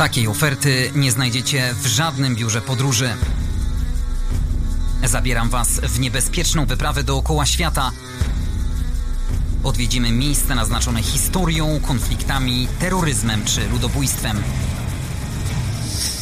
Takiej 0.00 0.28
oferty 0.28 0.90
nie 0.94 1.10
znajdziecie 1.10 1.74
w 1.74 1.86
żadnym 1.86 2.36
biurze 2.36 2.60
podróży. 2.60 3.08
Zabieram 5.04 5.48
Was 5.50 5.80
w 5.80 6.00
niebezpieczną 6.00 6.66
wyprawę 6.66 7.02
dookoła 7.04 7.46
świata. 7.46 7.90
Odwiedzimy 9.64 10.12
miejsca 10.12 10.54
naznaczone 10.54 11.02
historią, 11.02 11.80
konfliktami, 11.80 12.68
terroryzmem 12.78 13.44
czy 13.44 13.68
ludobójstwem. 13.68 14.42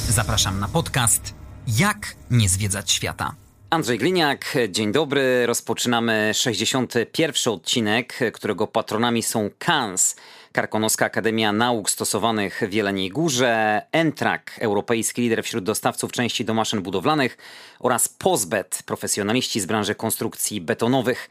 Zapraszam 0.08 0.60
na 0.60 0.68
podcast 0.68 1.34
Jak 1.66 2.14
nie 2.30 2.48
zwiedzać 2.48 2.90
świata. 2.90 3.34
Andrzej 3.70 3.98
Gliniak, 3.98 4.54
dzień 4.68 4.92
dobry. 4.92 5.46
Rozpoczynamy 5.46 6.30
61 6.34 7.52
odcinek, 7.52 8.18
którego 8.32 8.66
patronami 8.66 9.22
są 9.22 9.50
KANS, 9.58 10.16
Karkonoska 10.52 11.06
Akademia 11.06 11.52
Nauk 11.52 11.90
Stosowanych 11.90 12.62
w 12.68 12.72
Jeleniej 12.72 13.10
Górze, 13.10 13.82
Entrak, 13.92 14.58
europejski 14.60 15.22
lider 15.22 15.44
wśród 15.44 15.64
dostawców 15.64 16.12
części 16.12 16.44
do 16.44 16.54
maszyn 16.54 16.82
budowlanych 16.82 17.38
oraz 17.80 18.08
Pozbet, 18.08 18.82
profesjonaliści 18.86 19.60
z 19.60 19.66
branży 19.66 19.94
konstrukcji 19.94 20.60
betonowych. 20.60 21.30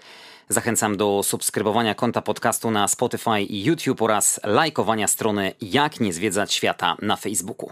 Zachęcam 0.50 0.98
do 0.98 1.23
subskrybowania 1.23 1.95
konta 1.95 2.22
podcastu 2.22 2.72
na 2.72 2.88
Spotify 2.88 3.42
i 3.42 3.64
YouTube 3.64 4.02
oraz 4.02 4.40
lajkowania 4.44 5.08
strony 5.08 5.54
Jak 5.62 6.00
nie 6.00 6.14
zwiedzać 6.14 6.54
świata 6.54 6.98
na 7.02 7.16
Facebooku. 7.16 7.72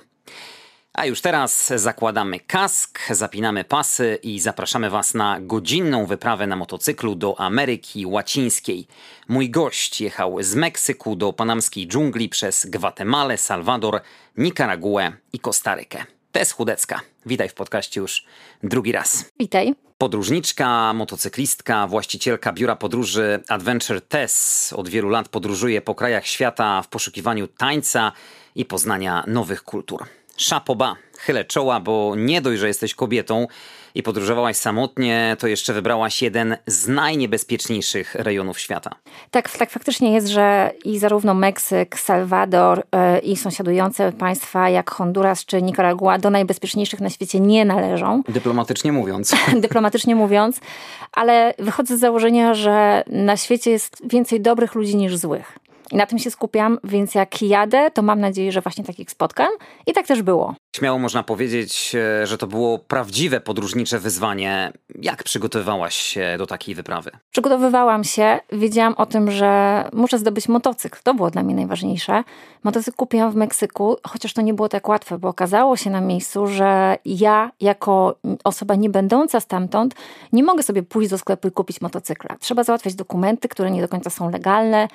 A 0.97 1.05
już 1.05 1.21
teraz 1.21 1.73
zakładamy 1.75 2.39
kask, 2.39 2.99
zapinamy 3.09 3.63
pasy 3.63 4.19
i 4.23 4.39
zapraszamy 4.39 4.89
Was 4.89 5.13
na 5.13 5.39
godzinną 5.41 6.05
wyprawę 6.05 6.47
na 6.47 6.55
motocyklu 6.55 7.15
do 7.15 7.39
Ameryki 7.39 8.05
Łacińskiej. 8.05 8.87
Mój 9.27 9.49
gość 9.49 10.01
jechał 10.01 10.37
z 10.43 10.55
Meksyku 10.55 11.15
do 11.15 11.33
panamskiej 11.33 11.87
dżungli 11.87 12.29
przez 12.29 12.65
Gwatemalę, 12.65 13.37
Salwador, 13.37 14.01
Nikaraguę 14.37 15.11
i 15.33 15.39
Kostarykę. 15.39 16.05
Tess 16.31 16.51
Chudecka. 16.51 17.01
Witaj 17.25 17.49
w 17.49 17.53
podcaście 17.53 18.01
już 18.01 18.25
drugi 18.63 18.91
raz. 18.91 19.25
Witaj. 19.39 19.75
Podróżniczka, 19.97 20.93
motocyklistka, 20.93 21.87
właścicielka 21.87 22.53
biura 22.53 22.75
podróży 22.75 23.43
Adventure 23.49 24.01
Tess 24.01 24.73
od 24.77 24.89
wielu 24.89 25.09
lat 25.09 25.29
podróżuje 25.29 25.81
po 25.81 25.95
krajach 25.95 26.27
świata 26.27 26.81
w 26.81 26.87
poszukiwaniu 26.87 27.47
tańca 27.47 28.11
i 28.55 28.65
poznania 28.65 29.23
nowych 29.27 29.63
kultur. 29.63 30.05
Szapoba, 30.37 30.95
chylę 31.17 31.45
czoła, 31.45 31.79
bo 31.79 32.13
nie 32.17 32.41
dość, 32.41 32.59
że 32.59 32.67
jesteś 32.67 32.95
kobietą 32.95 33.47
i 33.95 34.03
podróżowałaś 34.03 34.57
samotnie, 34.57 35.37
to 35.39 35.47
jeszcze 35.47 35.73
wybrałaś 35.73 36.21
jeden 36.21 36.57
z 36.67 36.87
najniebezpieczniejszych 36.87 38.15
rejonów 38.15 38.59
świata. 38.59 38.95
Tak, 39.31 39.57
tak 39.57 39.69
faktycznie 39.69 40.13
jest, 40.13 40.27
że 40.27 40.71
i 40.85 40.99
zarówno 40.99 41.33
Meksyk, 41.33 41.99
Salwador 41.99 42.77
yy, 43.13 43.19
i 43.19 43.37
sąsiadujące 43.37 44.11
państwa 44.11 44.69
jak 44.69 44.91
Honduras 44.91 45.45
czy 45.45 45.61
Nicaragua 45.61 46.17
do 46.17 46.29
najbezpieczniejszych 46.29 47.01
na 47.01 47.09
świecie 47.09 47.39
nie 47.39 47.65
należą. 47.65 48.21
Dyplomatycznie 48.29 48.91
mówiąc. 48.91 49.35
Dyplomatycznie 49.61 50.15
mówiąc, 50.15 50.59
ale 51.11 51.53
wychodzę 51.59 51.97
z 51.97 51.99
założenia, 51.99 52.53
że 52.53 53.03
na 53.07 53.37
świecie 53.37 53.71
jest 53.71 54.01
więcej 54.07 54.41
dobrych 54.41 54.75
ludzi 54.75 54.95
niż 54.95 55.17
złych. 55.17 55.59
I 55.91 55.95
na 55.95 56.05
tym 56.05 56.19
się 56.19 56.31
skupiam, 56.31 56.79
więc 56.83 57.15
jak 57.15 57.41
jadę, 57.41 57.91
to 57.91 58.01
mam 58.01 58.19
nadzieję, 58.19 58.51
że 58.51 58.61
właśnie 58.61 58.83
takich 58.83 59.11
spotkam. 59.11 59.49
I 59.87 59.93
tak 59.93 60.07
też 60.07 60.21
było. 60.21 60.55
Śmiało 60.75 60.99
można 60.99 61.23
powiedzieć, 61.23 61.95
e, 61.95 62.27
że 62.27 62.37
to 62.37 62.47
było 62.47 62.79
prawdziwe 62.79 63.41
podróżnicze 63.41 63.99
wyzwanie. 63.99 64.71
Jak 65.01 65.23
przygotowywałaś 65.23 65.95
się 65.95 66.35
do 66.37 66.47
takiej 66.47 66.75
wyprawy? 66.75 67.11
Przygotowywałam 67.31 68.03
się, 68.03 68.39
wiedziałam 68.51 68.93
o 68.97 69.05
tym, 69.05 69.31
że 69.31 69.83
muszę 69.93 70.19
zdobyć 70.19 70.47
motocykl. 70.47 70.99
To 71.03 71.13
było 71.13 71.29
dla 71.29 71.43
mnie 71.43 71.55
najważniejsze. 71.55 72.23
Motocykl 72.63 72.97
kupiłam 72.97 73.31
w 73.31 73.35
Meksyku, 73.35 73.97
chociaż 74.07 74.33
to 74.33 74.41
nie 74.41 74.53
było 74.53 74.69
tak 74.69 74.89
łatwe, 74.89 75.17
bo 75.17 75.27
okazało 75.27 75.77
się 75.77 75.89
na 75.89 76.01
miejscu, 76.01 76.47
że 76.47 76.97
ja, 77.05 77.51
jako 77.61 78.15
osoba 78.43 78.75
nie 78.75 78.89
będąca 78.89 79.39
stamtąd, 79.39 79.95
nie 80.33 80.43
mogę 80.43 80.63
sobie 80.63 80.83
pójść 80.83 81.09
do 81.09 81.17
sklepu 81.17 81.47
i 81.47 81.51
kupić 81.51 81.81
motocykla. 81.81 82.35
Trzeba 82.39 82.63
załatwiać 82.63 82.95
dokumenty, 82.95 83.47
które 83.47 83.71
nie 83.71 83.81
do 83.81 83.87
końca 83.87 84.09
są 84.09 84.29
legalne 84.29 84.87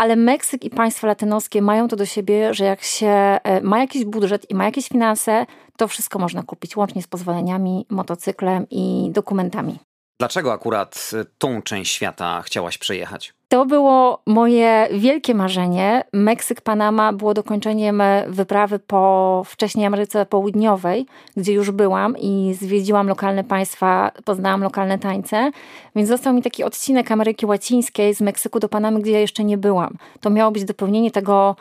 ale 0.00 0.16
Meksyk 0.16 0.64
i 0.64 0.70
państwa 0.70 1.06
latynoskie 1.06 1.62
mają 1.62 1.88
to 1.88 1.96
do 1.96 2.06
siebie, 2.06 2.54
że 2.54 2.64
jak 2.64 2.82
się 2.82 3.08
e, 3.08 3.60
ma 3.62 3.78
jakiś 3.78 4.04
budżet 4.04 4.50
i 4.50 4.54
ma 4.54 4.64
jakieś 4.64 4.88
finanse, 4.88 5.46
to 5.76 5.88
wszystko 5.88 6.18
można 6.18 6.42
kupić, 6.42 6.76
łącznie 6.76 7.02
z 7.02 7.06
pozwoleniami, 7.06 7.86
motocyklem 7.90 8.66
i 8.70 9.10
dokumentami. 9.12 9.78
Dlaczego 10.20 10.52
akurat 10.52 11.10
y, 11.12 11.26
tą 11.38 11.62
część 11.62 11.92
świata 11.92 12.42
chciałaś 12.42 12.78
przejechać? 12.78 13.34
To 13.48 13.66
było 13.66 14.22
moje 14.26 14.88
wielkie 14.92 15.34
marzenie. 15.34 16.04
Meksyk, 16.12 16.60
Panama 16.60 17.12
było 17.12 17.34
dokończeniem 17.34 18.02
wyprawy 18.28 18.78
po 18.78 19.42
wcześniej 19.46 19.86
Ameryce 19.86 20.26
Południowej, 20.26 21.06
gdzie 21.36 21.52
już 21.52 21.70
byłam 21.70 22.18
i 22.18 22.54
zwiedziłam 22.60 23.08
lokalne 23.08 23.44
państwa, 23.44 24.12
poznałam 24.24 24.62
lokalne 24.62 24.98
tańce, 24.98 25.50
więc 25.96 26.08
został 26.08 26.34
mi 26.34 26.42
taki 26.42 26.64
odcinek 26.64 27.10
Ameryki 27.10 27.46
Łacińskiej 27.46 28.14
z 28.14 28.20
Meksyku 28.20 28.60
do 28.60 28.68
Panamy, 28.68 29.00
gdzie 29.00 29.12
ja 29.12 29.20
jeszcze 29.20 29.44
nie 29.44 29.58
byłam. 29.58 29.96
To 30.20 30.30
miało 30.30 30.50
być 30.50 30.64
dopełnienie 30.64 31.10
tego 31.10 31.56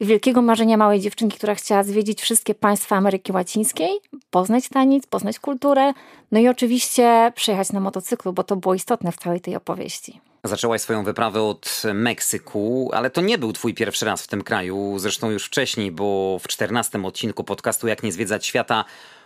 wielkiego 0.00 0.42
marzenia 0.42 0.76
małej 0.76 1.00
dziewczynki, 1.00 1.36
która 1.36 1.54
chciała 1.54 1.82
zwiedzić 1.82 2.22
wszystkie 2.22 2.54
państwa 2.54 2.96
Ameryki 2.96 3.32
Łacińskiej, 3.32 3.90
poznać 4.30 4.68
taniec, 4.68 5.06
poznać 5.06 5.38
kulturę, 5.38 5.92
no 6.32 6.38
i 6.38 6.48
oczywiście 6.48 7.32
przejechać 7.34 7.72
na 7.72 7.80
motocyklu, 7.80 8.32
bo 8.32 8.44
to 8.44 8.56
było 8.56 8.74
istotne 8.74 9.12
w 9.12 9.16
całej 9.16 9.40
tej 9.40 9.56
opowieści. 9.56 10.20
Zaczęłaś 10.44 10.80
swoją 10.80 11.04
wyprawę 11.04 11.42
od 11.42 11.82
Meksyku, 11.94 12.90
ale 12.94 13.10
to 13.10 13.20
nie 13.20 13.38
był 13.38 13.52
twój 13.52 13.74
pierwszy 13.74 14.06
raz 14.06 14.22
w 14.22 14.26
tym 14.26 14.42
kraju, 14.42 14.98
zresztą 14.98 15.30
już 15.30 15.44
wcześniej, 15.44 15.92
bo 15.92 16.38
w 16.38 16.48
czternastym 16.48 17.04
odcinku 17.04 17.44
podcastu 17.44 17.86
Jak 17.88 18.02
nie 18.02 18.12
zwiedzać 18.12 18.46
świata 18.46 18.84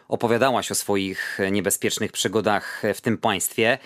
opowiadałaś 0.08 0.70
o 0.70 0.74
swoich 0.74 1.38
niebezpiecznych 1.52 2.12
przygodach 2.12 2.82
w 2.94 3.00
tym 3.00 3.18
państwie. 3.18 3.78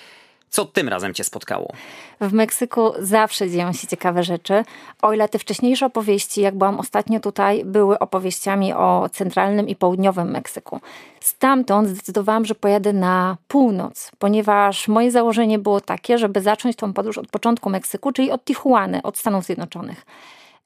Co 0.50 0.64
tym 0.64 0.88
razem 0.88 1.14
cię 1.14 1.24
spotkało? 1.24 1.72
W 2.20 2.32
Meksyku 2.32 2.92
zawsze 2.98 3.50
dzieją 3.50 3.72
się 3.72 3.86
ciekawe 3.86 4.22
rzeczy. 4.22 4.64
O 5.02 5.12
ile 5.12 5.28
te 5.28 5.38
wcześniejsze 5.38 5.86
opowieści, 5.86 6.40
jak 6.40 6.54
byłam 6.54 6.80
ostatnio 6.80 7.20
tutaj, 7.20 7.64
były 7.64 7.98
opowieściami 7.98 8.72
o 8.72 9.08
centralnym 9.12 9.68
i 9.68 9.76
południowym 9.76 10.30
Meksyku. 10.30 10.80
Stamtąd 11.20 11.88
zdecydowałam, 11.88 12.44
że 12.44 12.54
pojadę 12.54 12.92
na 12.92 13.36
północ, 13.48 14.10
ponieważ 14.18 14.88
moje 14.88 15.10
założenie 15.10 15.58
było 15.58 15.80
takie, 15.80 16.18
żeby 16.18 16.40
zacząć 16.40 16.76
tą 16.76 16.92
podróż 16.92 17.18
od 17.18 17.28
początku 17.28 17.70
Meksyku, 17.70 18.12
czyli 18.12 18.30
od 18.30 18.44
Tijuany, 18.44 19.02
od 19.02 19.18
Stanów 19.18 19.44
Zjednoczonych. 19.44 20.06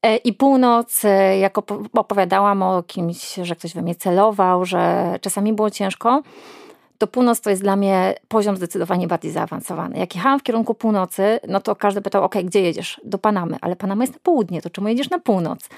E, 0.03 0.17
I 0.17 0.33
północ, 0.33 1.05
e, 1.05 1.39
jak 1.39 1.59
opowiadałam 1.93 2.63
o 2.63 2.83
kimś, 2.83 3.35
że 3.43 3.57
ktoś 3.57 3.75
we 3.75 3.83
mnie 3.83 3.95
celował, 3.95 4.65
że 4.65 5.15
czasami 5.21 5.53
było 5.53 5.71
ciężko, 5.71 6.23
to 7.01 7.07
północ 7.07 7.41
to 7.41 7.51
jest 7.51 7.63
dla 7.63 7.77
mnie 7.77 8.15
poziom 8.29 8.57
zdecydowanie 8.57 9.07
bardziej 9.07 9.31
zaawansowany. 9.31 9.99
Jak 9.99 10.15
jechałam 10.15 10.41
w 10.41 10.43
kierunku 10.43 10.75
północy, 10.75 11.41
no 11.49 11.61
to 11.61 11.77
każdy 11.77 12.01
pytał, 12.03 12.25
ok, 12.25 12.35
gdzie 12.45 12.61
jedziesz? 12.61 13.01
Do 13.05 13.19
Panamy, 13.19 13.57
ale 13.61 13.77
Panama 13.77 14.03
jest 14.03 14.13
na 14.13 14.21
południe, 14.23 14.63
to 14.63 14.71
czemu 14.71 14.89
jedziesz 14.89 15.11
na 15.11 15.19
północ? 15.19 15.69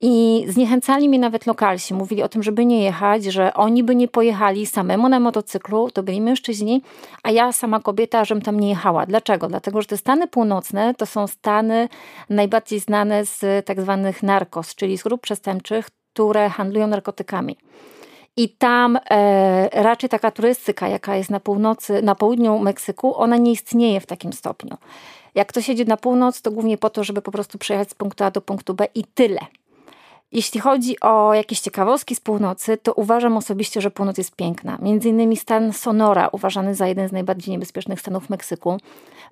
I 0.00 0.44
zniechęcali 0.48 1.08
mnie 1.08 1.18
nawet 1.18 1.46
lokalsi. 1.46 1.94
Mówili 1.94 2.22
o 2.22 2.28
tym, 2.28 2.42
żeby 2.42 2.66
nie 2.66 2.82
jechać, 2.84 3.24
że 3.24 3.54
oni 3.54 3.84
by 3.84 3.94
nie 3.94 4.08
pojechali 4.08 4.66
samemu 4.66 5.08
na 5.08 5.20
motocyklu, 5.20 5.90
to 5.90 6.02
byli 6.02 6.20
mężczyźni, 6.20 6.82
a 7.22 7.30
ja 7.30 7.52
sama 7.52 7.80
kobieta, 7.80 8.24
żebym 8.24 8.42
tam 8.42 8.60
nie 8.60 8.68
jechała. 8.68 9.06
Dlaczego? 9.06 9.48
Dlatego, 9.48 9.82
że 9.82 9.88
te 9.88 9.96
Stany 9.96 10.28
Północne 10.28 10.94
to 10.94 11.06
są 11.06 11.26
Stany 11.26 11.88
najbardziej 12.30 12.80
znane 12.80 13.24
z 13.24 13.66
tak 13.66 13.80
zwanych 13.80 14.22
narkos, 14.22 14.74
czyli 14.74 14.98
z 14.98 15.02
grup 15.02 15.20
przestępczych, 15.20 15.86
które 16.12 16.48
handlują 16.48 16.86
narkotykami. 16.86 17.56
I 18.38 18.48
tam 18.48 18.98
e, 19.10 19.82
raczej 19.82 20.08
taka 20.08 20.30
turystyka, 20.30 20.88
jaka 20.88 21.16
jest 21.16 21.30
na 21.30 21.40
północy, 21.40 22.02
na 22.02 22.14
południu 22.14 22.58
Meksyku, 22.58 23.16
ona 23.16 23.36
nie 23.36 23.52
istnieje 23.52 24.00
w 24.00 24.06
takim 24.06 24.32
stopniu. 24.32 24.76
Jak 25.34 25.48
ktoś 25.48 25.68
jedzie 25.68 25.84
na 25.84 25.96
północ, 25.96 26.42
to 26.42 26.50
głównie 26.50 26.78
po 26.78 26.90
to, 26.90 27.04
żeby 27.04 27.22
po 27.22 27.32
prostu 27.32 27.58
przejechać 27.58 27.90
z 27.90 27.94
punktu 27.94 28.24
A 28.24 28.30
do 28.30 28.40
punktu 28.40 28.74
B 28.74 28.86
i 28.94 29.04
tyle. 29.04 29.40
Jeśli 30.32 30.60
chodzi 30.60 31.00
o 31.00 31.34
jakieś 31.34 31.60
ciekawostki 31.60 32.14
z 32.14 32.20
północy, 32.20 32.76
to 32.76 32.92
uważam 32.92 33.36
osobiście, 33.36 33.80
że 33.80 33.90
północ 33.90 34.18
jest 34.18 34.36
piękna. 34.36 34.78
Między 34.82 35.08
innymi 35.08 35.36
stan 35.36 35.72
Sonora, 35.72 36.28
uważany 36.32 36.74
za 36.74 36.86
jeden 36.86 37.08
z 37.08 37.12
najbardziej 37.12 37.52
niebezpiecznych 37.52 38.00
stanów 38.00 38.30
Meksyku, 38.30 38.76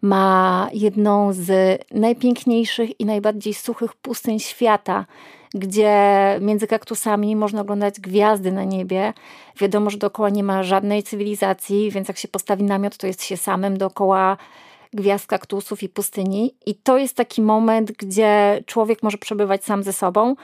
ma 0.02 0.69
jedną 0.72 1.32
z 1.32 1.80
najpiękniejszych 1.90 3.00
i 3.00 3.04
najbardziej 3.04 3.54
suchych 3.54 3.94
pustyń 3.94 4.38
świata 4.38 5.04
gdzie 5.56 5.94
między 6.40 6.66
kaktusami 6.66 7.36
można 7.36 7.60
oglądać 7.60 8.00
gwiazdy 8.00 8.52
na 8.52 8.64
niebie. 8.64 9.12
Wiadomo, 9.60 9.90
że 9.90 9.98
dookoła 9.98 10.30
nie 10.30 10.42
ma 10.42 10.62
żadnej 10.62 11.02
cywilizacji, 11.02 11.90
więc 11.90 12.08
jak 12.08 12.18
się 12.18 12.28
postawi 12.28 12.64
namiot, 12.64 12.96
to 12.96 13.06
jest 13.06 13.24
się 13.24 13.36
samym 13.36 13.78
dookoła 13.78 14.36
gwiazd 14.92 15.26
kaktusów 15.26 15.82
i 15.82 15.88
pustyni. 15.88 16.54
I 16.66 16.74
to 16.74 16.98
jest 16.98 17.16
taki 17.16 17.42
moment, 17.42 17.92
gdzie 17.92 18.62
człowiek 18.66 19.02
może 19.02 19.18
przebywać 19.18 19.64
sam 19.64 19.82
ze 19.82 19.92
sobą. 19.92 20.34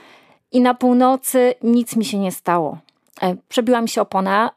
I 0.51 0.61
na 0.61 0.73
północy 0.73 1.53
nic 1.63 1.95
mi 1.95 2.05
się 2.05 2.19
nie 2.19 2.31
stało. 2.31 2.77
E, 3.21 3.35
przebiła 3.49 3.81
mi 3.81 3.89
się 3.89 4.01
opona, 4.01 4.51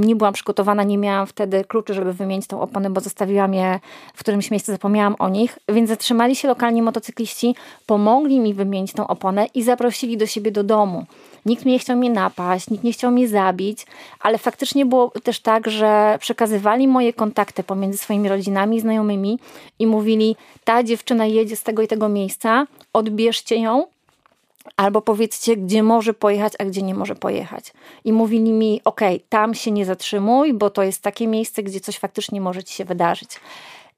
nie 0.00 0.16
byłam 0.16 0.34
przygotowana, 0.34 0.82
nie 0.82 0.98
miałam 0.98 1.26
wtedy 1.26 1.64
kluczy, 1.64 1.94
żeby 1.94 2.12
wymienić 2.12 2.46
tą 2.46 2.60
oponę, 2.60 2.90
bo 2.90 3.00
zostawiłam 3.00 3.54
je 3.54 3.80
w 4.14 4.20
którymś 4.20 4.50
miejscu, 4.50 4.72
zapomniałam 4.72 5.16
o 5.18 5.28
nich, 5.28 5.58
więc 5.68 5.88
zatrzymali 5.88 6.36
się 6.36 6.48
lokalni 6.48 6.82
motocykliści, 6.82 7.54
pomogli 7.86 8.40
mi 8.40 8.54
wymienić 8.54 8.92
tą 8.92 9.06
oponę 9.06 9.46
i 9.54 9.62
zaprosili 9.62 10.16
do 10.16 10.26
siebie 10.26 10.50
do 10.50 10.64
domu. 10.64 11.06
Nikt 11.46 11.64
nie 11.64 11.78
chciał 11.78 11.96
mnie 11.96 12.10
napaść, 12.10 12.70
nikt 12.70 12.84
nie 12.84 12.92
chciał 12.92 13.10
mnie 13.10 13.28
zabić, 13.28 13.86
ale 14.20 14.38
faktycznie 14.38 14.86
było 14.86 15.12
też 15.22 15.40
tak, 15.40 15.70
że 15.70 16.16
przekazywali 16.20 16.88
moje 16.88 17.12
kontakty 17.12 17.62
pomiędzy 17.62 17.98
swoimi 17.98 18.28
rodzinami 18.28 18.80
znajomymi 18.80 19.38
i 19.78 19.86
mówili, 19.86 20.36
ta 20.64 20.82
dziewczyna 20.82 21.26
jedzie 21.26 21.56
z 21.56 21.62
tego 21.62 21.82
i 21.82 21.88
tego 21.88 22.08
miejsca, 22.08 22.66
odbierzcie 22.92 23.56
ją, 23.56 23.86
Albo 24.76 25.02
powiedzcie, 25.02 25.56
gdzie 25.56 25.82
może 25.82 26.14
pojechać, 26.14 26.52
a 26.58 26.64
gdzie 26.64 26.82
nie 26.82 26.94
może 26.94 27.14
pojechać. 27.14 27.72
I 28.04 28.12
mówili 28.12 28.52
mi, 28.52 28.80
ok, 28.84 29.00
tam 29.28 29.54
się 29.54 29.70
nie 29.70 29.84
zatrzymuj, 29.84 30.54
bo 30.54 30.70
to 30.70 30.82
jest 30.82 31.02
takie 31.02 31.26
miejsce, 31.26 31.62
gdzie 31.62 31.80
coś 31.80 31.98
faktycznie 31.98 32.40
może 32.40 32.64
ci 32.64 32.74
się 32.74 32.84
wydarzyć. 32.84 33.40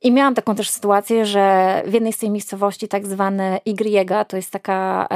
I 0.02 0.12
miałam 0.12 0.34
taką 0.34 0.54
też 0.54 0.70
sytuację, 0.70 1.26
że 1.26 1.82
w 1.86 1.92
jednej 1.92 2.12
z 2.12 2.18
tej 2.18 2.30
miejscowości, 2.30 2.88
tak 2.88 3.06
zwane 3.06 3.60
Y, 3.66 4.24
to 4.28 4.36
jest 4.36 4.50
taka, 4.50 5.08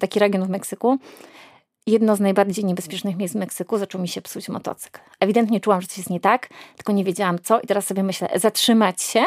taki 0.00 0.18
region 0.18 0.44
w 0.44 0.48
Meksyku, 0.48 0.98
jedno 1.86 2.16
z 2.16 2.20
najbardziej 2.20 2.64
niebezpiecznych 2.64 3.16
miejsc 3.16 3.34
w 3.34 3.38
Meksyku, 3.38 3.78
zaczął 3.78 4.00
mi 4.00 4.08
się 4.08 4.22
psuć 4.22 4.48
motocykl. 4.48 5.00
Ewidentnie 5.20 5.60
czułam, 5.60 5.80
że 5.80 5.86
coś 5.88 5.98
jest 5.98 6.10
nie 6.10 6.20
tak, 6.20 6.48
tylko 6.76 6.92
nie 6.92 7.04
wiedziałam 7.04 7.38
co 7.38 7.60
i 7.60 7.66
teraz 7.66 7.86
sobie 7.86 8.02
myślę, 8.02 8.28
zatrzymać 8.34 9.02
się 9.02 9.24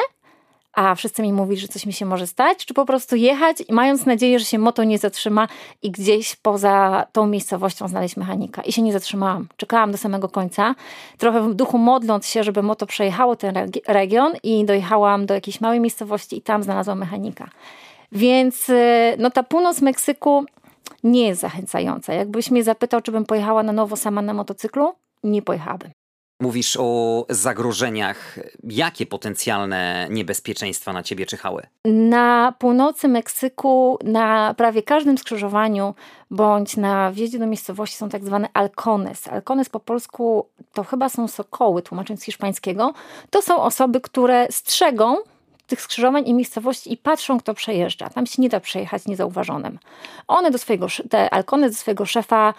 a 0.77 0.95
wszyscy 0.95 1.21
mi 1.21 1.33
mówili, 1.33 1.61
że 1.61 1.67
coś 1.67 1.85
mi 1.85 1.93
się 1.93 2.05
może 2.05 2.27
stać, 2.27 2.65
czy 2.65 2.73
po 2.73 2.85
prostu 2.85 3.15
jechać, 3.15 3.57
mając 3.69 4.05
nadzieję, 4.05 4.39
że 4.39 4.45
się 4.45 4.59
moto 4.59 4.83
nie 4.83 4.97
zatrzyma 4.97 5.47
i 5.81 5.91
gdzieś 5.91 6.35
poza 6.35 7.05
tą 7.11 7.27
miejscowością 7.27 7.87
znaleźć 7.87 8.17
mechanika. 8.17 8.61
I 8.61 8.71
się 8.71 8.81
nie 8.81 8.93
zatrzymałam. 8.93 9.47
Czekałam 9.57 9.91
do 9.91 9.97
samego 9.97 10.29
końca, 10.29 10.75
trochę 11.17 11.49
w 11.49 11.53
duchu 11.53 11.77
modląc 11.77 12.27
się, 12.27 12.43
żeby 12.43 12.63
moto 12.63 12.85
przejechało 12.85 13.35
ten 13.35 13.55
region 13.87 14.33
i 14.43 14.65
dojechałam 14.65 15.25
do 15.25 15.33
jakiejś 15.33 15.61
małej 15.61 15.79
miejscowości 15.79 16.37
i 16.37 16.41
tam 16.41 16.63
znalazłam 16.63 16.99
mechanika. 16.99 17.49
Więc 18.11 18.69
y, 18.69 19.15
no 19.17 19.31
ta 19.31 19.43
północ 19.43 19.81
Meksyku 19.81 20.45
nie 21.03 21.27
jest 21.27 21.41
zachęcająca. 21.41 22.13
Jakbyś 22.13 22.51
mnie 22.51 22.63
zapytał, 22.63 23.01
czy 23.01 23.11
bym 23.11 23.25
pojechała 23.25 23.63
na 23.63 23.71
nowo 23.71 23.95
sama 23.95 24.21
na 24.21 24.33
motocyklu, 24.33 24.93
nie 25.23 25.41
pojechałabym. 25.41 25.96
Mówisz 26.39 26.77
o 26.79 27.25
zagrożeniach. 27.29 28.39
Jakie 28.63 29.05
potencjalne 29.05 30.07
niebezpieczeństwa 30.09 30.93
na 30.93 31.03
ciebie 31.03 31.25
czyhały? 31.25 31.63
Na 31.85 32.53
północy 32.59 33.07
Meksyku, 33.07 33.99
na 34.03 34.53
prawie 34.53 34.83
każdym 34.83 35.17
skrzyżowaniu 35.17 35.95
bądź 36.31 36.77
na 36.77 37.11
wjeździe 37.11 37.39
do 37.39 37.47
miejscowości 37.47 37.97
są 37.97 38.09
tak 38.09 38.25
zwane 38.25 38.49
alcones. 38.53 39.27
Alcones 39.27 39.69
po 39.69 39.79
polsku 39.79 40.47
to 40.73 40.83
chyba 40.83 41.09
są 41.09 41.27
sokoły, 41.27 41.81
tłumacząc 41.81 42.21
z 42.21 42.23
hiszpańskiego. 42.23 42.93
To 43.29 43.41
są 43.41 43.61
osoby, 43.61 44.01
które 44.01 44.47
strzegą 44.51 45.17
tych 45.67 45.81
skrzyżowań 45.81 46.27
i 46.27 46.33
miejscowości 46.33 46.93
i 46.93 46.97
patrzą, 46.97 47.39
kto 47.39 47.53
przejeżdża. 47.53 48.09
Tam 48.09 48.25
się 48.25 48.41
nie 48.41 48.49
da 48.49 48.59
przejechać 48.59 49.05
niezauważonym. 49.05 49.79
One 50.27 50.51
do 50.51 50.57
swojego, 50.57 50.87
te 51.09 51.29
alkony 51.29 51.69
do 51.69 51.75
swojego 51.75 52.05
szefa 52.05 52.53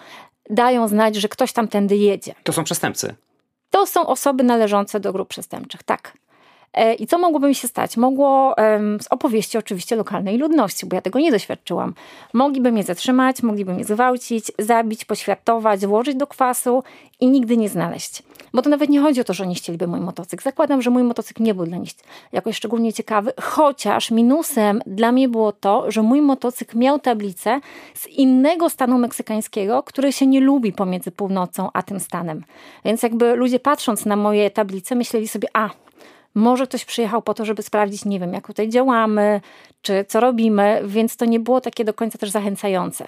dają 0.49 0.87
znać, 0.87 1.15
że 1.15 1.29
ktoś 1.29 1.53
tam 1.53 1.67
tędy 1.67 1.97
jedzie. 1.97 2.35
To 2.43 2.53
są 2.53 2.63
przestępcy. 2.63 3.15
To 3.69 3.85
są 3.85 4.07
osoby 4.07 4.43
należące 4.43 4.99
do 4.99 5.13
grup 5.13 5.29
przestępczych, 5.29 5.83
tak. 5.83 6.13
E, 6.73 6.93
I 6.93 7.07
co 7.07 7.17
mogłoby 7.17 7.47
mi 7.47 7.55
się 7.55 7.67
stać? 7.67 7.97
Mogło 7.97 8.55
z 9.01 9.07
opowieści 9.09 9.57
oczywiście 9.57 9.95
lokalnej 9.95 10.37
ludności, 10.37 10.85
bo 10.85 10.95
ja 10.95 11.01
tego 11.01 11.19
nie 11.19 11.31
doświadczyłam. 11.31 11.93
Mogliby 12.33 12.71
mnie 12.71 12.83
zatrzymać, 12.83 13.43
mogliby 13.43 13.73
mnie 13.73 13.83
zgwałcić, 13.83 14.51
zabić, 14.59 15.05
poświatować, 15.05 15.85
włożyć 15.85 16.15
do 16.15 16.27
kwasu 16.27 16.83
i 17.19 17.27
nigdy 17.27 17.57
nie 17.57 17.69
znaleźć. 17.69 18.23
Bo 18.53 18.61
to 18.61 18.69
nawet 18.69 18.89
nie 18.89 18.99
chodzi 18.99 19.21
o 19.21 19.23
to, 19.23 19.33
że 19.33 19.43
oni 19.43 19.55
chcieliby 19.55 19.87
mój 19.87 19.99
motocykl. 19.99 20.43
Zakładam, 20.43 20.81
że 20.81 20.89
mój 20.89 21.03
motocykl 21.03 21.43
nie 21.43 21.53
był 21.53 21.65
dla 21.65 21.77
nich 21.77 21.91
jakoś 22.31 22.55
szczególnie 22.55 22.93
ciekawy, 22.93 23.33
chociaż 23.41 24.11
minusem 24.11 24.81
dla 24.85 25.11
mnie 25.11 25.29
było 25.29 25.51
to, 25.51 25.91
że 25.91 26.01
mój 26.01 26.21
motocykl 26.21 26.77
miał 26.77 26.99
tablicę 26.99 27.59
z 27.93 28.07
innego 28.07 28.69
stanu 28.69 28.97
meksykańskiego, 28.97 29.83
który 29.83 30.13
się 30.13 30.27
nie 30.27 30.41
lubi 30.41 30.73
pomiędzy 30.73 31.11
północą 31.11 31.69
a 31.73 31.83
tym 31.83 31.99
stanem. 31.99 32.43
Więc 32.85 33.03
jakby 33.03 33.35
ludzie 33.35 33.59
patrząc 33.59 34.05
na 34.05 34.15
moje 34.15 34.51
tablice 34.51 34.95
myśleli 34.95 35.27
sobie, 35.27 35.47
a 35.53 35.69
może 36.35 36.67
ktoś 36.67 36.85
przyjechał 36.85 37.21
po 37.21 37.33
to, 37.33 37.45
żeby 37.45 37.63
sprawdzić, 37.63 38.05
nie 38.05 38.19
wiem, 38.19 38.33
jak 38.33 38.47
tutaj 38.47 38.69
działamy, 38.69 39.41
czy 39.81 40.05
co 40.07 40.19
robimy, 40.19 40.81
więc 40.85 41.17
to 41.17 41.25
nie 41.25 41.39
było 41.39 41.61
takie 41.61 41.85
do 41.85 41.93
końca 41.93 42.17
też 42.17 42.29
zachęcające. 42.29 43.07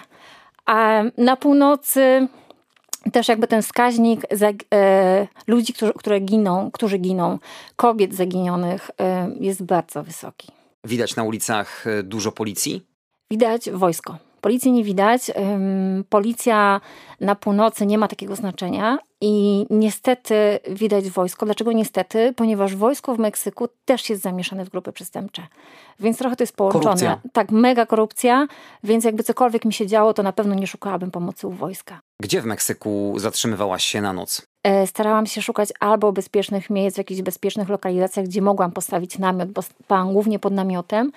A 0.65 1.03
na 1.17 1.35
północy 1.35 2.27
też 3.13 3.27
jakby 3.27 3.47
ten 3.47 3.61
wskaźnik 3.61 4.21
e, 4.73 5.27
ludzi, 5.47 5.73
którzy, 5.73 5.93
które 5.93 6.19
giną, 6.19 6.71
którzy 6.71 6.97
giną, 6.97 7.39
kobiet 7.75 8.15
zaginionych 8.15 8.91
e, 8.99 9.31
jest 9.39 9.63
bardzo 9.63 10.03
wysoki. 10.03 10.47
Widać 10.83 11.15
na 11.15 11.23
ulicach 11.23 11.87
e, 11.87 12.03
dużo 12.03 12.31
policji? 12.31 12.85
Widać 13.31 13.71
wojsko. 13.71 14.17
Policji 14.41 14.71
nie 14.71 14.83
widać. 14.83 15.31
Policja 16.09 16.81
na 17.19 17.35
północy 17.35 17.85
nie 17.85 17.97
ma 17.97 18.07
takiego 18.07 18.35
znaczenia 18.35 18.97
i 19.21 19.65
niestety 19.69 20.59
widać 20.69 21.09
wojsko. 21.09 21.45
Dlaczego 21.45 21.71
niestety? 21.71 22.33
Ponieważ 22.35 22.75
wojsko 22.75 23.15
w 23.15 23.19
Meksyku 23.19 23.67
też 23.85 24.09
jest 24.09 24.21
zamieszane 24.21 24.65
w 24.65 24.69
grupy 24.69 24.91
przestępcze. 24.91 25.47
Więc 25.99 26.17
trochę 26.17 26.35
to 26.35 26.43
jest 26.43 26.55
połączone. 26.55 26.83
Korupcja. 26.83 27.19
Tak, 27.33 27.51
mega 27.51 27.85
korupcja, 27.85 28.47
więc 28.83 29.05
jakby 29.05 29.23
cokolwiek 29.23 29.65
mi 29.65 29.73
się 29.73 29.87
działo, 29.87 30.13
to 30.13 30.23
na 30.23 30.33
pewno 30.33 30.55
nie 30.55 30.67
szukałabym 30.67 31.11
pomocy 31.11 31.47
u 31.47 31.51
wojska. 31.51 31.99
Gdzie 32.19 32.41
w 32.41 32.45
Meksyku 32.45 33.13
zatrzymywałaś 33.17 33.83
się 33.83 34.01
na 34.01 34.13
noc? 34.13 34.47
E, 34.63 34.87
starałam 34.87 35.25
się 35.25 35.41
szukać 35.41 35.69
albo 35.79 36.11
bezpiecznych 36.11 36.69
miejsc, 36.69 36.95
w 36.95 36.97
jakichś 36.97 37.21
bezpiecznych 37.21 37.69
lokalizacjach, 37.69 38.25
gdzie 38.25 38.41
mogłam 38.41 38.71
postawić 38.71 39.17
namiot, 39.17 39.51
bo 39.51 39.61
spałam 39.61 40.13
głównie 40.13 40.39
pod 40.39 40.53
namiotem, 40.53 41.11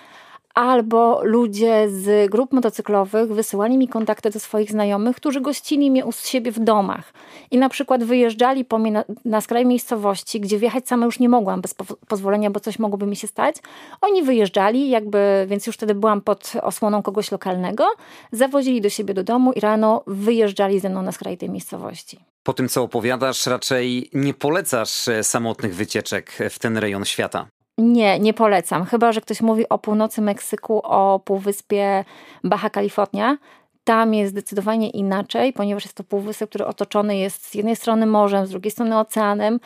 albo 0.55 1.21
ludzie 1.25 1.89
z 1.91 2.31
grup 2.31 2.53
motocyklowych 2.53 3.33
wysyłali 3.33 3.79
mi 3.79 3.89
kontakty 3.89 4.31
do 4.31 4.41
swoich 4.41 4.71
znajomych, 4.71 5.17
którzy 5.17 5.41
gościli 5.41 5.91
mnie 5.91 6.05
u 6.05 6.13
siebie 6.13 6.53
w 6.53 6.59
domach. 6.59 7.13
I 7.51 7.59
na 7.59 7.69
przykład 7.69 8.05
wyjeżdżali 8.05 8.65
po 8.65 8.79
mnie 8.79 8.91
na, 8.91 9.05
na 9.25 9.41
skraj 9.41 9.67
miejscowości, 9.67 10.41
gdzie 10.41 10.59
wjechać 10.59 10.89
sama 10.89 11.07
już 11.07 11.19
nie 11.19 11.29
mogłam 11.29 11.61
bez 11.61 11.75
po 11.75 11.85
pozwolenia, 11.85 12.51
bo 12.51 12.61
coś 12.61 12.79
mogłoby 12.79 13.07
mi 13.07 13.17
się 13.17 13.27
stać. 13.27 13.57
Oni 14.01 14.23
wyjeżdżali, 14.23 14.91
jakby, 14.91 15.47
więc 15.49 15.67
już 15.67 15.77
wtedy 15.77 15.95
byłam 15.95 16.21
pod 16.21 16.53
osłoną 16.63 17.03
kogoś 17.03 17.33
lokalnego, 17.33 17.87
zawozili 18.33 18.81
do 18.81 18.91
siebie 18.91 19.15
do 19.15 19.25
domu 19.25 19.53
i 19.53 19.61
rano 19.61 20.03
wyjeżdżali 20.07 20.81
ze 20.81 20.89
mną 20.89 21.03
na 21.03 21.13
skraj 21.13 21.39
tej 21.39 21.51
miejscowości. 21.51 22.25
Po 22.43 22.53
tym, 22.53 22.69
co 22.69 22.83
opowiadasz, 22.83 23.47
raczej 23.47 24.11
nie 24.13 24.35
polecasz 24.35 25.09
e, 25.09 25.25
samotnych 25.25 25.75
wycieczek 25.75 26.39
w 26.51 26.59
ten 26.59 26.79
rejon 26.79 27.05
świata. 27.05 27.47
Nie, 27.79 28.19
nie 28.19 28.35
polecam. 28.35 28.85
Chyba, 28.85 29.13
że 29.13 29.21
ktoś 29.21 29.41
mówi 29.41 29.69
o 29.69 29.79
północy 29.79 30.23
Meksyku, 30.23 30.81
o 30.85 31.21
półwyspie 31.25 32.05
Baja 32.45 32.71
California. 32.71 33.39
Tam 33.85 34.15
jest 34.15 34.33
zdecydowanie 34.33 34.91
inaczej, 34.91 35.53
ponieważ 35.53 35.85
jest 35.85 35.97
to 35.97 36.05
półwysep, 36.05 36.49
który 36.49 36.67
otoczony 36.67 37.17
jest 37.17 37.47
z 37.47 37.55
jednej 37.55 37.77
strony 37.77 38.07
morzem, 38.07 38.47
z 38.47 38.51
drugiej 38.51 38.71
strony 38.71 38.99
oceanem 38.99 39.61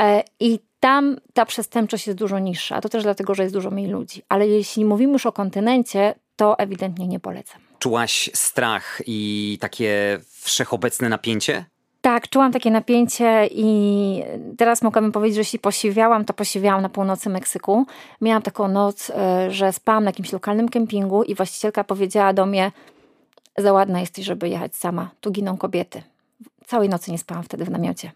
e, 0.00 0.22
i 0.40 0.58
tam 0.80 1.16
ta 1.34 1.46
przestępczość 1.46 2.06
jest 2.06 2.18
dużo 2.18 2.38
niższa. 2.38 2.80
To 2.80 2.88
też 2.88 3.02
dlatego, 3.02 3.34
że 3.34 3.42
jest 3.42 3.54
dużo 3.54 3.70
mniej 3.70 3.86
ludzi. 3.86 4.22
Ale 4.28 4.48
jeśli 4.48 4.84
mówimy 4.84 5.12
już 5.12 5.26
o 5.26 5.32
kontynencie, 5.32 6.14
to 6.36 6.58
ewidentnie 6.58 7.08
nie 7.08 7.20
polecam. 7.20 7.60
Czułaś 7.78 8.30
strach 8.34 9.02
i 9.06 9.58
takie 9.60 10.20
wszechobecne 10.30 11.08
napięcie? 11.08 11.64
Tak, 12.00 12.28
czułam 12.28 12.52
takie 12.52 12.70
napięcie 12.70 13.48
i 13.50 14.22
teraz 14.58 14.82
mogłabym 14.82 15.12
powiedzieć, 15.12 15.34
że 15.34 15.40
jeśli 15.40 15.58
posiwiałam, 15.58 16.24
to 16.24 16.32
posiwiałam 16.32 16.82
na 16.82 16.88
północy 16.88 17.30
Meksyku. 17.30 17.86
Miałam 18.20 18.42
taką 18.42 18.68
noc, 18.68 19.10
e, 19.10 19.50
że 19.50 19.72
spałam 19.72 20.04
na 20.04 20.08
jakimś 20.08 20.32
lokalnym 20.32 20.68
kempingu 20.68 21.22
i 21.22 21.34
właścicielka 21.34 21.84
powiedziała 21.84 22.32
do 22.32 22.46
mnie, 22.46 22.72
za 23.58 23.72
ładna 23.72 24.00
jesteś, 24.00 24.24
żeby 24.24 24.48
jechać 24.48 24.76
sama, 24.76 25.10
tu 25.20 25.30
giną 25.30 25.56
kobiety. 25.56 26.02
Całej 26.66 26.88
nocy 26.88 27.10
nie 27.10 27.18
spałam 27.18 27.44
wtedy 27.44 27.64
w 27.64 27.70
namiocie. 27.70 28.12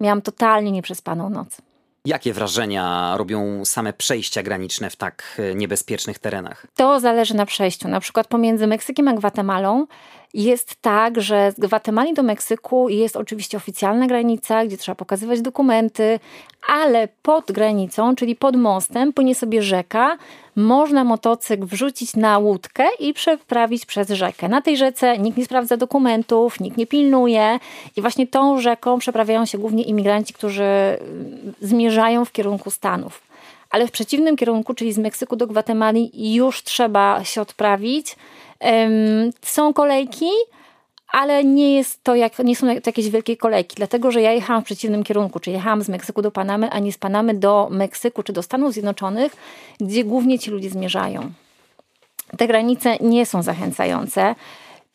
Miałam 0.00 0.22
totalnie 0.22 0.72
nieprzespaną 0.72 1.30
noc. 1.30 1.56
Jakie 2.04 2.32
wrażenia 2.32 3.14
robią 3.16 3.64
same 3.64 3.92
przejścia 3.92 4.42
graniczne 4.42 4.90
w 4.90 4.96
tak 4.96 5.22
e, 5.38 5.54
niebezpiecznych 5.54 6.18
terenach? 6.18 6.66
To 6.76 7.00
zależy 7.00 7.34
na 7.34 7.46
przejściu. 7.46 7.88
Na 7.88 8.00
przykład 8.00 8.26
pomiędzy 8.26 8.66
Meksykiem 8.66 9.08
a 9.08 9.12
Gwatemalą 9.12 9.86
jest 10.34 10.76
tak, 10.82 11.20
że 11.20 11.52
z 11.52 11.60
Gwatemali 11.60 12.14
do 12.14 12.22
Meksyku 12.22 12.88
jest 12.88 13.16
oczywiście 13.16 13.56
oficjalna 13.56 14.06
granica, 14.06 14.66
gdzie 14.66 14.76
trzeba 14.76 14.96
pokazywać 14.96 15.40
dokumenty, 15.40 16.20
ale 16.68 17.08
pod 17.22 17.52
granicą, 17.52 18.16
czyli 18.16 18.36
pod 18.36 18.56
mostem, 18.56 19.12
płynie 19.12 19.34
sobie 19.34 19.62
rzeka. 19.62 20.18
Można 20.56 21.04
motocykl 21.04 21.66
wrzucić 21.66 22.16
na 22.16 22.38
łódkę 22.38 22.84
i 22.98 23.14
przeprawić 23.14 23.86
przez 23.86 24.10
rzekę. 24.10 24.48
Na 24.48 24.62
tej 24.62 24.76
rzece 24.76 25.18
nikt 25.18 25.38
nie 25.38 25.44
sprawdza 25.44 25.76
dokumentów, 25.76 26.60
nikt 26.60 26.76
nie 26.76 26.86
pilnuje 26.86 27.58
i 27.96 28.00
właśnie 28.00 28.26
tą 28.26 28.60
rzeką 28.60 28.98
przeprawiają 28.98 29.46
się 29.46 29.58
głównie 29.58 29.82
imigranci, 29.82 30.34
którzy 30.34 30.62
mm, 30.64 31.54
zmierzają 31.60 32.24
w 32.24 32.32
kierunku 32.32 32.70
Stanów. 32.70 33.28
Ale 33.70 33.86
w 33.86 33.90
przeciwnym 33.90 34.36
kierunku, 34.36 34.74
czyli 34.74 34.92
z 34.92 34.98
Meksyku 34.98 35.36
do 35.36 35.46
Gwatemali, 35.46 36.34
już 36.34 36.62
trzeba 36.62 37.24
się 37.24 37.40
odprawić 37.40 38.16
są 39.42 39.72
kolejki, 39.72 40.30
ale 41.12 41.44
nie 41.44 41.74
jest 41.74 42.04
to 42.04 42.14
jak, 42.14 42.38
nie 42.38 42.56
są 42.56 42.66
to 42.66 42.82
jakieś 42.86 43.10
wielkie 43.10 43.36
kolejki, 43.36 43.76
dlatego 43.76 44.10
że 44.10 44.22
ja 44.22 44.32
jechałam 44.32 44.62
w 44.62 44.64
przeciwnym 44.64 45.04
kierunku, 45.04 45.40
czyli 45.40 45.56
jechałam 45.56 45.82
z 45.82 45.88
Meksyku 45.88 46.22
do 46.22 46.30
Panamy, 46.30 46.70
a 46.70 46.78
nie 46.78 46.92
z 46.92 46.98
Panamy 46.98 47.34
do 47.34 47.68
Meksyku 47.70 48.22
czy 48.22 48.32
do 48.32 48.42
Stanów 48.42 48.72
Zjednoczonych, 48.72 49.36
gdzie 49.80 50.04
głównie 50.04 50.38
ci 50.38 50.50
ludzie 50.50 50.70
zmierzają. 50.70 51.30
Te 52.36 52.46
granice 52.46 52.96
nie 53.00 53.26
są 53.26 53.42
zachęcające. 53.42 54.34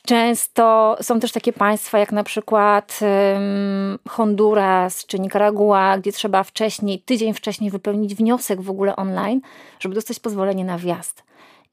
Często 0.05 0.97
są 1.01 1.19
też 1.19 1.31
takie 1.31 1.53
państwa 1.53 1.99
jak 1.99 2.11
na 2.11 2.23
przykład 2.23 2.99
um, 3.01 3.99
Honduras 4.09 5.05
czy 5.05 5.19
Nicaragua, 5.19 5.97
gdzie 5.97 6.11
trzeba 6.11 6.43
wcześniej, 6.43 6.99
tydzień 6.99 7.33
wcześniej 7.33 7.71
wypełnić 7.71 8.15
wniosek 8.15 8.61
w 8.61 8.69
ogóle 8.69 8.95
online, 8.95 9.41
żeby 9.79 9.95
dostać 9.95 10.19
pozwolenie 10.19 10.65
na 10.65 10.77
wjazd. 10.77 11.23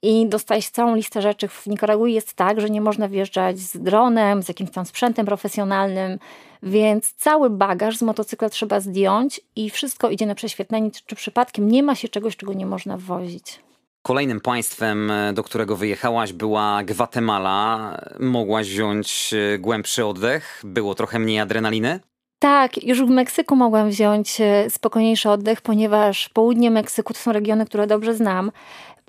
I 0.02 0.28
dostać 0.28 0.68
całą 0.68 0.94
listę 0.94 1.22
rzeczy. 1.22 1.48
W 1.48 1.66
Nikaragui 1.66 2.14
jest 2.14 2.34
tak, 2.34 2.60
że 2.60 2.70
nie 2.70 2.80
można 2.80 3.08
wjeżdżać 3.08 3.58
z 3.58 3.76
dronem, 3.76 4.42
z 4.42 4.48
jakimś 4.48 4.70
tam 4.70 4.86
sprzętem 4.86 5.26
profesjonalnym, 5.26 6.18
więc 6.62 7.12
cały 7.12 7.50
bagaż 7.50 7.96
z 7.96 8.02
motocykla 8.02 8.50
trzeba 8.50 8.80
zdjąć 8.80 9.40
i 9.56 9.70
wszystko 9.70 10.10
idzie 10.10 10.26
na 10.26 10.34
prześwietlenie, 10.34 10.90
czy 11.06 11.16
przypadkiem 11.16 11.70
nie 11.70 11.82
ma 11.82 11.94
się 11.94 12.08
czegoś, 12.08 12.36
czego 12.36 12.52
nie 12.52 12.66
można 12.66 12.96
wwozić. 12.96 13.60
Kolejnym 14.02 14.40
państwem, 14.40 15.12
do 15.34 15.42
którego 15.42 15.76
wyjechałaś, 15.76 16.32
była 16.32 16.84
Gwatemala. 16.84 17.96
Mogłaś 18.20 18.68
wziąć 18.68 19.34
e, 19.34 19.58
głębszy 19.58 20.06
oddech? 20.06 20.62
Było 20.64 20.94
trochę 20.94 21.18
mniej 21.18 21.40
adrenaliny? 21.40 22.00
Tak, 22.42 22.84
już 22.84 23.02
w 23.02 23.08
Meksyku 23.08 23.56
mogłam 23.56 23.90
wziąć 23.90 24.40
e, 24.40 24.70
spokojniejszy 24.70 25.30
oddech, 25.30 25.60
ponieważ 25.60 26.28
południe 26.28 26.70
Meksyku 26.70 27.12
to 27.12 27.18
są 27.18 27.32
regiony, 27.32 27.66
które 27.66 27.86
dobrze 27.86 28.14
znam. 28.14 28.52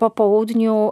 Po 0.02 0.10
południu 0.10 0.92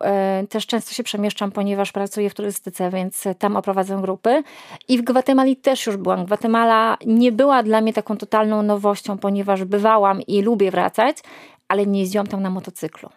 też 0.49 0.67
często 0.67 0.93
się 0.93 1.03
przemieszczam, 1.03 1.51
ponieważ 1.51 1.91
pracuję 1.91 2.29
w 2.29 2.33
turystyce, 2.33 2.89
więc 2.89 3.23
tam 3.39 3.55
oprowadzam 3.55 4.01
grupy. 4.01 4.43
I 4.87 4.97
w 4.97 5.01
Gwatemali 5.01 5.55
też 5.55 5.87
już 5.87 5.97
byłam. 5.97 6.25
Gwatemala 6.25 6.97
nie 7.05 7.31
była 7.31 7.63
dla 7.63 7.81
mnie 7.81 7.93
taką 7.93 8.17
totalną 8.17 8.61
nowością, 8.63 9.17
ponieważ 9.17 9.63
bywałam 9.63 10.21
i 10.21 10.41
lubię 10.41 10.71
wracać, 10.71 11.17
ale 11.67 11.85
nie 11.85 11.99
jeździłam 11.99 12.27
tam 12.27 12.41
na 12.41 12.49
motocyklu. 12.49 13.09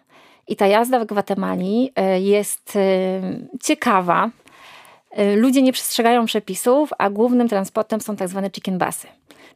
I 0.47 0.55
ta 0.55 0.67
jazda 0.67 0.99
w 0.99 1.05
Gwatemali 1.05 1.91
e, 1.95 2.21
jest 2.21 2.75
e, 2.75 2.79
ciekawa. 3.63 4.29
E, 5.11 5.35
ludzie 5.35 5.61
nie 5.61 5.73
przestrzegają 5.73 6.25
przepisów, 6.25 6.89
a 6.97 7.09
głównym 7.09 7.49
transportem 7.49 8.01
są 8.01 8.15
tak 8.15 8.27
zwane 8.27 8.51
chicken 8.51 8.77
busy. 8.77 9.07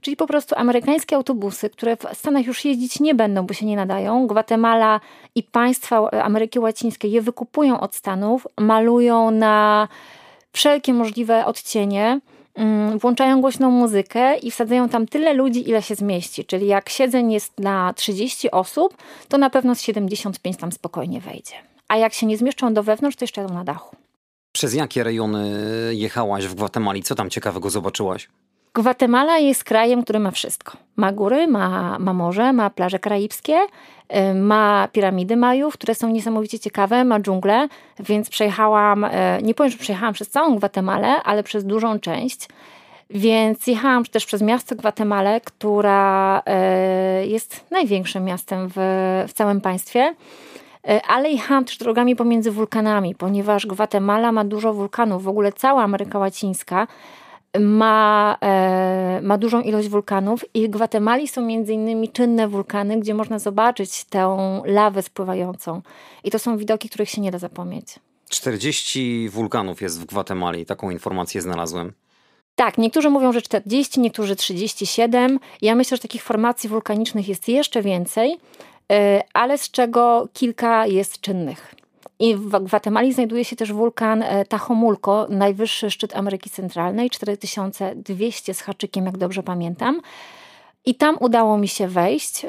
Czyli 0.02 0.18
po 0.18 0.28
prostu 0.28 0.56
amerykańskie 0.58 1.16
autobusy, 1.16 1.70
które 1.70 1.98
w 1.98 2.06
Stanach 2.14 2.46
już 2.46 2.66
jeździć 2.66 3.00
nie 3.00 3.16
będą, 3.16 3.46
bo 3.46 3.54
się 3.54 3.66
nie 3.66 3.76
nadają. 3.76 4.28
Gwatemala 4.28 5.00
i 5.36 5.44
państwa 5.44 6.12
Ameryki 6.12 6.60
Łacińskiej 6.60 7.12
je 7.12 7.22
wykupują 7.22 7.80
od 7.80 7.96
Stanów, 7.96 8.48
malują 8.60 9.32
na 9.32 9.88
wszelkie 10.54 10.94
możliwe 10.94 11.46
odcienie 11.46 12.20
Mm, 12.58 13.00
włączają 13.00 13.42
głośną 13.42 13.72
muzykę 13.72 14.38
i 14.38 14.52
wsadzają 14.52 14.90
tam 14.90 15.08
tyle 15.08 15.34
ludzi, 15.34 15.70
ile 15.70 15.82
się 15.82 15.96
zmieści. 15.96 16.46
Czyli 16.46 16.68
jak 16.68 16.90
siedzeń 16.90 17.32
jest 17.32 17.60
na 17.60 17.94
30 17.94 18.52
osób, 18.52 18.98
to 19.28 19.38
na 19.38 19.50
pewno 19.50 19.76
z 19.76 19.82
75 19.82 20.58
tam 20.58 20.72
spokojnie 20.72 21.22
wejdzie. 21.22 21.54
A 21.88 21.98
jak 21.98 22.14
się 22.14 22.26
nie 22.26 22.38
zmieszczą 22.38 22.74
do 22.74 22.84
wewnątrz, 22.84 23.18
to 23.18 23.24
jeszcze 23.24 23.42
jadą 23.42 23.54
na 23.54 23.64
dachu. 23.64 23.96
Przez 24.52 24.74
jakie 24.74 25.04
rejony 25.04 25.52
jechałaś 25.92 26.48
w 26.48 26.56
Gwatemali? 26.56 27.04
Co 27.04 27.16
tam 27.16 27.30
ciekawego 27.30 27.70
zobaczyłaś? 27.70 28.30
Gwatemala 28.78 29.38
jest 29.38 29.64
krajem, 29.64 30.04
który 30.04 30.20
ma 30.20 30.32
wszystko. 30.32 30.78
Ma 30.96 31.12
góry, 31.12 31.48
ma, 31.48 32.00
ma 32.00 32.14
morze, 32.14 32.54
ma 32.54 32.70
plaże 32.70 33.00
karaibskie, 33.00 33.58
y, 33.62 34.34
ma 34.34 34.88
piramidy 34.92 35.38
Majów, 35.38 35.74
które 35.74 35.96
są 35.96 36.10
niesamowicie 36.10 36.60
ciekawe, 36.60 37.06
ma 37.06 37.20
dżunglę, 37.20 37.68
więc 38.00 38.30
przejechałam, 38.30 39.04
y, 39.04 39.10
nie 39.44 39.54
powiem, 39.54 39.72
że 39.72 39.78
przejechałam 39.78 40.14
przez 40.14 40.30
całą 40.30 40.56
Gwatemalę, 40.56 41.24
ale 41.24 41.44
przez 41.44 41.66
dużą 41.66 42.00
część. 42.00 42.48
Więc 43.10 43.68
jechałam 43.68 44.06
też 44.06 44.26
przez 44.26 44.42
miasto 44.42 44.76
Gwatemalę, 44.76 45.42
która 45.42 46.42
y, 47.24 47.28
jest 47.28 47.66
największym 47.72 48.24
miastem 48.24 48.68
w, 48.76 48.76
w 49.28 49.34
całym 49.34 49.62
państwie 49.62 50.16
ale 51.08 51.30
jechałam 51.30 51.66
też 51.66 51.78
drogami 51.78 52.16
pomiędzy 52.16 52.52
wulkanami, 52.52 53.16
ponieważ 53.16 53.68
Gwatemala 53.68 54.32
ma 54.32 54.44
dużo 54.44 54.74
wulkanów, 54.74 55.24
w 55.24 55.28
ogóle 55.28 55.52
cała 55.54 55.84
Ameryka 55.84 56.20
Łacińska 56.20 56.88
ma, 57.60 58.38
e, 58.42 59.20
ma 59.24 59.38
dużą 59.38 59.62
ilość 59.62 59.88
wulkanów 59.88 60.46
i 60.54 60.68
w 60.68 60.72
Gwatemali 60.72 61.28
są 61.28 61.42
między 61.42 61.74
innymi 61.74 62.10
czynne 62.10 62.48
wulkany, 62.48 63.00
gdzie 63.00 63.14
można 63.14 63.40
zobaczyć 63.40 64.04
tę 64.04 64.38
lawę 64.66 65.04
spływającą. 65.04 65.82
I 66.24 66.32
to 66.32 66.40
są 66.40 66.58
widoki, 66.58 66.90
których 66.90 67.10
się 67.10 67.22
nie 67.22 67.32
da 67.32 67.40
zapomnieć. 67.40 67.88
40 68.30 69.30
wulkanów 69.30 69.82
jest 69.82 70.02
w 70.02 70.06
Gwatemali, 70.06 70.66
taką 70.66 70.90
informację 70.90 71.42
znalazłem. 71.42 71.94
Tak, 72.56 72.78
niektórzy 72.78 73.10
mówią, 73.10 73.34
że 73.34 73.42
40, 73.42 74.00
niektórzy 74.00 74.36
37. 74.36 75.40
Ja 75.62 75.76
myślę, 75.76 75.98
że 75.98 76.02
takich 76.02 76.24
formacji 76.24 76.70
wulkanicznych 76.70 77.28
jest 77.28 77.48
jeszcze 77.50 77.82
więcej, 77.82 78.38
e, 78.92 79.24
ale 79.34 79.58
z 79.58 79.72
czego 79.72 80.28
kilka 80.34 80.88
jest 80.88 81.22
czynnych. 81.22 81.76
I 82.20 82.36
w 82.36 82.50
Gwatemali 82.50 83.14
znajduje 83.14 83.46
się 83.46 83.56
też 83.56 83.74
wulkan 83.74 84.24
e, 84.24 84.46
Tahomulco, 84.46 85.28
najwyższy 85.30 85.92
szczyt 85.92 86.16
Ameryki 86.16 86.50
Centralnej, 86.50 87.10
4200 87.10 88.54
z 88.54 88.62
haczykiem, 88.62 89.06
jak 89.06 89.18
dobrze 89.18 89.44
pamiętam. 89.44 90.02
I 90.86 90.96
tam 90.96 91.18
udało 91.20 91.58
mi 91.58 91.68
się 91.68 91.88
wejść. 91.88 92.46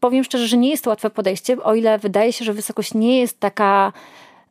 Powiem 0.00 0.24
szczerze, 0.24 0.46
że 0.46 0.56
nie 0.56 0.70
jest 0.70 0.84
to 0.84 0.90
łatwe 0.90 1.10
podejście, 1.10 1.62
o 1.62 1.74
ile 1.74 1.98
wydaje 1.98 2.32
się, 2.32 2.44
że 2.44 2.52
wysokość 2.52 2.94
nie 2.94 3.20
jest 3.20 3.40
taka, 3.40 3.92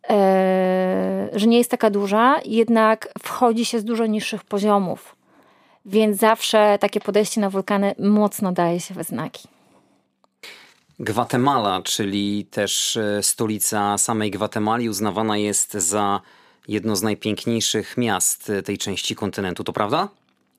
e, 0.09 1.29
że 1.33 1.47
nie 1.47 1.57
jest 1.57 1.71
taka 1.71 1.89
duża, 1.89 2.35
jednak 2.45 3.13
wchodzi 3.19 3.65
się 3.65 3.79
z 3.79 3.83
dużo 3.83 4.05
niższych 4.05 4.43
poziomów. 4.43 5.15
Więc 5.85 6.17
zawsze 6.17 6.77
takie 6.81 6.99
podejście 6.99 7.41
na 7.41 7.49
wulkany 7.49 7.95
mocno 7.99 8.51
daje 8.51 8.79
się 8.79 8.93
we 8.93 9.03
znaki. 9.03 9.54
Gwatemala, 10.99 11.81
czyli 11.81 12.45
też 12.45 12.97
e, 12.97 13.23
stolica 13.23 13.97
samej 13.97 14.31
Gwatemali, 14.31 14.89
uznawana 14.89 15.37
jest 15.37 15.73
za 15.73 16.21
jedno 16.67 16.95
z 16.95 17.01
najpiękniejszych 17.01 17.97
miast 17.97 18.49
e, 18.49 18.61
tej 18.61 18.77
części 18.77 19.15
kontynentu, 19.15 19.63
to 19.63 19.73
prawda? 19.73 20.09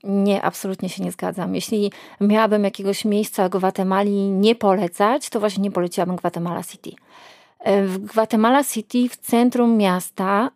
Nie, 0.05 0.43
absolutnie 0.43 0.89
się 0.89 1.05
nie 1.05 1.13
zgadzam. 1.13 1.55
Jeśli 1.55 1.93
miałabym 2.21 2.65
jakiegoś 2.65 3.05
miejsca 3.05 3.49
Gwatemali 3.49 4.31
nie 4.31 4.55
polecać, 4.55 5.31
to 5.31 5.41
właśnie 5.41 5.63
nie 5.63 5.71
poleciłabym 5.71 6.17
Gwatemala 6.17 6.63
City. 6.63 6.91
E, 7.67 7.83
w 7.83 7.99
Guatemala 7.99 8.65
City, 8.65 9.09
w 9.09 9.17
centrum 9.17 9.77
miasta, 9.77 10.51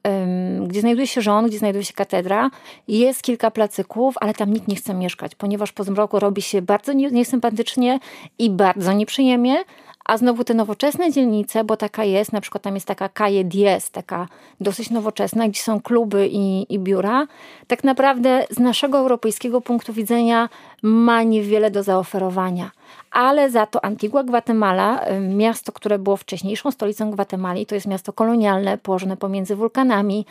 gdzie 0.67 0.81
znajduje 0.81 1.07
się 1.07 1.23
rząd, 1.23 1.49
gdzie 1.49 1.59
znajduje 1.59 1.85
się 1.85 1.93
katedra, 1.93 2.51
jest 2.89 3.23
kilka 3.23 3.51
placyków, 3.51 4.15
ale 4.21 4.35
tam 4.35 4.53
nikt 4.53 4.69
nie 4.69 4.77
chce 4.77 4.95
mieszkać, 4.95 5.35
ponieważ 5.35 5.73
po 5.73 5.85
zmroku 5.85 6.19
robi 6.19 6.43
się 6.43 6.63
bardzo 6.63 6.93
niesympatycznie 6.93 8.01
i 8.39 8.51
bardzo 8.51 8.93
nieprzyjemnie, 8.93 9.65
a 10.05 10.17
znowu 10.17 10.45
te 10.45 10.55
nowoczesne 10.55 11.13
dzielnice, 11.13 11.65
bo 11.65 11.77
taka 11.77 12.05
jest, 12.05 12.33
na 12.33 12.41
przykład 12.41 12.63
tam 12.63 12.75
jest 12.75 12.87
taka 12.87 13.09
Calle 13.09 13.45
Diez, 13.45 13.91
taka 13.91 14.29
dosyć 14.61 14.91
nowoczesna, 14.91 15.49
gdzie 15.49 15.61
są 15.63 15.81
kluby 15.81 16.29
i, 16.33 16.75
i 16.75 16.79
biura, 16.79 17.27
tak 17.67 17.85
naprawdę 17.85 18.47
z 18.51 18.59
naszego 18.59 18.99
europejskiego 18.99 19.61
punktu 19.61 19.93
widzenia 19.93 20.49
ma 20.83 21.23
niewiele 21.23 21.71
do 21.71 21.83
zaoferowania. 21.83 22.71
Ale 23.11 23.51
za 23.51 23.67
to 23.67 23.85
Antigua 23.85 24.25
Guatemala, 24.25 25.05
miasto, 25.21 25.73
które 25.73 25.99
było 25.99 26.17
wcześniejszą 26.17 26.71
stolicą 26.71 27.11
Gwatemali, 27.11 27.67
to 27.67 27.75
jest 27.75 27.87
miasto 27.87 28.13
kolonialne 28.13 28.79
położone 28.79 29.17
pomiędzy 29.17 29.57
wulkanami, 29.57 30.27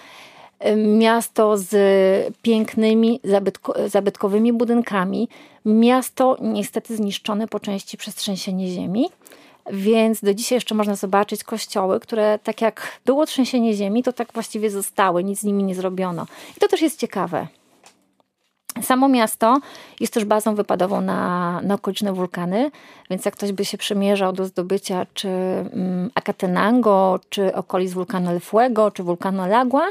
miasto 0.98 1.57
z 1.57 1.71
pięknymi, 2.41 3.19
zabytko, 3.24 3.89
zabytkowymi 3.89 4.53
budynkami, 4.53 5.29
miasto 5.65 6.38
niestety 6.41 6.95
zniszczone 6.95 7.48
po 7.48 7.59
części 7.59 7.98
przez 7.98 8.15
trzęsienie 8.15 8.67
ziemi. 8.67 9.09
Więc 9.71 10.21
do 10.21 10.33
dzisiaj 10.33 10.55
jeszcze 10.55 10.75
można 10.75 10.95
zobaczyć 10.95 11.43
kościoły, 11.43 12.00
które 12.00 12.39
tak 12.43 12.62
jak 12.62 13.00
było 13.05 13.25
trzęsienie 13.25 13.74
ziemi, 13.74 14.03
to 14.03 14.13
tak 14.13 14.33
właściwie 14.33 14.69
zostały, 14.69 15.24
nic 15.24 15.39
z 15.39 15.43
nimi 15.43 15.63
nie 15.63 15.75
zrobiono. 15.75 16.25
I 16.57 16.59
to 16.59 16.67
też 16.67 16.81
jest 16.81 17.00
ciekawe. 17.00 17.48
Samo 18.81 19.07
miasto 19.07 19.59
jest 20.00 20.13
też 20.13 20.25
bazą 20.25 20.55
wypadową 20.55 21.01
na, 21.01 21.62
na 21.63 21.75
okoliczne 21.75 22.13
wulkany, 22.13 22.71
więc 23.09 23.25
jak 23.25 23.36
ktoś 23.36 23.51
by 23.51 23.65
się 23.65 23.77
przymierzał 23.77 24.33
do 24.33 24.45
zdobycia 24.45 25.05
czy 25.13 25.27
mm, 25.27 26.09
Acatenango, 26.15 27.19
czy 27.29 27.55
okolic 27.55 27.93
wulkanu 27.93 28.29
El 28.29 28.39
Fuego, 28.39 28.91
czy 28.91 29.03
wulkanu 29.03 29.48
Lagua, 29.48 29.88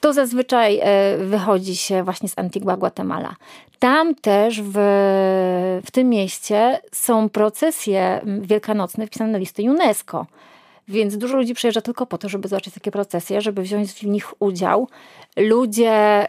to 0.00 0.12
zazwyczaj 0.12 0.80
e, 0.82 1.18
wychodzi 1.18 1.76
się 1.76 2.02
właśnie 2.02 2.28
z 2.28 2.38
Antigua 2.38 2.76
Guatemala. 2.76 3.34
Tam 3.78 4.14
też 4.14 4.62
w, 4.62 4.72
w 5.86 5.90
tym 5.90 6.08
mieście 6.08 6.80
są 6.92 7.28
procesje 7.28 8.20
wielkanocne 8.40 9.06
wpisane 9.06 9.32
na 9.32 9.38
listę 9.38 9.62
UNESCO. 9.62 10.26
Więc 10.88 11.16
dużo 11.16 11.36
ludzi 11.36 11.54
przyjeżdża 11.54 11.80
tylko 11.80 12.06
po 12.06 12.18
to, 12.18 12.28
żeby 12.28 12.48
zobaczyć 12.48 12.74
takie 12.74 12.90
procesje, 12.90 13.40
żeby 13.40 13.62
wziąć 13.62 13.92
w 13.92 14.02
nich 14.02 14.42
udział. 14.42 14.88
Ludzie 15.36 16.26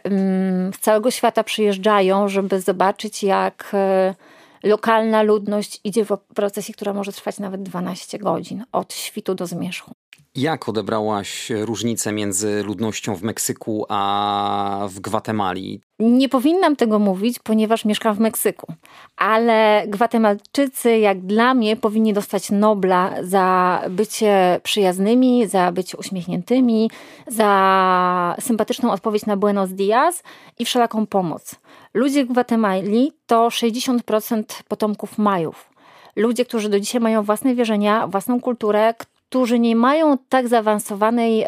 z 0.76 0.80
całego 0.80 1.12
świata 1.12 1.44
przyjeżdżają, 1.44 2.28
żeby 2.28 2.62
zobaczyć, 2.62 3.24
jak 3.24 3.72
e, 3.74 4.16
lokalna 4.64 5.24
ludność 5.24 5.80
idzie 5.84 6.06
w 6.06 6.18
procesji, 6.36 6.74
która 6.74 6.94
może 6.94 7.12
trwać 7.12 7.40
nawet 7.40 7.64
12 7.64 8.20
godzin, 8.20 8.64
od 8.72 8.94
świtu 8.94 9.36
do 9.36 9.48
zmierzchu. 9.48 9.92
Jak 10.36 10.70
odebrałaś 10.70 11.50
różnicę 11.50 12.12
między 12.12 12.64
ludnością 12.64 13.16
w 13.16 13.24
Meksyku 13.24 13.86
a 13.90 14.88
w 14.90 15.00
Gwatemali? 15.00 15.82
Nie 16.00 16.30
powinnam 16.30 16.76
tego 16.76 17.00
mówić, 17.00 17.40
ponieważ 17.40 17.86
mieszkam 17.86 18.16
w 18.16 18.20
Meksyku, 18.20 18.74
ale 19.18 19.84
Gwatemalczycy, 19.88 20.98
jak 20.98 21.22
dla 21.22 21.54
mnie, 21.54 21.76
powinni 21.76 22.14
dostać 22.14 22.52
Nobla 22.52 23.14
za 23.24 23.82
bycie 23.90 24.60
przyjaznymi, 24.64 25.48
za 25.48 25.72
bycie 25.72 25.98
uśmiechniętymi, 25.98 26.92
za 27.28 28.36
sympatyczną 28.40 28.92
odpowiedź 28.92 29.26
na 29.26 29.38
Buenos 29.38 29.70
Dias 29.70 30.24
i 30.60 30.66
wszelaką 30.66 31.08
pomoc. 31.08 31.56
Ludzie 32.00 32.26
Gwatemali 32.26 33.12
to 33.28 33.48
60% 33.48 34.44
potomków 34.68 35.18
Majów. 35.18 35.70
Ludzie, 36.16 36.46
którzy 36.46 36.70
do 36.70 36.80
dzisiaj 36.80 37.02
mają 37.02 37.24
własne 37.24 37.56
wierzenia, 37.56 38.08
własną 38.08 38.42
kulturę, 38.42 38.94
którzy 38.98 39.60
nie 39.60 39.76
mają 39.76 40.18
tak 40.30 40.48
zaawansowanej 40.48 41.46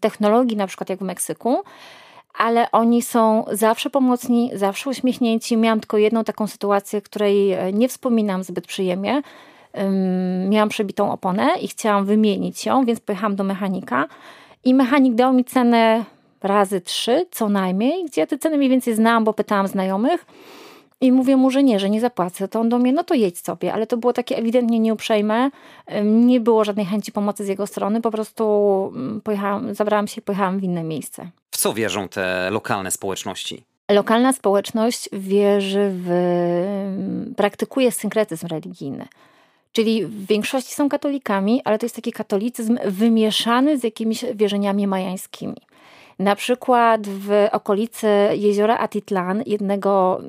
technologii, 0.00 0.56
na 0.56 0.66
przykład 0.66 0.90
jak 0.90 0.98
w 0.98 1.02
Meksyku, 1.02 1.62
ale 2.38 2.70
oni 2.70 3.02
są 3.02 3.44
zawsze 3.50 3.90
pomocni, 3.90 4.50
zawsze 4.54 4.90
uśmiechnięci. 4.90 5.56
Miałam 5.56 5.80
tylko 5.80 5.98
jedną 5.98 6.24
taką 6.24 6.46
sytuację, 6.46 7.00
której 7.02 7.52
e, 7.52 7.72
nie 7.72 7.88
wspominam 7.88 8.44
zbyt 8.44 8.66
przyjemnie. 8.66 9.22
Miałam 10.48 10.68
przebitą 10.68 11.12
oponę 11.12 11.48
i 11.60 11.68
chciałam 11.68 12.04
wymienić 12.04 12.66
ją, 12.66 12.84
więc 12.84 13.00
pojechałam 13.00 13.36
do 13.36 13.44
mechanika 13.44 14.06
i 14.64 14.74
mechanik 14.74 15.14
dał 15.14 15.32
mi 15.32 15.44
cenę 15.44 16.04
razy 16.44 16.80
trzy 16.80 17.26
co 17.30 17.48
najmniej, 17.48 18.04
gdzie 18.04 18.20
ja 18.20 18.26
te 18.26 18.38
ceny 18.38 18.56
mniej 18.56 18.70
więcej 18.70 18.94
znałam, 18.94 19.24
bo 19.24 19.32
pytałam 19.32 19.68
znajomych. 19.68 20.26
I 21.00 21.12
mówię 21.12 21.36
mu, 21.36 21.50
że 21.50 21.62
nie, 21.62 21.78
że 21.78 21.90
nie 21.90 22.00
zapłacę. 22.00 22.48
To 22.48 22.60
on 22.60 22.68
do 22.68 22.78
mnie, 22.78 22.92
no 22.92 23.04
to 23.04 23.14
jedź 23.14 23.38
sobie. 23.38 23.72
Ale 23.72 23.86
to 23.86 23.96
było 23.96 24.12
takie 24.12 24.38
ewidentnie 24.38 24.78
nieuprzejme. 24.78 25.50
Nie 26.04 26.40
było 26.40 26.64
żadnej 26.64 26.86
chęci 26.86 27.12
pomocy 27.12 27.44
z 27.44 27.48
jego 27.48 27.66
strony. 27.66 28.00
Po 28.00 28.10
prostu 28.10 28.44
mm, 28.94 29.20
pojechałam, 29.20 29.74
zabrałam 29.74 30.08
się 30.08 30.20
i 30.20 30.22
pojechałam 30.22 30.58
w 30.58 30.64
inne 30.64 30.84
miejsce. 30.84 31.30
W 31.50 31.56
co 31.56 31.72
wierzą 31.72 32.08
te 32.08 32.50
lokalne 32.50 32.90
społeczności? 32.90 33.62
Lokalna 33.90 34.32
społeczność 34.32 35.08
wierzy 35.12 35.90
w... 35.92 37.34
Praktykuje 37.36 37.92
synkretyzm 37.92 38.46
religijny. 38.46 39.08
Czyli 39.72 40.06
w 40.06 40.26
większości 40.26 40.74
są 40.74 40.88
katolikami, 40.88 41.62
ale 41.64 41.78
to 41.78 41.86
jest 41.86 41.96
taki 41.96 42.12
katolicyzm 42.12 42.78
wymieszany 42.84 43.78
z 43.78 43.84
jakimiś 43.84 44.24
wierzeniami 44.34 44.86
majańskimi. 44.86 45.56
Na 46.18 46.36
przykład 46.36 47.08
w 47.08 47.48
okolicy 47.52 48.08
jeziora 48.32 48.78
Atitlan, 48.78 49.42
jednego 49.46 50.20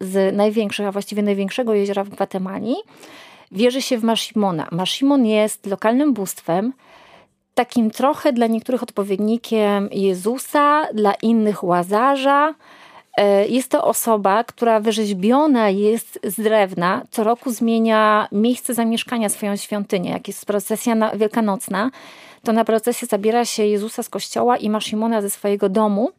z 0.00 0.36
największych, 0.36 0.86
a 0.86 0.92
właściwie 0.92 1.22
największego 1.22 1.74
jeziora 1.74 2.04
w 2.04 2.08
Gwatemali, 2.08 2.74
wierzy 3.52 3.82
się 3.82 3.98
w 3.98 4.04
Mashimona. 4.04 4.68
Mashimon 4.72 5.26
jest 5.26 5.66
lokalnym 5.66 6.14
bóstwem, 6.14 6.72
takim 7.54 7.90
trochę 7.90 8.32
dla 8.32 8.46
niektórych 8.46 8.82
odpowiednikiem 8.82 9.88
Jezusa, 9.92 10.86
dla 10.94 11.14
innych 11.14 11.64
Łazarza. 11.64 12.54
E, 13.16 13.46
jest 13.46 13.70
to 13.70 13.84
osoba, 13.84 14.44
która 14.44 14.80
wyrzeźbiona 14.80 15.70
jest 15.70 16.18
z 16.24 16.36
drewna, 16.36 17.02
co 17.10 17.24
roku 17.24 17.50
zmienia 17.50 18.28
miejsce 18.32 18.74
zamieszkania, 18.74 19.28
swoją 19.28 19.56
świątynię. 19.56 20.10
Jak 20.10 20.28
jest 20.28 20.46
procesja 20.46 21.10
wielkanocna, 21.16 21.90
to 22.42 22.52
na 22.52 22.64
procesie 22.64 23.06
zabiera 23.06 23.44
się 23.44 23.66
Jezusa 23.66 24.02
z 24.02 24.08
kościoła 24.08 24.56
i 24.56 24.70
Maszimona 24.70 25.22
ze 25.22 25.30
swojego 25.30 25.68
domu. 25.68 26.10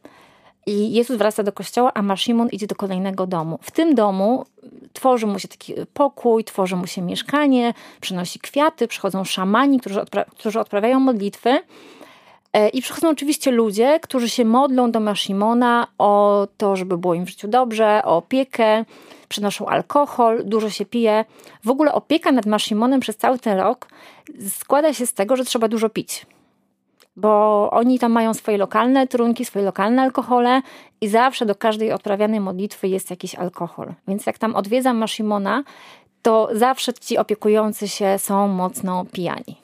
I 0.65 0.93
Jezus 0.93 1.17
wraca 1.17 1.43
do 1.43 1.51
kościoła, 1.51 1.91
a 1.93 2.01
Maszimon 2.01 2.49
idzie 2.49 2.67
do 2.67 2.75
kolejnego 2.75 3.27
domu. 3.27 3.59
W 3.61 3.71
tym 3.71 3.95
domu 3.95 4.45
tworzy 4.93 5.27
mu 5.27 5.39
się 5.39 5.47
taki 5.47 5.73
pokój, 5.93 6.43
tworzy 6.43 6.75
mu 6.75 6.87
się 6.87 7.01
mieszkanie, 7.01 7.73
przynosi 8.01 8.39
kwiaty, 8.39 8.87
przychodzą 8.87 9.23
szamani, 9.23 9.79
którzy, 9.79 10.01
odpra 10.01 10.25
którzy 10.25 10.59
odprawiają 10.59 10.99
modlitwy. 10.99 11.59
E, 12.53 12.69
I 12.69 12.81
przychodzą 12.81 13.09
oczywiście 13.09 13.51
ludzie, 13.51 13.99
którzy 13.99 14.29
się 14.29 14.45
modlą 14.45 14.91
do 14.91 14.99
Maszimona 14.99 15.87
o 15.97 16.47
to, 16.57 16.75
żeby 16.75 16.97
było 16.97 17.13
im 17.13 17.25
w 17.25 17.29
życiu 17.29 17.47
dobrze, 17.47 18.01
o 18.05 18.17
opiekę, 18.17 18.85
przynoszą 19.27 19.65
alkohol, 19.65 20.41
dużo 20.45 20.69
się 20.69 20.85
pije. 20.85 21.25
W 21.63 21.69
ogóle 21.69 21.93
opieka 21.93 22.31
nad 22.31 22.45
Mashimonem 22.45 22.99
przez 22.99 23.17
cały 23.17 23.39
ten 23.39 23.57
rok 23.57 23.87
składa 24.49 24.93
się 24.93 25.05
z 25.05 25.13
tego, 25.13 25.35
że 25.35 25.45
trzeba 25.45 25.67
dużo 25.67 25.89
pić. 25.89 26.25
Bo 27.15 27.69
oni 27.71 27.99
tam 27.99 28.11
mają 28.11 28.33
swoje 28.33 28.57
lokalne 28.57 29.07
trunki, 29.07 29.45
swoje 29.45 29.65
lokalne 29.65 30.01
alkohole 30.01 30.61
i 31.01 31.07
zawsze 31.07 31.45
do 31.45 31.55
każdej 31.55 31.91
odprawianej 31.91 32.39
modlitwy 32.39 32.87
jest 32.87 33.09
jakiś 33.09 33.35
alkohol. 33.35 33.93
Więc 34.07 34.25
jak 34.25 34.37
tam 34.37 34.55
odwiedzam 34.55 34.97
Mashimona, 34.97 35.63
to 36.21 36.49
zawsze 36.51 36.93
ci 36.93 37.17
opiekujący 37.17 37.87
się 37.87 38.19
są 38.19 38.47
mocno 38.47 39.05
pijani. 39.11 39.60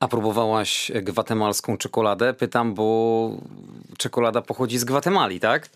A 0.00 0.08
próbowałaś 0.08 0.92
gwatemalską 0.94 1.76
czekoladę? 1.76 2.34
Pytam, 2.34 2.74
bo 2.74 3.30
czekolada 3.98 4.42
pochodzi 4.42 4.78
z 4.78 4.84
Gwatemali, 4.84 5.40
tak? 5.40 5.68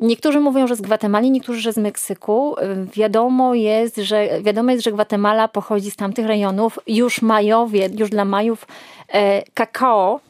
Niektórzy 0.00 0.40
mówią, 0.40 0.66
że 0.66 0.76
z 0.76 0.80
Gwatemali, 0.80 1.30
niektórzy, 1.30 1.60
że 1.60 1.72
z 1.72 1.76
Meksyku. 1.76 2.56
Wiadomo 2.92 3.54
jest, 3.54 3.96
że, 3.96 4.42
wiadomo 4.42 4.70
jest, 4.70 4.84
że 4.84 4.92
Gwatemala 4.92 5.48
pochodzi 5.48 5.90
z 5.90 5.96
tamtych 5.96 6.26
rejonów. 6.26 6.78
Już 6.86 7.22
Majowie, 7.22 7.88
już 7.98 8.10
dla 8.10 8.24
Majów 8.24 8.66
e, 9.08 9.42
kakao, 9.54 10.20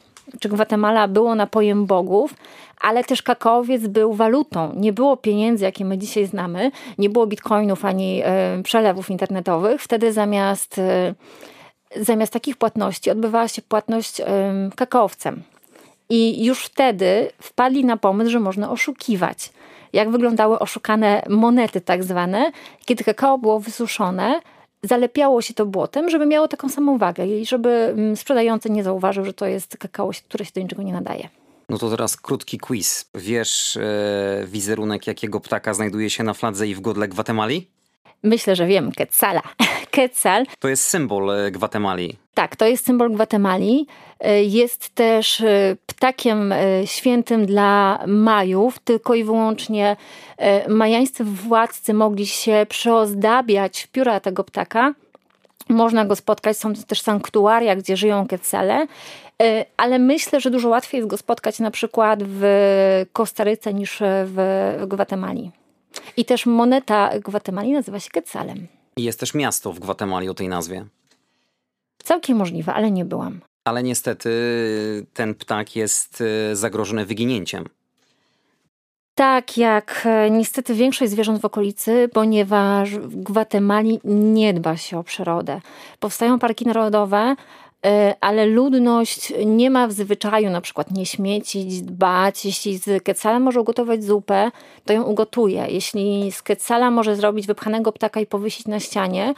czy 0.40 0.48
Gwatemala 0.48 1.08
było 1.08 1.34
napojem 1.34 1.86
bogów, 1.86 2.34
ale 2.80 3.04
też 3.04 3.22
kakaowiec 3.22 3.86
był 3.86 4.12
walutą. 4.12 4.72
Nie 4.76 4.92
było 4.92 5.16
pieniędzy, 5.16 5.64
jakie 5.64 5.84
my 5.84 5.98
dzisiaj 5.98 6.26
znamy, 6.26 6.70
nie 6.98 7.10
było 7.10 7.26
bitcoinów 7.26 7.84
ani 7.84 8.22
e, 8.24 8.62
przelewów 8.62 9.10
internetowych. 9.10 9.82
Wtedy 9.82 10.12
zamiast, 10.12 10.78
e, 10.78 11.14
zamiast 11.96 12.32
takich 12.32 12.56
płatności 12.56 13.10
odbywała 13.10 13.48
się 13.48 13.62
płatność 13.62 14.20
kakaowcem. 14.76 15.42
I 16.08 16.44
już 16.44 16.64
wtedy 16.64 17.30
wpadli 17.42 17.84
na 17.84 17.96
pomysł, 17.96 18.30
że 18.30 18.40
można 18.40 18.70
oszukiwać. 18.70 19.52
Jak 19.92 20.10
wyglądały 20.10 20.58
oszukane 20.58 21.22
monety, 21.28 21.80
tak 21.80 22.04
zwane, 22.04 22.52
kiedy 22.84 23.04
kakao 23.04 23.38
było 23.38 23.60
wysuszone, 23.60 24.40
zalepiało 24.82 25.42
się 25.42 25.54
to 25.54 25.66
błotem, 25.66 26.10
żeby 26.10 26.26
miało 26.26 26.48
taką 26.48 26.68
samą 26.68 26.98
wagę 26.98 27.26
i 27.26 27.46
żeby 27.46 27.68
mm, 27.68 28.16
sprzedający 28.16 28.70
nie 28.70 28.84
zauważył, 28.84 29.24
że 29.24 29.32
to 29.32 29.46
jest 29.46 29.76
kakao, 29.76 30.10
które 30.28 30.44
się 30.44 30.50
do 30.54 30.60
niczego 30.60 30.82
nie 30.82 30.92
nadaje. 30.92 31.28
No 31.68 31.78
to 31.78 31.90
teraz 31.90 32.16
krótki 32.16 32.58
quiz. 32.58 33.10
Wiesz 33.14 33.76
e, 33.76 34.46
wizerunek 34.46 35.06
jakiego 35.06 35.40
ptaka 35.40 35.74
znajduje 35.74 36.10
się 36.10 36.24
na 36.24 36.34
fladze 36.34 36.68
i 36.68 36.74
w 36.74 36.80
godle 36.80 37.08
Gwatemali? 37.08 37.70
Myślę, 38.26 38.56
że 38.56 38.66
wiem, 38.66 38.92
Quetzala. 38.92 39.42
Quetzal. 39.94 40.46
To 40.58 40.68
jest 40.68 40.84
symbol 40.84 41.30
e, 41.30 41.50
Gwatemali. 41.50 42.16
Tak, 42.34 42.56
to 42.56 42.66
jest 42.66 42.86
symbol 42.86 43.12
Gwatemali. 43.12 43.86
E, 44.20 44.42
jest 44.44 44.94
też 44.94 45.40
e, 45.40 45.76
ptakiem 45.86 46.54
świętym 46.84 47.46
dla 47.46 47.98
Majów. 48.06 48.78
Tylko 48.78 49.14
i 49.14 49.24
wyłącznie 49.24 49.96
majańscy 50.68 51.24
władcy 51.24 51.94
mogli 51.94 52.26
się 52.26 52.66
przyozdabiać 52.68 53.82
w 53.82 53.88
pióra 53.88 54.20
tego 54.20 54.44
ptaka. 54.44 54.94
Można 55.68 56.04
go 56.04 56.16
spotkać, 56.16 56.56
są 56.56 56.74
też 56.74 57.00
sanktuaria, 57.00 57.76
gdzie 57.76 57.96
żyją 57.96 58.28
Quetzale. 58.28 58.86
Ale 59.76 59.98
myślę, 59.98 60.40
że 60.40 60.50
dużo 60.50 60.68
łatwiej 60.68 60.98
jest 60.98 61.08
go 61.08 61.16
spotkać 61.16 61.58
na 61.58 61.70
przykład 61.70 62.20
w 62.22 62.42
Kostaryce 63.12 63.74
niż 63.74 63.98
w 64.00 64.84
Gwatemali. 64.86 65.50
I 66.16 66.24
też 66.24 66.46
moneta 66.46 67.18
Gwatemali 67.18 67.72
nazywa 67.72 68.00
się 68.00 68.10
Quetzalem. 68.10 68.66
I 68.96 69.02
jest 69.02 69.20
też 69.20 69.34
miasto 69.34 69.72
w 69.72 69.80
Gwatemali 69.80 70.28
o 70.28 70.34
tej 70.34 70.48
nazwie. 70.48 70.86
Całkiem 72.04 72.36
możliwe, 72.36 72.74
ale 72.74 72.90
nie 72.90 73.04
byłam. 73.04 73.40
Ale 73.64 73.82
niestety 73.82 74.30
ten 75.14 75.34
ptak 75.34 75.76
jest 75.76 76.20
e, 76.20 76.56
zagrożony 76.56 77.06
wyginięciem. 77.06 77.64
Tak, 79.14 79.58
jak 79.58 80.02
e, 80.04 80.30
niestety 80.30 80.74
większość 80.74 81.12
zwierząt 81.12 81.40
w 81.40 81.44
okolicy, 81.44 82.08
ponieważ 82.12 82.90
w 82.90 83.22
Gwatemali 83.22 84.00
nie 84.04 84.54
dba 84.54 84.76
się 84.76 84.98
o 84.98 85.04
przyrodę. 85.04 85.60
Powstają 86.00 86.38
parki 86.38 86.66
narodowe, 86.66 87.36
ale 88.20 88.46
ludność 88.46 89.32
nie 89.46 89.70
ma 89.70 89.88
w 89.88 89.92
zwyczaju 89.92 90.50
na 90.50 90.60
przykład 90.60 90.90
nie 90.90 91.06
śmiecić, 91.06 91.82
dbać. 91.82 92.44
Jeśli 92.44 92.78
z 92.78 93.02
kecala 93.02 93.40
może 93.40 93.60
ugotować 93.60 94.04
zupę, 94.04 94.50
to 94.84 94.92
ją 94.92 95.02
ugotuje. 95.02 95.66
Jeśli 95.68 96.32
z 96.32 96.42
kecala 96.42 96.90
może 96.90 97.16
zrobić 97.16 97.46
wypchanego 97.46 97.92
ptaka 97.92 98.20
i 98.20 98.26
powiesić 98.26 98.66
na 98.66 98.80
ścianie, 98.80 99.34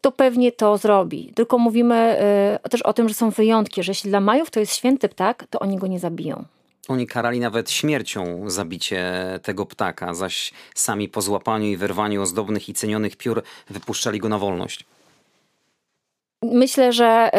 to 0.00 0.12
pewnie 0.12 0.52
to 0.52 0.78
zrobi. 0.78 1.32
Tylko 1.34 1.58
mówimy 1.58 2.18
y, 2.66 2.68
też 2.68 2.82
o 2.82 2.92
tym, 2.92 3.08
że 3.08 3.14
są 3.14 3.30
wyjątki, 3.30 3.82
że 3.82 3.90
jeśli 3.90 4.10
dla 4.10 4.20
Majów 4.20 4.50
to 4.50 4.60
jest 4.60 4.76
święty 4.76 5.08
ptak, 5.08 5.44
to 5.50 5.58
oni 5.58 5.76
go 5.76 5.86
nie 5.86 5.98
zabiją. 5.98 6.44
Oni 6.88 7.06
karali 7.06 7.40
nawet 7.40 7.70
śmiercią 7.70 8.50
zabicie 8.50 9.12
tego 9.42 9.66
ptaka, 9.66 10.14
zaś 10.14 10.52
sami 10.74 11.08
po 11.08 11.22
złapaniu 11.22 11.66
i 11.66 11.76
wyrwaniu 11.76 12.22
ozdobnych 12.22 12.68
i 12.68 12.74
cenionych 12.74 13.16
piór 13.16 13.42
wypuszczali 13.70 14.18
go 14.18 14.28
na 14.28 14.38
wolność. 14.38 14.84
Myślę, 16.42 16.92
że, 16.92 17.30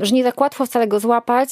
że 0.00 0.14
nie 0.14 0.24
tak 0.24 0.40
łatwo 0.40 0.66
wcale 0.66 0.86
go 0.86 1.00
złapać, 1.00 1.50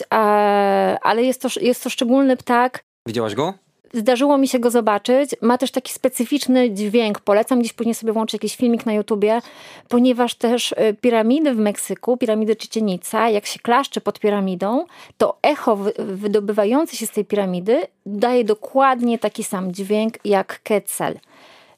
ale 1.03 1.23
jest 1.23 1.43
to, 1.43 1.49
jest 1.61 1.83
to 1.85 1.91
szczególny 1.91 2.37
ptak. 2.37 2.85
Widziałaś 3.07 3.35
go? 3.35 3.55
Zdarzyło 3.93 4.39
mi 4.39 4.49
się 4.49 4.59
go 4.59 4.71
zobaczyć. 4.71 5.31
Ma 5.43 5.59
też 5.59 5.71
taki 5.71 5.93
specyficzny 5.93 6.71
dźwięk. 6.71 7.21
Polecam 7.21 7.61
gdzieś 7.61 7.73
później 7.73 7.95
sobie 7.95 8.13
włączyć 8.13 8.35
jakiś 8.35 8.57
filmik 8.57 8.87
na 8.87 8.93
YouTubie, 8.93 9.41
ponieważ 9.89 10.35
też 10.35 10.73
y, 10.73 10.97
piramidy 11.01 11.55
w 11.55 11.59
Meksyku, 11.59 12.17
piramidy 12.17 12.57
Czycienica, 12.57 13.29
jak 13.29 13.47
się 13.47 13.59
klaszcze 13.59 14.01
pod 14.01 14.21
piramidą, 14.21 14.85
to 15.19 15.39
echo 15.43 15.79
wydobywające 15.99 16.97
się 16.97 17.07
z 17.07 17.11
tej 17.11 17.25
piramidy 17.25 17.81
daje 18.07 18.45
dokładnie 18.45 19.19
taki 19.19 19.45
sam 19.45 19.73
dźwięk 19.73 20.15
jak 20.25 20.61
Quetzal. 20.63 21.15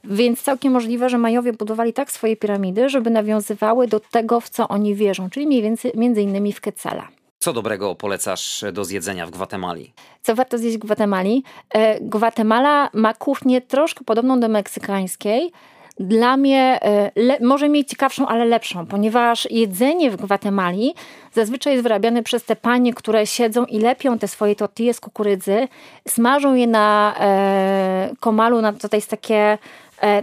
Więc 0.05 0.43
całkiem 0.43 0.73
możliwe, 0.73 1.09
że 1.09 1.19
Majowie 1.19 1.53
budowali 1.53 1.93
tak 1.93 2.13
swoje 2.13 2.37
piramidy, 2.37 2.89
żeby 2.89 3.11
nawiązywały 3.11 3.89
do 3.89 4.01
tego, 4.01 4.41
w 4.41 4.49
co 4.49 4.69
oni 4.69 4.95
wierzą, 4.95 5.31
czyli 5.31 5.47
mniej 5.47 5.63
więcej 5.63 5.93
między 5.95 6.23
innymi 6.23 6.53
w 6.53 6.61
Quetzala. 6.61 7.09
Co 7.39 7.53
dobrego 7.53 7.95
polecasz 7.95 8.65
do 8.73 8.85
zjedzenia 8.85 9.27
w 9.27 9.31
Gwatemali? 9.31 9.93
Co 10.23 10.35
warto 10.35 10.59
zjeść 10.59 10.77
w 10.77 10.81
Gwatemali? 10.81 11.45
E, 11.71 12.01
Gwatemala 12.01 12.91
ma 12.93 13.15
kuchnię 13.15 13.61
troszkę 13.61 14.05
podobną 14.05 14.41
do 14.41 14.49
meksykańskiej. 14.49 15.53
Dla 16.01 16.37
mnie 16.37 16.79
e, 16.83 17.11
le, 17.17 17.39
może 17.41 17.69
mieć 17.69 17.89
ciekawszą, 17.89 18.27
ale 18.27 18.45
lepszą, 18.45 18.87
ponieważ 18.87 19.51
jedzenie 19.51 20.11
w 20.11 20.17
Gwatemali 20.17 20.95
zazwyczaj 21.33 21.73
jest 21.73 21.83
wyrabiane 21.83 22.23
przez 22.23 22.45
te 22.45 22.57
panie, 22.57 22.95
które 22.95 23.27
siedzą 23.27 23.65
i 23.65 23.79
lepią 23.79 24.19
te 24.19 24.29
swoje 24.29 24.57
tortille 24.57 24.95
z 24.95 25.01
kukurydzy, 25.01 25.69
smażą 26.09 26.55
je 26.55 26.67
na 26.67 27.15
e, 27.21 28.11
komalu, 28.21 28.61
na, 28.61 28.73
to 28.73 28.97
jest 28.97 29.11
takie, 29.11 29.37
e, 29.37 29.59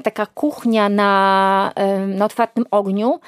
taka 0.03 0.25
kuchnia 0.25 0.89
na, 0.89 1.71
e, 1.75 1.99
na 1.99 2.25
otwartym 2.25 2.65
ogniu 2.71 3.19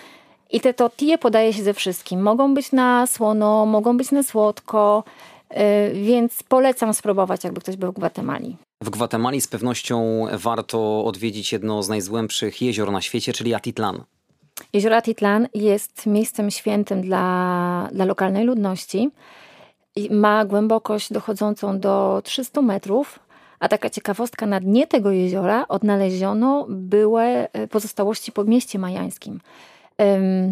i 0.52 0.62
te 0.62 0.74
tortille 0.74 1.18
podaje 1.18 1.54
się 1.54 1.64
ze 1.64 1.74
wszystkim. 1.74 2.22
Mogą 2.22 2.54
być 2.54 2.72
na 2.72 3.08
słono, 3.08 3.66
mogą 3.66 3.98
być 3.98 4.12
na 4.12 4.24
słodko, 4.24 5.04
y, 5.52 5.56
więc 5.94 6.44
polecam 6.44 6.94
spróbować, 6.94 7.44
jakby 7.44 7.62
ktoś 7.62 7.76
był 7.76 7.92
w 7.92 7.96
Gwatemali. 7.96 8.58
W 8.82 8.90
Gwatemali 8.90 9.42
z 9.42 9.48
pewnością 9.48 10.26
warto 10.34 11.06
odwiedzić 11.06 11.54
jedno 11.54 11.84
z 11.84 11.90
najzłębszych 11.90 12.62
jezior 12.62 12.92
na 12.92 13.02
świecie, 13.02 13.34
czyli 13.34 13.54
Atitlan. 13.54 14.04
Jezioro 14.74 14.96
Atitlan 14.96 15.48
jest 15.54 16.06
miejscem 16.06 16.52
świętym 16.52 17.02
dla, 17.02 17.90
dla 17.92 18.06
lokalnej 18.06 18.46
ludności. 18.46 19.10
Ma 20.10 20.46
głębokość 20.46 21.14
dochodzącą 21.14 21.80
do 21.80 22.22
300 22.24 22.62
metrów, 22.62 23.20
a 23.60 23.68
taka 23.68 23.90
ciekawostka, 23.90 24.46
na 24.46 24.60
dnie 24.60 24.88
tego 24.88 25.12
jeziora 25.12 25.68
odnaleziono 25.68 26.66
były 26.70 27.24
pozostałości 27.70 28.32
po 28.32 28.44
mieście 28.44 28.80
majańskim. 28.80 29.40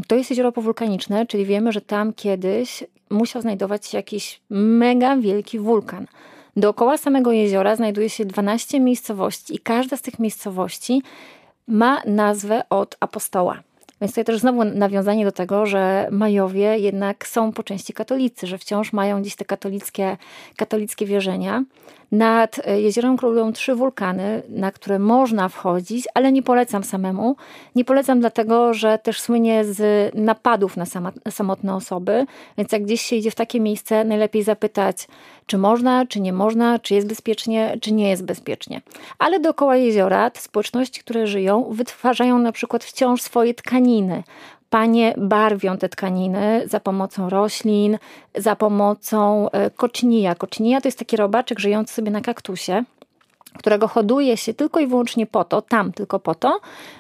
To 0.08 0.16
jest 0.16 0.30
jezioro 0.30 0.52
powulkaniczne, 0.52 1.26
czyli 1.26 1.46
wiemy, 1.46 1.72
że 1.72 1.82
tam 1.82 2.14
kiedyś 2.14 2.84
musiał 3.10 3.42
znajdować 3.42 3.88
się 3.88 3.98
jakiś 3.98 4.42
mega 4.50 5.18
wielki 5.18 5.60
wulkan. 5.60 6.08
Dookoła 6.58 6.98
samego 6.98 7.32
jeziora 7.32 7.76
znajduje 7.76 8.10
się 8.10 8.26
12 8.26 8.80
miejscowości 8.80 9.56
i 9.56 9.60
każda 9.60 9.98
z 9.98 10.02
tych 10.02 10.20
miejscowości 10.20 11.02
ma 11.68 12.02
nazwę 12.06 12.64
od 12.70 12.98
apostoła. 13.00 13.64
Więc 14.02 14.12
tutaj 14.12 14.26
też 14.26 14.40
znowu 14.40 14.64
nawiązanie 14.64 15.26
do 15.26 15.32
tego, 15.32 15.66
że 15.66 16.08
Majowie 16.12 16.80
jednak 16.80 17.28
są 17.28 17.52
po 17.52 17.64
części 17.64 17.94
katolicy, 17.94 18.48
że 18.48 18.58
wciąż 18.58 18.94
mają 18.94 19.22
gdzieś 19.22 19.36
te 19.36 19.46
katolickie, 19.46 20.18
katolickie 20.56 21.06
wierzenia. 21.06 21.64
Nad 22.12 22.60
e, 22.66 22.82
jeziorem 22.82 23.18
królują 23.18 23.54
trzy 23.54 23.76
wulkany, 23.76 24.42
na 24.50 24.72
które 24.72 25.00
można 25.00 25.50
wchodzić, 25.50 26.06
ale 26.14 26.32
nie 26.32 26.44
polecam 26.44 26.84
samemu. 26.84 27.36
Nie 27.76 27.86
polecam 27.86 28.20
dlatego, 28.20 28.74
że 28.74 29.00
też 29.04 29.22
słynie 29.22 29.66
z 29.66 30.12
napadów 30.16 30.78
na 30.78 30.86
samotne 31.32 31.76
osoby, 31.76 32.26
więc 32.58 32.72
jak 32.72 32.84
gdzieś 32.84 33.02
się 33.02 33.16
idzie 33.16 33.32
w 33.32 33.36
takie 33.36 33.60
miejsce, 33.60 34.04
najlepiej 34.04 34.44
zapytać, 34.44 35.08
czy 35.46 35.58
można, 35.58 36.06
czy 36.06 36.20
nie 36.20 36.34
można, 36.34 36.80
czy 36.80 36.94
jest 36.94 37.08
bezpiecznie, 37.08 37.78
czy 37.82 37.94
nie 37.94 38.10
jest 38.10 38.26
bezpiecznie. 38.26 38.82
Ale 39.20 39.40
dookoła 39.40 39.76
jeziora 39.76 40.30
te 40.30 40.40
społeczności, 40.40 41.00
które 41.00 41.28
żyją, 41.28 41.66
wytwarzają 41.72 42.40
na 42.40 42.52
przykład 42.52 42.84
wciąż 42.84 43.22
swoje 43.22 43.54
tkaniny. 43.54 44.24
Panie 44.70 45.14
barwią 45.18 45.78
te 45.78 45.90
tkaniny 45.90 46.64
za 46.68 46.80
pomocą 46.80 47.30
roślin, 47.30 47.98
za 48.36 48.56
pomocą 48.56 49.50
e, 49.52 49.70
kocznija. 49.70 50.36
Kocznija 50.36 50.82
to 50.82 50.88
jest 50.88 51.00
taki 51.00 51.18
robaczek 51.18 51.60
żyjący 51.60 51.94
sobie 51.94 52.12
na 52.12 52.22
kaktusie, 52.22 52.84
którego 53.58 53.88
hoduje 53.88 54.38
się 54.38 54.54
tylko 54.54 54.80
i 54.80 54.88
wyłącznie 54.88 55.26
po 55.28 55.44
to, 55.44 55.62
tam 55.62 55.92
tylko 55.92 56.20
po 56.20 56.36
to, 56.36 56.60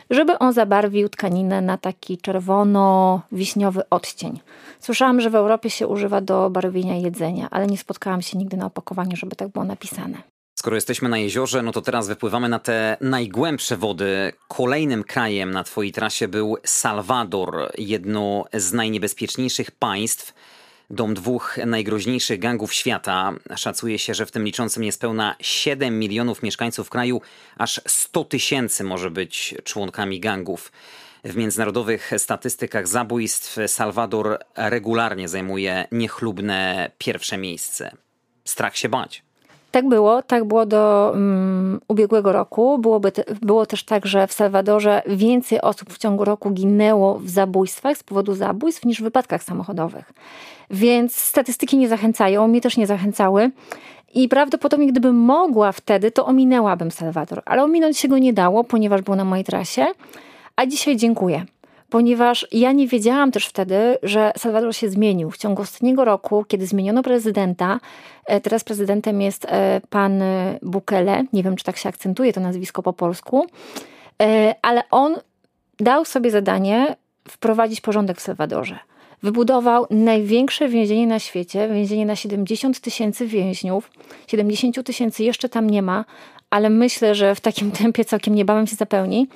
żeby 0.09 0.39
on 0.39 0.53
zabarwił 0.53 1.09
tkaninę 1.09 1.61
na 1.61 1.77
taki 1.77 2.17
czerwono-wiśniowy 2.17 3.81
odcień. 3.89 4.39
Słyszałam, 4.79 5.21
że 5.21 5.29
w 5.29 5.35
Europie 5.35 5.69
się 5.69 5.87
używa 5.87 6.21
do 6.21 6.49
barwienia 6.49 6.95
jedzenia, 6.95 7.47
ale 7.51 7.67
nie 7.67 7.77
spotkałam 7.77 8.21
się 8.21 8.37
nigdy 8.37 8.57
na 8.57 8.65
opakowaniu, 8.65 9.15
żeby 9.15 9.35
tak 9.35 9.47
było 9.47 9.65
napisane. 9.65 10.34
Skoro 10.65 10.77
jesteśmy 10.77 11.09
na 11.09 11.17
jeziorze, 11.17 11.61
no 11.61 11.71
to 11.71 11.81
teraz 11.81 12.07
wypływamy 12.07 12.49
na 12.49 12.59
te 12.59 12.97
najgłębsze 13.01 13.77
wody. 13.77 14.33
Kolejnym 14.47 15.03
krajem 15.03 15.51
na 15.51 15.63
Twojej 15.63 15.91
trasie 15.91 16.27
był 16.27 16.57
Salwador, 16.63 17.71
jedno 17.77 18.45
z 18.53 18.73
najniebezpieczniejszych 18.73 19.71
państw. 19.71 20.33
Dom 20.89 21.13
dwóch 21.13 21.57
najgroźniejszych 21.65 22.39
gangów 22.39 22.73
świata. 22.73 23.33
Szacuje 23.55 23.99
się, 23.99 24.13
że 24.13 24.25
w 24.25 24.31
tym 24.31 24.45
liczącym 24.45 24.83
niespełna 24.83 25.35
7 25.39 25.99
milionów 25.99 26.43
mieszkańców 26.43 26.89
kraju, 26.89 27.21
aż 27.57 27.81
100 27.87 28.23
tysięcy 28.23 28.83
może 28.83 29.11
być 29.11 29.55
członkami 29.63 30.19
gangów. 30.19 30.71
W 31.23 31.35
międzynarodowych 31.35 32.11
statystykach 32.17 32.87
zabójstw 32.87 33.57
Salwador 33.67 34.39
regularnie 34.55 35.27
zajmuje 35.27 35.87
niechlubne 35.91 36.91
pierwsze 36.97 37.37
miejsce. 37.37 37.97
Strach 38.45 38.77
się 38.77 38.89
bać. 38.89 39.24
Tak 39.75 39.87
było, 39.87 40.21
tak 40.21 40.43
było 40.43 40.65
do 40.65 41.11
um, 41.13 41.79
ubiegłego 41.87 42.31
roku. 42.31 42.77
Byłoby 42.77 43.11
te, 43.11 43.23
było 43.41 43.65
też 43.65 43.83
tak, 43.83 44.05
że 44.05 44.27
w 44.27 44.33
Salwadorze 44.33 45.01
więcej 45.07 45.61
osób 45.61 45.93
w 45.93 45.97
ciągu 45.97 46.25
roku 46.25 46.51
ginęło 46.51 47.19
w 47.19 47.29
zabójstwach 47.29 47.97
z 47.97 48.03
powodu 48.03 48.33
zabójstw 48.33 48.85
niż 48.85 48.99
w 48.99 49.03
wypadkach 49.03 49.43
samochodowych. 49.43 50.13
Więc 50.71 51.15
statystyki 51.15 51.77
nie 51.77 51.87
zachęcają, 51.87 52.47
mnie 52.47 52.61
też 52.61 52.77
nie 52.77 52.87
zachęcały. 52.87 53.51
I 54.13 54.29
prawdopodobnie, 54.29 54.87
gdybym 54.87 55.15
mogła 55.15 55.71
wtedy, 55.71 56.11
to 56.11 56.25
ominęłabym 56.25 56.91
Salwador. 56.91 57.41
Ale 57.45 57.63
ominąć 57.63 57.97
się 57.97 58.07
go 58.07 58.17
nie 58.17 58.33
dało, 58.33 58.63
ponieważ 58.63 59.01
był 59.01 59.15
na 59.15 59.25
mojej 59.25 59.45
trasie. 59.45 59.85
A 60.55 60.65
dzisiaj 60.65 60.97
dziękuję 60.97 61.45
ponieważ 61.89 62.47
ja 62.51 62.71
nie 62.71 62.87
wiedziałam 62.87 63.31
też 63.31 63.47
wtedy, 63.47 63.97
że 64.03 64.31
Salwador 64.37 64.75
się 64.75 64.89
zmienił. 64.89 65.31
W 65.31 65.37
ciągu 65.37 65.61
ostatniego 65.61 66.05
roku, 66.05 66.45
kiedy 66.47 66.67
zmieniono 66.67 67.03
prezydenta, 67.03 67.79
e, 68.25 68.41
teraz 68.41 68.63
prezydentem 68.63 69.21
jest 69.21 69.45
e, 69.45 69.81
pan 69.89 70.23
Bukele, 70.61 71.23
nie 71.33 71.43
wiem 71.43 71.55
czy 71.55 71.63
tak 71.63 71.77
się 71.77 71.89
akcentuje 71.89 72.33
to 72.33 72.41
nazwisko 72.41 72.83
po 72.83 72.93
polsku, 72.93 73.47
e, 74.21 74.55
ale 74.61 74.83
on 74.91 75.15
dał 75.79 76.05
sobie 76.05 76.31
zadanie 76.31 76.95
wprowadzić 77.29 77.81
porządek 77.81 78.17
w 78.17 78.21
Salwadorze. 78.21 78.79
Wybudował 79.23 79.85
największe 79.89 80.67
więzienie 80.69 81.07
na 81.07 81.19
świecie, 81.19 81.69
więzienie 81.73 82.05
na 82.05 82.15
70 82.15 82.79
tysięcy 82.79 83.27
więźniów. 83.27 83.91
70 84.27 84.85
tysięcy 84.85 85.23
jeszcze 85.23 85.49
tam 85.49 85.69
nie 85.69 85.81
ma, 85.81 86.05
ale 86.49 86.69
myślę, 86.69 87.15
że 87.15 87.35
w 87.35 87.41
takim 87.41 87.71
tempie 87.81 88.05
całkiem 88.05 88.35
niebawem 88.35 88.67
się 88.67 88.75
zapełni. 88.75 89.27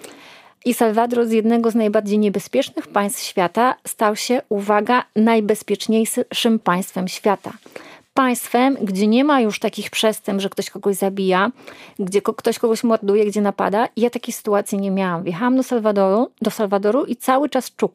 I 0.66 0.74
Salwador 0.74 1.26
z 1.26 1.32
jednego 1.32 1.72
z 1.72 1.76
najbardziej 1.76 2.20
niebezpiecznych 2.20 2.88
państw 2.88 3.22
świata 3.22 3.76
stał 3.88 4.16
się, 4.16 4.42
uwaga, 4.50 5.04
najbezpieczniejszym 5.16 6.60
państwem 6.64 7.08
świata. 7.08 7.54
Państwem, 8.14 8.78
gdzie 8.82 9.08
nie 9.08 9.24
ma 9.24 9.42
już 9.42 9.60
takich 9.60 9.90
przestępstw, 9.90 10.44
że 10.44 10.50
ktoś 10.50 10.70
kogoś 10.70 10.96
zabija, 10.96 11.52
gdzie 12.00 12.22
ktoś 12.22 12.60
kogoś 12.60 12.84
morduje, 12.84 13.26
gdzie 13.26 13.42
napada. 13.42 13.88
Ja 13.98 14.10
takiej 14.10 14.34
sytuacji 14.34 14.78
nie 14.78 14.92
miałam. 14.92 15.24
Wjechałam 15.24 15.58
do 15.58 15.64
Salwadoru, 15.64 16.32
do 16.42 16.52
Salwadoru 16.52 17.06
i 17.06 17.16
cały 17.16 17.50
czas 17.50 17.76
czu, 17.76 17.90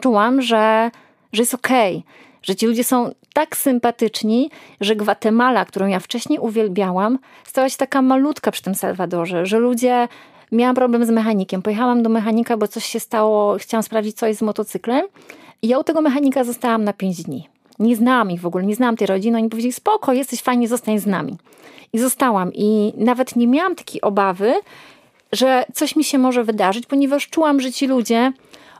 czułam, 0.00 0.42
że, 0.42 0.90
że 1.32 1.42
jest 1.42 1.54
okej, 1.54 1.96
okay, 1.96 2.12
że 2.42 2.56
ci 2.56 2.66
ludzie 2.66 2.84
są 2.84 3.14
tak 3.32 3.56
sympatyczni, 3.56 4.50
że 4.80 4.96
Gwatemala, 4.96 5.64
którą 5.64 5.86
ja 5.86 6.00
wcześniej 6.00 6.38
uwielbiałam, 6.38 7.18
stała 7.44 7.68
się 7.68 7.76
taka 7.76 8.02
malutka 8.02 8.50
przy 8.50 8.62
tym 8.62 8.74
Salwadorze, 8.74 9.46
że 9.46 9.58
ludzie 9.58 10.08
miałam 10.52 10.74
problem 10.74 11.06
z 11.06 11.10
mechanikiem. 11.10 11.62
Pojechałam 11.62 12.02
do 12.02 12.10
mechanika, 12.10 12.56
bo 12.56 12.68
coś 12.68 12.84
się 12.84 13.00
stało, 13.00 13.56
chciałam 13.58 13.82
sprawdzić 13.82 14.16
coś 14.16 14.36
z 14.36 14.42
motocyklem. 14.42 15.06
I 15.62 15.68
ja 15.68 15.78
u 15.78 15.84
tego 15.84 16.00
mechanika 16.00 16.44
zostałam 16.44 16.84
na 16.84 16.92
5 16.92 17.22
dni. 17.22 17.48
Nie 17.78 17.96
znałam 17.96 18.30
ich 18.30 18.40
w 18.40 18.46
ogóle, 18.46 18.64
nie 18.64 18.74
znałam 18.74 18.96
tej 18.96 19.06
rodziny. 19.06 19.38
Oni 19.38 19.48
powiedzieli, 19.48 19.72
spoko, 19.72 20.12
jesteś 20.12 20.42
fajnie, 20.42 20.68
zostań 20.68 20.98
z 20.98 21.06
nami. 21.06 21.36
I 21.92 21.98
zostałam. 21.98 22.50
I 22.54 22.92
nawet 22.96 23.36
nie 23.36 23.46
miałam 23.46 23.74
takiej 23.74 24.00
obawy, 24.00 24.54
że 25.32 25.64
coś 25.74 25.96
mi 25.96 26.04
się 26.04 26.18
może 26.18 26.44
wydarzyć, 26.44 26.86
ponieważ 26.86 27.28
czułam, 27.28 27.60
że 27.60 27.72
ci 27.72 27.86
ludzie, 27.86 28.32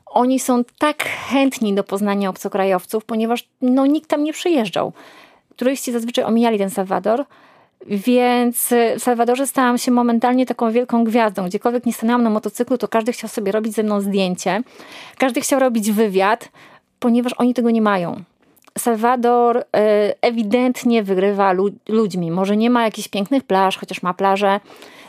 oni 0.07 0.41
są 0.41 0.65
tak 0.79 1.05
chętni 1.05 1.75
do 1.75 1.85
poznania 1.85 2.31
obcokrajowców, 2.31 3.05
ponieważ 3.05 3.49
no, 3.61 3.87
nikt 3.87 4.11
tam 4.11 4.25
nie 4.25 4.33
przyjeżdżał. 4.33 4.93
Turyści 5.57 5.93
zazwyczaj 5.93 6.25
omijali 6.25 6.59
ten 6.59 6.71
Salwador, 6.71 7.25
więc 7.87 8.69
w 8.99 9.03
Salwadorze 9.03 9.47
stałam 9.47 9.79
się 9.79 9.91
momentalnie 9.91 10.47
taką 10.47 10.73
wielką 10.73 11.05
gwiazdą. 11.05 11.47
Gdziekolwiek 11.47 11.87
nie 11.87 11.93
stanęłam 11.93 12.23
na 12.23 12.31
motocyklu, 12.31 12.79
to 12.79 12.89
każdy 12.89 13.13
chciał 13.13 13.31
sobie 13.31 13.53
robić 13.53 13.75
ze 13.75 13.83
mną 13.83 14.01
zdjęcie. 14.01 14.63
Każdy 15.19 15.41
chciał 15.41 15.61
robić 15.61 15.93
wywiad, 15.93 16.49
ponieważ 16.99 17.33
oni 17.33 17.55
tego 17.55 17.71
nie 17.71 17.83
mają. 17.83 18.23
Salwador 18.79 19.65
ewidentnie 20.21 21.03
wygrywa 21.03 21.53
ludźmi. 21.89 22.31
Może 22.31 22.57
nie 22.57 22.71
ma 22.71 22.85
jakichś 22.85 23.09
pięknych 23.09 23.45
plaż, 23.45 23.79
chociaż 23.79 24.03
ma 24.03 24.15
plaże, 24.15 24.61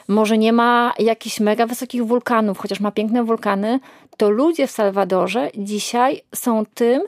może 0.08 0.38
nie 0.38 0.54
ma 0.54 0.94
jakichś 1.00 1.40
mega 1.40 1.68
wysokich 1.68 2.06
wulkanów, 2.06 2.58
chociaż 2.58 2.80
ma 2.80 2.92
piękne 2.92 3.24
wulkany, 3.24 3.80
to 4.18 4.30
ludzie 4.30 4.68
w 4.68 4.72
Salwadorze 4.72 5.50
dzisiaj 5.58 6.22
są 6.36 6.66
tym, 6.74 7.02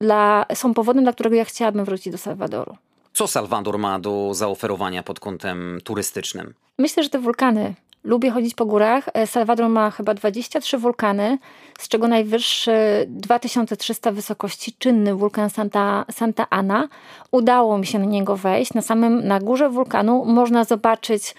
dla, 0.00 0.46
są 0.54 0.74
powodem, 0.74 1.02
dla 1.02 1.12
którego 1.12 1.36
ja 1.36 1.44
chciałabym 1.44 1.84
wrócić 1.84 2.12
do 2.12 2.18
Salwadoru. 2.18 2.76
Co 3.18 3.26
Salwador 3.26 3.78
ma 3.78 3.98
do 3.98 4.34
zaoferowania 4.34 5.02
pod 5.02 5.20
kątem 5.20 5.78
turystycznym? 5.84 6.54
Myślę, 6.78 7.02
że 7.02 7.10
te 7.10 7.18
wulkany. 7.18 7.74
Lubię 8.04 8.30
chodzić 8.30 8.54
po 8.54 8.66
górach. 8.66 9.08
E, 9.14 9.26
Salwador 9.26 9.68
ma 9.68 9.90
chyba 9.90 10.14
23 10.14 10.78
wulkany, 10.78 11.38
z 11.78 11.88
czego 11.88 12.08
najwyższy 12.08 12.72
2300 13.08 14.12
wysokości, 14.12 14.72
czynny 14.78 15.14
wulkan 15.14 15.50
Santa, 15.50 16.04
Santa 16.10 16.46
Ana. 16.50 16.88
Udało 17.30 17.78
mi 17.78 17.86
się 17.86 17.98
na 17.98 18.04
niego 18.04 18.36
wejść. 18.36 18.74
Na 18.74 18.82
samym, 18.82 19.26
na 19.26 19.40
górze 19.40 19.70
wulkanu 19.70 20.24
można 20.24 20.64
zobaczyć 20.64 21.34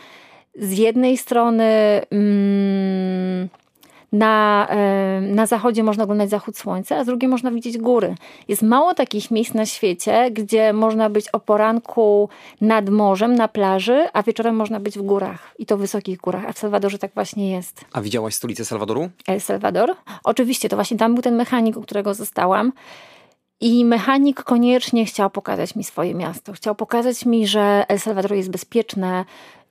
z 0.56 0.78
jednej 0.78 1.18
strony 1.18 1.65
mm, 2.12 3.50
na, 4.12 4.67
na 5.22 5.45
zachodzie 5.45 5.84
można 5.84 6.04
oglądać 6.04 6.30
zachód 6.30 6.58
słońca, 6.58 6.98
a 6.98 7.04
z 7.04 7.08
drugiej 7.08 7.30
można 7.30 7.52
widzieć 7.52 7.78
góry. 7.78 8.15
Jest 8.48 8.62
mało 8.62 8.93
takich 8.93 9.32
miejsc 9.32 9.54
na 9.54 9.65
świecie, 9.65 10.32
gdzie 10.32 10.74
można 10.74 11.10
być 11.10 11.30
o 11.30 11.39
poranku 11.39 12.30
nad 12.62 12.89
morzem, 12.89 13.36
na 13.36 13.48
plaży, 13.48 14.08
a 14.13 14.24
wieczorem 14.24 14.56
można 14.56 14.80
być 14.80 14.98
w 14.98 15.02
górach 15.02 15.54
i 15.60 15.65
to 15.65 15.78
w 15.78 15.80
wysokich 15.80 16.17
górach. 16.17 16.45
A 16.48 16.54
w 16.54 16.58
Salwadorze 16.60 16.98
tak 16.98 17.12
właśnie 17.13 17.52
jest. 17.52 17.86
A 17.93 18.02
widziałaś 18.02 18.36
stolicę 18.36 18.65
Salwadoru? 18.65 19.10
El 19.28 19.41
Salvador? 19.41 19.95
Oczywiście, 20.24 20.69
to 20.69 20.76
właśnie 20.76 20.98
tam 20.98 21.13
był 21.13 21.24
ten 21.24 21.36
mechanik, 21.36 21.78
u 21.78 21.82
którego 21.82 22.13
zostałam. 22.13 22.72
I 23.62 23.86
mechanik 23.86 24.43
koniecznie 24.43 25.06
chciał 25.06 25.30
pokazać 25.30 25.76
mi 25.76 25.84
swoje 25.84 26.15
miasto. 26.15 26.54
Chciał 26.54 26.76
pokazać 26.76 27.26
mi, 27.26 27.48
że 27.48 27.86
El 27.88 28.00
Salvador 28.00 28.34
jest 28.34 28.50
bezpieczne, 28.50 29.26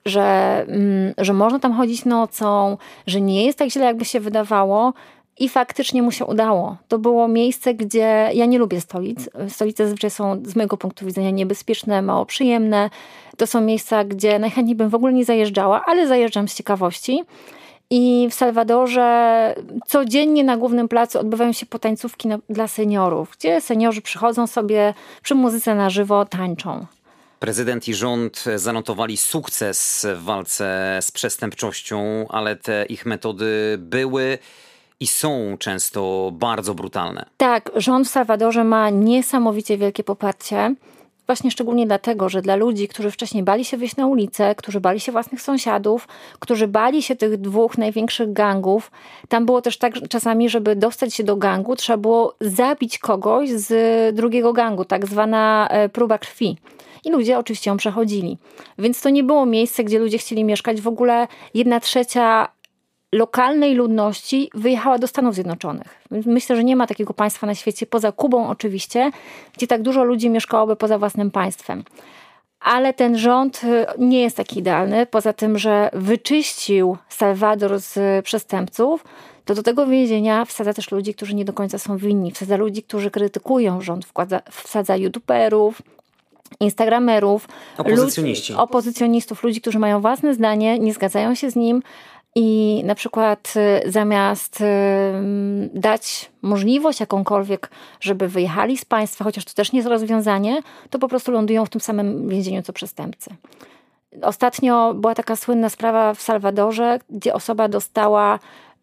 że, 0.05 0.65
mm, 0.67 1.13
że 1.17 1.33
można 1.33 1.59
tam 1.59 1.73
chodzić 1.73 2.05
nocą, 2.05 2.77
że 3.07 3.21
nie 3.21 3.45
jest 3.45 3.59
tak 3.59 3.69
źle, 3.69 3.85
jakby 3.85 4.05
się 4.05 4.19
wydawało. 4.19 4.93
I 5.41 5.49
faktycznie 5.49 6.01
mu 6.01 6.11
się 6.11 6.25
udało. 6.25 6.77
To 6.87 6.99
było 6.99 7.27
miejsce, 7.27 7.73
gdzie 7.73 8.29
ja 8.33 8.45
nie 8.45 8.59
lubię 8.59 8.81
stolic. 8.81 9.29
Stolice 9.49 9.83
zazwyczaj 9.83 10.09
są 10.09 10.41
z 10.45 10.55
mojego 10.55 10.77
punktu 10.77 11.05
widzenia 11.05 11.29
niebezpieczne, 11.29 12.01
mało 12.01 12.25
przyjemne. 12.25 12.89
To 13.37 13.47
są 13.47 13.61
miejsca, 13.61 14.03
gdzie 14.03 14.39
najchętniej 14.39 14.75
bym 14.75 14.89
w 14.89 14.95
ogóle 14.95 15.13
nie 15.13 15.25
zajeżdżała, 15.25 15.83
ale 15.85 16.07
zajeżdżam 16.07 16.47
z 16.47 16.55
ciekawości. 16.55 17.23
I 17.89 18.27
w 18.31 18.33
Salwadorze 18.33 19.55
codziennie 19.87 20.43
na 20.43 20.57
głównym 20.57 20.87
placu 20.87 21.19
odbywają 21.19 21.51
się 21.53 21.65
potańcówki 21.65 22.29
dla 22.49 22.67
seniorów, 22.67 23.31
gdzie 23.39 23.61
seniorzy 23.61 24.01
przychodzą 24.01 24.47
sobie 24.47 24.93
przy 25.23 25.35
muzyce 25.35 25.75
na 25.75 25.89
żywo, 25.89 26.25
tańczą. 26.25 26.85
Prezydent 27.39 27.87
i 27.87 27.93
rząd 27.93 28.45
zanotowali 28.55 29.17
sukces 29.17 30.07
w 30.15 30.23
walce 30.23 30.99
z 31.01 31.11
przestępczością, 31.11 32.25
ale 32.29 32.55
te 32.55 32.85
ich 32.85 33.05
metody 33.05 33.75
były 33.77 34.37
i 34.99 35.07
są 35.07 35.57
często 35.59 36.31
bardzo 36.33 36.73
brutalne. 36.73 37.25
Tak, 37.37 37.71
rząd 37.75 38.07
w 38.07 38.11
Salwadorze 38.11 38.63
ma 38.63 38.89
niesamowicie 38.89 39.77
wielkie 39.77 40.03
poparcie. 40.03 40.75
Właśnie 41.27 41.51
szczególnie 41.51 41.87
dlatego, 41.87 42.29
że 42.29 42.41
dla 42.41 42.55
ludzi, 42.55 42.87
którzy 42.87 43.11
wcześniej 43.11 43.43
bali 43.43 43.65
się 43.65 43.77
wyjść 43.77 43.95
na 43.95 44.07
ulicę, 44.07 44.55
którzy 44.55 44.79
bali 44.79 44.99
się 44.99 45.11
własnych 45.11 45.41
sąsiadów, 45.41 46.07
którzy 46.39 46.67
bali 46.67 47.03
się 47.03 47.15
tych 47.15 47.37
dwóch 47.37 47.77
największych 47.77 48.33
gangów, 48.33 48.91
tam 49.27 49.45
było 49.45 49.61
też 49.61 49.77
tak 49.77 49.93
czasami, 50.09 50.49
żeby 50.49 50.75
dostać 50.75 51.13
się 51.13 51.23
do 51.23 51.35
gangu, 51.35 51.75
trzeba 51.75 51.97
było 51.97 52.35
zabić 52.41 52.99
kogoś 52.99 53.49
z 53.49 54.15
drugiego 54.15 54.53
gangu, 54.53 54.85
tak 54.85 55.07
zwana 55.07 55.67
e, 55.71 55.89
próba 55.89 56.17
krwi 56.17 56.57
i 57.05 57.11
ludzie 57.11 57.37
oczywiście 57.37 57.69
ją 57.69 57.77
przechodzili. 57.77 58.37
Więc 58.77 59.01
to 59.01 59.09
nie 59.09 59.23
było 59.23 59.45
miejsce, 59.45 59.83
gdzie 59.83 59.99
ludzie 59.99 60.17
chcieli 60.17 60.43
mieszkać. 60.43 60.81
W 60.81 60.87
ogóle 60.87 61.27
jedna 61.53 61.79
trzecia 61.79 62.47
lokalnej 63.11 63.75
ludności 63.75 64.49
wyjechała 64.53 64.97
do 64.97 65.07
Stanów 65.07 65.35
Zjednoczonych. 65.35 66.01
Myślę, 66.11 66.55
że 66.55 66.63
nie 66.63 66.75
ma 66.75 66.87
takiego 66.87 67.13
państwa 67.13 67.47
na 67.47 67.55
świecie, 67.55 67.85
poza 67.85 68.11
Kubą 68.11 68.47
oczywiście, 68.49 69.11
gdzie 69.53 69.67
tak 69.67 69.81
dużo 69.81 70.03
ludzi 70.03 70.29
mieszkałoby 70.29 70.75
poza 70.75 70.97
własnym 70.97 71.31
państwem. 71.31 71.83
Ale 72.59 72.93
ten 72.93 73.17
rząd 73.17 73.61
y, 73.63 73.85
nie 73.97 74.21
jest 74.21 74.37
taki 74.37 74.59
idealny. 74.59 75.05
Poza 75.05 75.33
tym, 75.33 75.57
że 75.57 75.89
wyczyścił 75.93 76.97
Salwador 77.09 77.79
z 77.79 78.25
przestępców, 78.25 79.03
to 79.45 79.53
do 79.53 79.63
tego 79.63 79.87
więzienia 79.87 80.45
wsadza 80.45 80.73
też 80.73 80.91
ludzi, 80.91 81.13
którzy 81.13 81.35
nie 81.35 81.45
do 81.45 81.53
końca 81.53 81.77
są 81.79 81.97
winni. 81.97 82.31
Wsadza 82.31 82.57
ludzi, 82.57 82.83
którzy 82.83 83.11
krytykują 83.11 83.81
rząd, 83.81 84.05
wsadza 84.51 84.95
youtuberów, 84.97 85.81
instagramerów, 86.59 87.47
opozycjoniści. 87.77 88.53
Opozycjonistów, 88.53 89.43
ludzi, 89.43 89.61
którzy 89.61 89.79
mają 89.79 90.01
własne 90.01 90.33
zdanie, 90.33 90.79
nie 90.79 90.93
zgadzają 90.93 91.35
się 91.35 91.51
z 91.51 91.55
nim 91.55 91.81
i 92.35 92.81
na 92.85 92.95
przykład 92.95 93.53
y, 93.85 93.91
zamiast 93.91 94.61
y, 94.61 94.65
dać 95.73 96.31
możliwość 96.41 96.99
jakąkolwiek, 96.99 97.69
żeby 98.01 98.27
wyjechali 98.27 98.77
z 98.77 98.85
państwa, 98.85 99.23
chociaż 99.23 99.45
to 99.45 99.53
też 99.53 99.71
nie 99.71 99.79
jest 99.79 99.89
rozwiązanie, 99.89 100.61
to 100.89 100.99
po 100.99 101.07
prostu 101.07 101.31
lądują 101.31 101.65
w 101.65 101.69
tym 101.69 101.81
samym 101.81 102.29
więzieniu 102.29 102.61
co 102.61 102.73
przestępcy. 102.73 103.29
Ostatnio 104.21 104.93
była 104.93 105.15
taka 105.15 105.35
słynna 105.35 105.69
sprawa 105.69 106.13
w 106.13 106.21
Salwadorze, 106.21 106.99
gdzie 107.09 107.33
osoba 107.33 107.67
dostała 107.67 108.39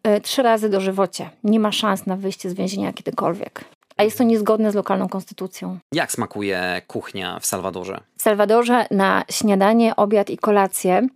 y, 0.07 0.21
trzy 0.21 0.43
razy 0.43 0.69
dożywocie. 0.69 1.29
Nie 1.43 1.59
ma 1.59 1.71
szans 1.71 2.05
na 2.05 2.15
wyjście 2.15 2.49
z 2.49 2.53
więzienia 2.53 2.93
kiedykolwiek 2.93 3.76
a 3.97 4.03
jest 4.03 4.17
to 4.17 4.23
niezgodne 4.23 4.71
z 4.71 4.75
lokalną 4.75 5.09
konstytucją. 5.09 5.77
Jak 5.93 6.11
smakuje 6.11 6.81
kuchnia 6.87 7.39
w 7.39 7.45
Salwadorze? 7.45 7.99
W 8.17 8.21
Salwadorze 8.21 8.85
na 8.91 9.23
śniadanie, 9.31 9.95
obiad 9.95 10.29
i 10.29 10.37
kolację 10.37 11.07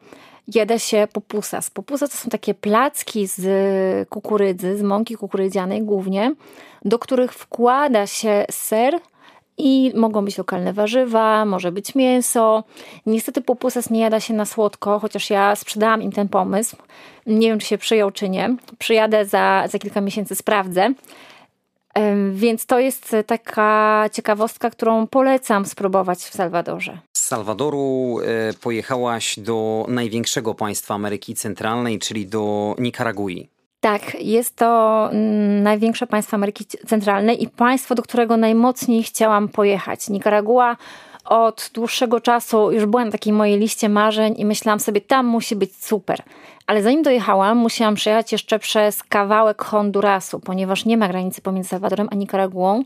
jada 0.56 0.80
się 0.80 1.08
popusas. 1.13 1.70
Popusa 1.70 2.08
to 2.08 2.17
są 2.17 2.30
takie 2.30 2.54
placki 2.54 3.28
z 3.28 4.10
kukurydzy, 4.10 4.78
z 4.78 4.82
mąki 4.82 5.15
kukurydzianej 5.15 5.82
głównie, 5.82 6.36
do 6.86 7.00
których 7.00 7.34
wkłada 7.34 8.08
się 8.08 8.46
ser 8.52 9.00
i 9.58 9.91
mogą 9.96 10.26
być 10.26 10.38
lokalne 10.38 10.74
warzywa, 10.74 11.46
może 11.46 11.72
być 11.72 11.96
mięso. 11.96 12.63
Niestety 13.06 13.41
popusas 13.41 13.89
nie 13.89 14.00
jada 14.00 14.20
się 14.20 14.34
na 14.34 14.46
słodko, 14.46 15.00
chociaż 15.00 15.30
ja 15.30 15.56
sprzedałam 15.56 16.02
im 16.02 16.12
ten 16.12 16.30
pomysł. 16.30 16.78
Nie 17.26 17.48
wiem, 17.48 17.60
czy 17.60 17.67
się 17.67 17.78
przyjął, 17.78 18.12
czy 18.12 18.30
nie. 18.30 18.56
Przyjadę 18.80 19.26
za, 19.26 19.63
za 19.70 19.80
kilka 19.80 20.02
miesięcy, 20.02 20.36
sprawdzę. 20.36 20.94
Więc 22.32 22.65
to 22.65 22.80
jest 22.80 23.15
taka 23.27 24.06
ciekawostka, 24.12 24.69
którą 24.69 25.08
polecam 25.08 25.65
spróbować 25.65 26.19
w 26.19 26.34
Salwadorze. 26.34 26.97
Z 27.13 27.27
Salwadoru 27.27 28.17
e, 28.19 28.54
pojechałaś 28.54 29.39
do 29.39 29.86
największego 29.88 30.54
państwa 30.54 30.93
Ameryki 30.93 31.36
Centralnej, 31.36 31.99
czyli 31.99 32.27
do 32.27 32.75
Nikaragui. 32.80 33.49
Tak, 33.80 34.15
jest 34.19 34.56
to 34.56 35.10
mm, 35.12 35.63
największe 35.63 36.08
państwo 36.08 36.36
Ameryki 36.36 36.65
Centralnej 36.65 37.43
i 37.43 37.49
państwo, 37.49 37.95
do 37.95 38.04
którego 38.04 38.38
najmocniej 38.38 39.04
chciałam 39.04 39.49
pojechać. 39.49 40.10
Nikaragua 40.10 40.77
od 41.32 41.72
dłuższego 41.74 42.22
czasu 42.22 42.72
już 42.72 42.86
była 42.86 43.06
na 43.06 43.12
takiej 43.12 43.34
mojej 43.34 43.60
liście 43.60 43.89
marzeń 43.89 44.36
i 44.38 44.46
myślałam 44.46 44.80
sobie, 44.80 45.02
tam 45.02 45.26
musi 45.26 45.56
być 45.56 45.86
super. 45.86 46.24
Ale 46.67 46.84
zanim 46.84 47.04
dojechałam, 47.04 47.58
musiałam 47.58 47.96
przejechać 47.96 48.32
jeszcze 48.32 48.60
przez 48.60 49.04
kawałek 49.04 49.62
Hondurasu, 49.62 50.39
ponieważ 50.39 50.86
nie 50.86 50.98
ma 50.98 51.08
granicy 51.08 51.41
pomiędzy 51.41 51.70
Salwadorem 51.70 52.08
a 52.12 52.15
Nikaraguą. 52.15 52.84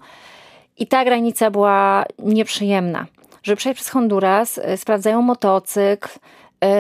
I 0.77 0.88
ta 0.88 1.05
granica 1.05 1.51
była 1.51 2.05
nieprzyjemna. 2.19 3.05
Żeby 3.43 3.55
przejść 3.55 3.75
przez 3.75 3.89
Honduras, 3.89 4.58
y, 4.58 4.77
sprawdzają 4.77 5.21
motocykl, 5.21 6.10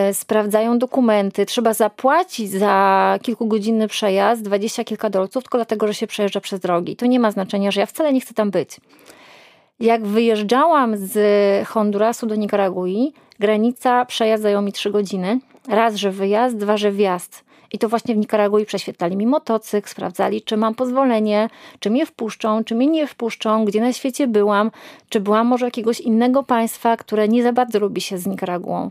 y, 0.09 0.13
sprawdzają 0.13 0.79
dokumenty. 0.79 1.45
Trzeba 1.45 1.73
zapłacić 1.73 2.51
za 2.51 3.19
kilkugodzinny 3.21 3.87
przejazd, 3.87 4.41
dwadzieścia 4.41 4.83
kilka 4.83 5.09
dolców, 5.09 5.43
tylko 5.43 5.57
dlatego, 5.57 5.87
że 5.87 5.93
się 5.93 6.07
przejeżdża 6.07 6.41
przez 6.41 6.59
drogi. 6.59 6.95
To 6.95 7.05
nie 7.05 7.19
ma 7.19 7.31
znaczenia, 7.31 7.71
że 7.71 7.79
ja 7.79 7.85
wcale 7.85 8.13
nie 8.13 8.21
chcę 8.21 8.33
tam 8.33 8.51
być. 8.51 8.79
Jak 9.79 10.05
wyjeżdżałam 10.05 10.97
z 10.97 11.17
Hondurasu 11.67 12.27
do 12.27 12.35
Nikaragui, 12.35 13.13
granica 13.39 14.05
przejazd 14.05 14.43
zajął 14.43 14.61
mi 14.61 14.71
trzy 14.71 14.91
godziny. 14.91 15.39
Raz, 15.67 15.95
że 15.95 16.11
wyjazd, 16.11 16.57
dwa, 16.57 16.77
że 16.77 16.91
wjazd. 16.91 17.45
I 17.71 17.79
to 17.79 17.89
właśnie 17.89 18.15
w 18.15 18.17
Nikaragui 18.17 18.65
prześwietlali 18.65 19.17
mi 19.17 19.27
motocykl, 19.27 19.89
sprawdzali, 19.89 20.41
czy 20.41 20.57
mam 20.57 20.75
pozwolenie, 20.75 21.49
czy 21.79 21.89
mnie 21.89 22.05
wpuszczą, 22.05 22.63
czy 22.63 22.75
mnie 22.75 22.87
nie 22.87 23.07
wpuszczą, 23.07 23.65
gdzie 23.65 23.81
na 23.81 23.93
świecie 23.93 24.27
byłam, 24.27 24.71
czy 25.09 25.19
byłam 25.19 25.47
może 25.47 25.65
jakiegoś 25.65 26.01
innego 26.01 26.43
państwa, 26.43 26.97
które 26.97 27.27
nie 27.27 27.43
za 27.43 27.53
bardzo 27.53 27.79
lubi 27.79 28.01
się 28.01 28.17
z 28.17 28.27
Nikaraguą. 28.27 28.89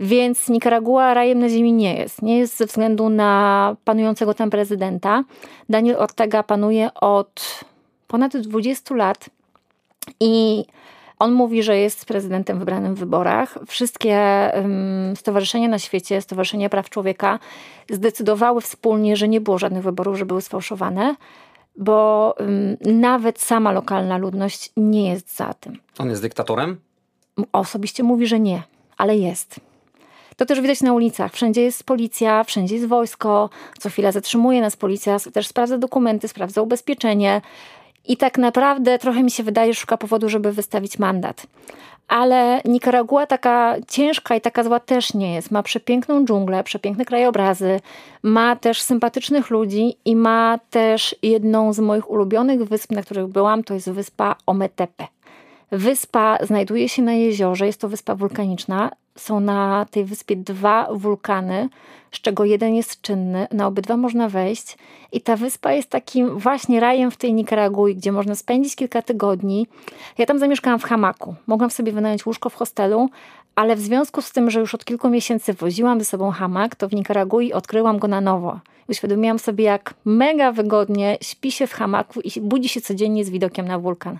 Więc 0.00 0.48
Nikaragua 0.48 1.14
rajem 1.14 1.38
na 1.38 1.48
ziemi 1.48 1.72
nie 1.72 1.94
jest. 1.94 2.22
Nie 2.22 2.38
jest 2.38 2.56
ze 2.56 2.66
względu 2.66 3.08
na 3.08 3.76
panującego 3.84 4.34
tam 4.34 4.50
prezydenta. 4.50 5.24
Daniel 5.68 5.96
Ortega 5.96 6.42
panuje 6.42 6.90
od 6.94 7.64
ponad 8.08 8.36
20 8.36 8.94
lat 8.94 9.30
i 10.20 10.64
on 11.18 11.32
mówi, 11.32 11.62
że 11.62 11.78
jest 11.78 12.04
prezydentem 12.04 12.58
wybranym 12.58 12.94
w 12.94 12.98
wyborach. 12.98 13.58
Wszystkie 13.66 14.50
stowarzyszenia 15.14 15.68
na 15.68 15.78
świecie, 15.78 16.20
Stowarzyszenia 16.20 16.68
Praw 16.68 16.90
Człowieka 16.90 17.38
zdecydowały 17.90 18.60
wspólnie, 18.60 19.16
że 19.16 19.28
nie 19.28 19.40
było 19.40 19.58
żadnych 19.58 19.82
wyborów, 19.82 20.18
że 20.18 20.26
były 20.26 20.42
sfałszowane. 20.42 21.14
bo 21.76 22.34
nawet 22.80 23.40
sama 23.40 23.72
lokalna 23.72 24.18
ludność 24.18 24.70
nie 24.76 25.10
jest 25.10 25.36
za 25.36 25.54
tym. 25.54 25.78
On 25.98 26.10
jest 26.10 26.22
dyktatorem? 26.22 26.76
Osobiście 27.52 28.02
mówi, 28.02 28.26
że 28.26 28.40
nie, 28.40 28.62
ale 28.96 29.16
jest. 29.16 29.60
To 30.36 30.46
też 30.46 30.60
widać 30.60 30.80
na 30.80 30.92
ulicach. 30.92 31.32
Wszędzie 31.32 31.62
jest 31.62 31.84
policja, 31.84 32.44
wszędzie 32.44 32.74
jest 32.74 32.86
wojsko, 32.86 33.50
co 33.78 33.90
chwila 33.90 34.12
zatrzymuje 34.12 34.60
nas 34.60 34.76
policja, 34.76 35.16
też 35.32 35.46
sprawdza 35.46 35.78
dokumenty, 35.78 36.28
sprawdza 36.28 36.62
ubezpieczenie. 36.62 37.40
I 38.08 38.16
tak 38.16 38.38
naprawdę 38.38 38.98
trochę 38.98 39.22
mi 39.22 39.30
się 39.30 39.42
wydaje, 39.42 39.74
szuka 39.74 39.96
powodu, 39.96 40.28
żeby 40.28 40.52
wystawić 40.52 40.98
mandat. 40.98 41.46
Ale 42.08 42.60
Nikaragua 42.64 43.26
taka 43.26 43.76
ciężka 43.88 44.36
i 44.36 44.40
taka 44.40 44.64
zła 44.64 44.80
też 44.80 45.14
nie 45.14 45.34
jest. 45.34 45.50
Ma 45.50 45.62
przepiękną 45.62 46.24
dżunglę, 46.24 46.64
przepiękne 46.64 47.04
krajobrazy, 47.04 47.80
ma 48.22 48.56
też 48.56 48.82
sympatycznych 48.82 49.50
ludzi 49.50 49.96
i 50.04 50.16
ma 50.16 50.58
też 50.70 51.16
jedną 51.22 51.72
z 51.72 51.78
moich 51.78 52.10
ulubionych 52.10 52.64
wysp, 52.64 52.92
na 52.92 53.02
których 53.02 53.26
byłam, 53.26 53.64
to 53.64 53.74
jest 53.74 53.90
wyspa 53.90 54.36
Ometepe. 54.46 55.06
Wyspa 55.72 56.38
znajduje 56.42 56.88
się 56.88 57.02
na 57.02 57.12
jeziorze, 57.12 57.66
jest 57.66 57.80
to 57.80 57.88
wyspa 57.88 58.14
wulkaniczna. 58.14 58.90
Są 59.16 59.40
na 59.40 59.86
tej 59.90 60.04
wyspie 60.04 60.36
dwa 60.36 60.88
wulkany, 60.92 61.68
z 62.12 62.20
czego 62.20 62.44
jeden 62.44 62.74
jest 62.74 63.00
czynny. 63.00 63.46
Na 63.52 63.66
obydwa 63.66 63.96
można 63.96 64.28
wejść. 64.28 64.78
I 65.12 65.20
ta 65.20 65.36
wyspa 65.36 65.72
jest 65.72 65.90
takim 65.90 66.38
właśnie 66.38 66.80
rajem 66.80 67.10
w 67.10 67.16
tej 67.16 67.34
Nikaragui, 67.34 67.96
gdzie 67.96 68.12
można 68.12 68.34
spędzić 68.34 68.76
kilka 68.76 69.02
tygodni. 69.02 69.66
Ja 70.18 70.26
tam 70.26 70.38
zamieszkałam 70.38 70.78
w 70.78 70.84
hamaku. 70.84 71.34
Mogłam 71.46 71.70
sobie 71.70 71.92
wynająć 71.92 72.26
łóżko 72.26 72.50
w 72.50 72.54
hostelu, 72.54 73.08
ale 73.54 73.76
w 73.76 73.80
związku 73.80 74.22
z 74.22 74.32
tym, 74.32 74.50
że 74.50 74.60
już 74.60 74.74
od 74.74 74.84
kilku 74.84 75.08
miesięcy 75.08 75.52
woziłam 75.52 75.98
ze 75.98 76.04
sobą 76.04 76.30
hamak, 76.30 76.74
to 76.74 76.88
w 76.88 76.92
Nikaragui 76.92 77.52
odkryłam 77.52 77.98
go 77.98 78.08
na 78.08 78.20
nowo. 78.20 78.60
Uświadomiłam 78.88 79.38
sobie, 79.38 79.64
jak 79.64 79.94
mega 80.04 80.52
wygodnie 80.52 81.18
śpi 81.22 81.52
się 81.52 81.66
w 81.66 81.72
hamaku 81.72 82.20
i 82.20 82.40
budzi 82.40 82.68
się 82.68 82.80
codziennie 82.80 83.24
z 83.24 83.30
widokiem 83.30 83.68
na 83.68 83.78
wulkan 83.78 84.18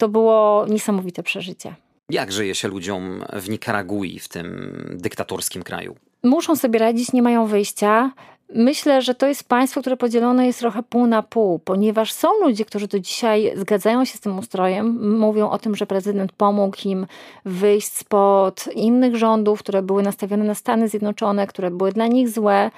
to 0.00 0.08
było 0.08 0.66
niesamowite 0.68 1.22
przeżycie. 1.22 1.74
Jak 2.10 2.32
żyje 2.32 2.54
się 2.54 2.68
ludziom 2.68 3.24
w 3.32 3.48
Nikaragui, 3.48 4.18
w 4.18 4.28
tym 4.28 4.72
dyktatorskim 4.90 5.62
kraju? 5.62 5.96
Muszą 6.22 6.56
sobie 6.56 6.78
radzić, 6.78 7.12
nie 7.12 7.22
mają 7.22 7.46
wyjścia. 7.46 8.12
Myślę, 8.54 9.02
że 9.02 9.14
to 9.14 9.26
jest 9.26 9.48
państwo, 9.48 9.80
które 9.80 9.96
podzielone 9.96 10.46
jest 10.46 10.58
trochę 10.58 10.82
pół 10.82 11.06
na 11.06 11.22
pół, 11.22 11.58
ponieważ 11.58 12.12
są 12.12 12.28
ludzie, 12.42 12.64
którzy 12.64 12.88
do 12.88 13.00
dzisiaj 13.00 13.52
zgadzają 13.56 14.04
się 14.04 14.18
z 14.18 14.20
tym 14.20 14.38
ustrojem, 14.38 15.18
mówią 15.18 15.50
o 15.50 15.58
tym, 15.58 15.76
że 15.76 15.86
prezydent 15.86 16.32
pomógł 16.32 16.76
im 16.84 17.06
wyjść 17.44 17.92
spod 17.92 18.68
innych 18.74 19.16
rządów, 19.16 19.58
które 19.58 19.82
były 19.82 20.02
nastawione 20.02 20.44
na 20.44 20.54
Stany 20.54 20.88
Zjednoczone, 20.88 21.46
które 21.46 21.70
były 21.70 21.92
dla 21.92 22.06
nich 22.06 22.28
złe. 22.28 22.70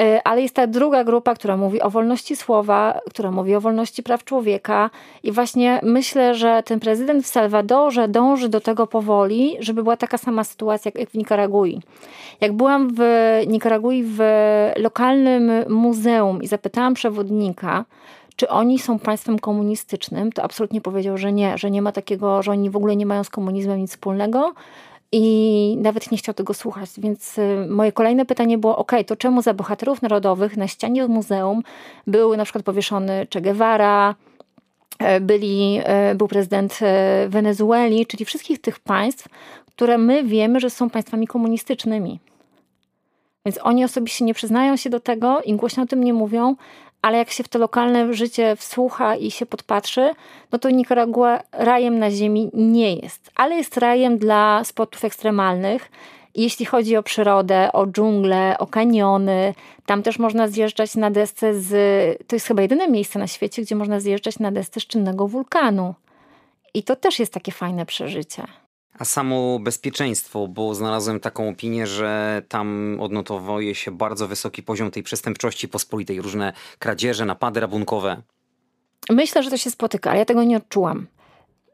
E, 0.00 0.20
ale 0.24 0.42
jest 0.42 0.54
ta 0.54 0.66
druga 0.66 1.04
grupa, 1.04 1.34
która 1.34 1.56
mówi 1.56 1.82
o 1.82 1.90
wolności 1.90 2.36
słowa, 2.36 3.00
która 3.10 3.30
mówi 3.30 3.54
o 3.54 3.60
wolności 3.60 4.02
praw 4.02 4.24
człowieka. 4.24 4.90
I 5.22 5.32
właśnie 5.32 5.80
myślę, 5.82 6.34
że 6.34 6.62
ten 6.62 6.80
prezydent 6.80 7.24
w 7.24 7.26
Salwadorze 7.26 8.08
dąży 8.08 8.48
do 8.48 8.60
tego 8.60 8.86
powoli, 8.86 9.56
żeby 9.60 9.82
była 9.82 9.96
taka 9.96 10.18
sama 10.18 10.44
sytuacja 10.44 10.90
jak 10.94 11.10
w 11.10 11.14
Nikaragui. 11.14 11.80
Jak 12.40 12.52
byłam 12.52 12.90
w 12.94 13.02
Nikaragui 13.46 14.04
w 14.06 14.20
lokalnym 14.76 15.52
muzeum 15.68 16.42
i 16.42 16.46
zapytałam 16.46 16.94
przewodnika, 16.94 17.84
czy 18.36 18.48
oni 18.48 18.78
są 18.78 18.98
państwem 18.98 19.38
komunistycznym, 19.38 20.32
to 20.32 20.42
absolutnie 20.42 20.80
powiedział, 20.80 21.18
że 21.18 21.32
nie, 21.32 21.58
że 21.58 21.70
nie 21.70 21.82
ma 21.82 21.92
takiego, 21.92 22.42
że 22.42 22.50
oni 22.50 22.70
w 22.70 22.76
ogóle 22.76 22.96
nie 22.96 23.06
mają 23.06 23.24
z 23.24 23.30
komunizmem 23.30 23.78
nic 23.78 23.90
wspólnego, 23.90 24.52
i 25.12 25.76
nawet 25.80 26.10
nie 26.10 26.18
chciał 26.18 26.34
tego 26.34 26.54
słuchać. 26.54 26.90
Więc 26.98 27.38
y, 27.38 27.66
moje 27.68 27.92
kolejne 27.92 28.24
pytanie 28.24 28.58
było: 28.58 28.76
OK, 28.76 28.92
to 29.06 29.16
czemu 29.16 29.42
za 29.42 29.54
bohaterów 29.54 30.02
narodowych 30.02 30.56
na 30.56 30.68
ścianie 30.68 31.06
muzeum 31.06 31.62
był 32.06 32.36
na 32.36 32.44
przykład 32.44 32.64
powieszony 32.64 33.26
Che 33.32 33.40
Guevara, 33.40 34.14
e, 34.98 35.20
byli, 35.20 35.80
e, 35.84 36.14
był 36.14 36.28
prezydent 36.28 36.78
e, 36.82 37.26
Wenezueli, 37.28 38.06
czyli 38.06 38.24
wszystkich 38.24 38.60
tych 38.60 38.80
państw, 38.80 39.28
które 39.66 39.98
my 39.98 40.24
wiemy, 40.24 40.60
że 40.60 40.70
są 40.70 40.90
państwami 40.90 41.26
komunistycznymi. 41.26 42.20
Więc 43.46 43.58
oni 43.62 43.84
osobiście 43.84 44.24
nie 44.24 44.34
przyznają 44.34 44.76
się 44.76 44.90
do 44.90 45.00
tego 45.00 45.40
i 45.42 45.54
głośno 45.54 45.82
o 45.82 45.86
tym 45.86 46.04
nie 46.04 46.12
mówią, 46.12 46.56
ale 47.02 47.18
jak 47.18 47.30
się 47.30 47.44
w 47.44 47.48
to 47.48 47.58
lokalne 47.58 48.14
życie 48.14 48.56
wsłucha 48.56 49.16
i 49.16 49.30
się 49.30 49.46
podpatrzy, 49.46 50.10
no 50.52 50.58
to 50.58 50.70
Nicaragua 50.70 51.40
rajem 51.52 51.98
na 51.98 52.10
ziemi 52.10 52.50
nie 52.54 52.94
jest, 52.94 53.30
ale 53.34 53.56
jest 53.56 53.76
rajem 53.76 54.18
dla 54.18 54.64
sportów 54.64 55.04
ekstremalnych. 55.04 55.90
Jeśli 56.34 56.66
chodzi 56.66 56.96
o 56.96 57.02
przyrodę, 57.02 57.72
o 57.72 57.86
dżunglę, 57.86 58.56
o 58.58 58.66
kaniony, 58.66 59.54
tam 59.86 60.02
też 60.02 60.18
można 60.18 60.48
zjeżdżać 60.48 60.94
na 60.94 61.10
desce 61.10 61.60
z. 61.60 61.70
To 62.26 62.36
jest 62.36 62.46
chyba 62.46 62.62
jedyne 62.62 62.88
miejsce 62.88 63.18
na 63.18 63.26
świecie, 63.26 63.62
gdzie 63.62 63.76
można 63.76 64.00
zjeżdżać 64.00 64.38
na 64.38 64.52
desce 64.52 64.80
z 64.80 64.86
czynnego 64.86 65.28
wulkanu. 65.28 65.94
I 66.74 66.82
to 66.82 66.96
też 66.96 67.18
jest 67.18 67.32
takie 67.32 67.52
fajne 67.52 67.86
przeżycie. 67.86 68.42
A 68.98 69.04
samo 69.04 69.58
bezpieczeństwo, 69.58 70.48
bo 70.48 70.74
znalazłem 70.74 71.20
taką 71.20 71.48
opinię, 71.48 71.86
że 71.86 72.42
tam 72.48 72.96
odnotowuje 73.00 73.74
się 73.74 73.90
bardzo 73.90 74.28
wysoki 74.28 74.62
poziom 74.62 74.90
tej 74.90 75.02
przestępczości 75.02 75.68
pospolitej, 75.68 76.22
różne 76.22 76.52
kradzieże, 76.78 77.24
napady 77.24 77.60
rabunkowe. 77.60 78.22
Myślę, 79.10 79.42
że 79.42 79.50
to 79.50 79.56
się 79.56 79.70
spotyka, 79.70 80.10
ale 80.10 80.18
ja 80.18 80.24
tego 80.24 80.44
nie 80.44 80.56
odczułam. 80.56 81.06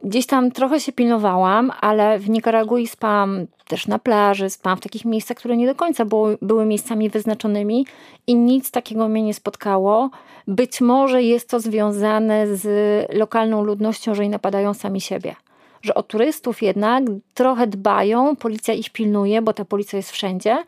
Gdzieś 0.05 0.27
tam 0.27 0.51
trochę 0.51 0.81
się 0.81 0.93
pilnowałam, 0.93 1.73
ale 1.81 2.19
w 2.19 2.29
Nikaragui 2.29 2.87
spałam 2.87 3.47
też 3.69 3.87
na 3.87 3.99
plaży, 3.99 4.51
spałam 4.51 4.79
w 4.79 4.83
takich 4.83 5.05
miejscach, 5.05 5.37
które 5.37 5.57
nie 5.57 5.67
do 5.67 5.75
końca 5.75 6.05
były, 6.05 6.39
były 6.43 6.67
miejscami 6.67 7.11
wyznaczonymi 7.11 7.87
i 8.27 8.35
nic 8.35 8.71
takiego 8.71 9.09
mnie 9.09 9.23
nie 9.23 9.35
spotkało. 9.35 10.11
Być 10.47 10.81
może 10.81 11.23
jest 11.23 11.49
to 11.49 11.61
związane 11.61 12.57
z 12.57 12.67
lokalną 13.13 13.65
ludnością, 13.65 14.15
że 14.15 14.23
oni 14.23 14.31
napadają 14.31 14.75
sami 14.75 15.01
siebie 15.01 15.37
że 15.85 15.95
o 15.95 16.03
turystów 16.03 16.63
jednak 16.63 17.05
trochę 17.35 17.67
dbają, 17.67 18.37
policja 18.37 18.75
ich 18.75 18.91
pilnuje, 18.91 19.43
bo 19.43 19.53
ta 19.53 19.65
policja 19.65 19.97
jest 19.97 20.11
wszędzie, 20.11 20.65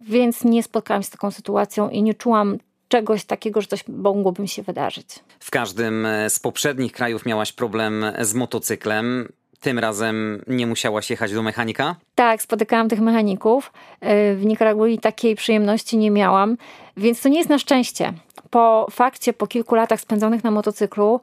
więc 0.00 0.44
nie 0.44 0.62
spotkałam 0.62 1.02
się 1.02 1.06
z 1.06 1.10
taką 1.10 1.30
sytuacją 1.30 1.88
i 1.88 2.02
nie 2.02 2.14
czułam 2.14 2.58
czegoś 2.88 3.24
takiego, 3.24 3.60
że 3.60 3.66
coś 3.66 3.88
mogłoby 3.88 4.42
mi 4.42 4.48
się 4.48 4.62
wydarzyć. 4.62 5.06
W 5.40 5.50
każdym 5.50 6.06
z 6.28 6.38
poprzednich 6.38 6.92
krajów 6.92 7.26
miałaś 7.26 7.52
problem 7.52 8.04
z 8.20 8.34
motocyklem. 8.34 9.28
Tym 9.60 9.78
razem 9.78 10.42
nie 10.46 10.66
musiałaś 10.66 11.10
jechać 11.10 11.32
do 11.32 11.42
mechanika? 11.42 11.96
Tak, 12.14 12.42
spotykałam 12.42 12.88
tych 12.88 13.00
mechaników. 13.00 13.72
E, 14.00 14.34
w 14.34 14.44
Nikaragui 14.44 14.98
takiej 14.98 15.36
przyjemności 15.36 15.98
nie 15.98 16.10
miałam, 16.10 16.56
więc 16.96 17.20
to 17.20 17.28
nie 17.28 17.38
jest 17.38 17.50
na 17.50 17.58
szczęście. 17.58 18.12
Po 18.50 18.86
fakcie, 18.90 19.32
po 19.32 19.46
kilku 19.46 19.74
latach 19.74 20.00
spędzonych 20.00 20.44
na 20.44 20.50
motocyklu, 20.50 21.20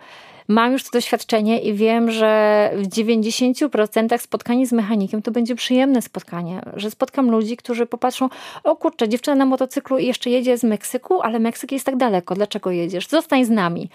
mam 0.48 0.72
już 0.72 0.84
to 0.84 0.90
doświadczenie 0.92 1.60
i 1.60 1.74
wiem, 1.74 2.12
że 2.12 2.72
w 2.76 2.88
90% 2.88 4.18
spotkanie 4.18 4.68
z 4.68 4.72
mechanikiem 4.72 5.22
to 5.22 5.32
będzie 5.32 5.56
przyjemne 5.56 6.02
spotkanie, 6.02 6.62
że 6.76 6.92
spotkam 6.92 7.32
ludzi, 7.32 7.58
którzy 7.58 7.86
popatrzą, 7.86 8.30
o 8.64 8.76
kurczę, 8.76 9.10
dziewczyna 9.10 9.36
na 9.36 9.46
motocyklu 9.46 9.98
jeszcze 9.98 10.30
jedzie 10.30 10.58
z 10.58 10.64
Meksyku, 10.64 11.22
ale 11.22 11.40
Meksyk 11.40 11.72
jest 11.72 11.86
tak 11.86 11.96
daleko, 11.98 12.36
dlaczego 12.36 12.72
jedziesz? 12.72 13.08
Zostań 13.08 13.46
z 13.46 13.50
nami. 13.50 13.90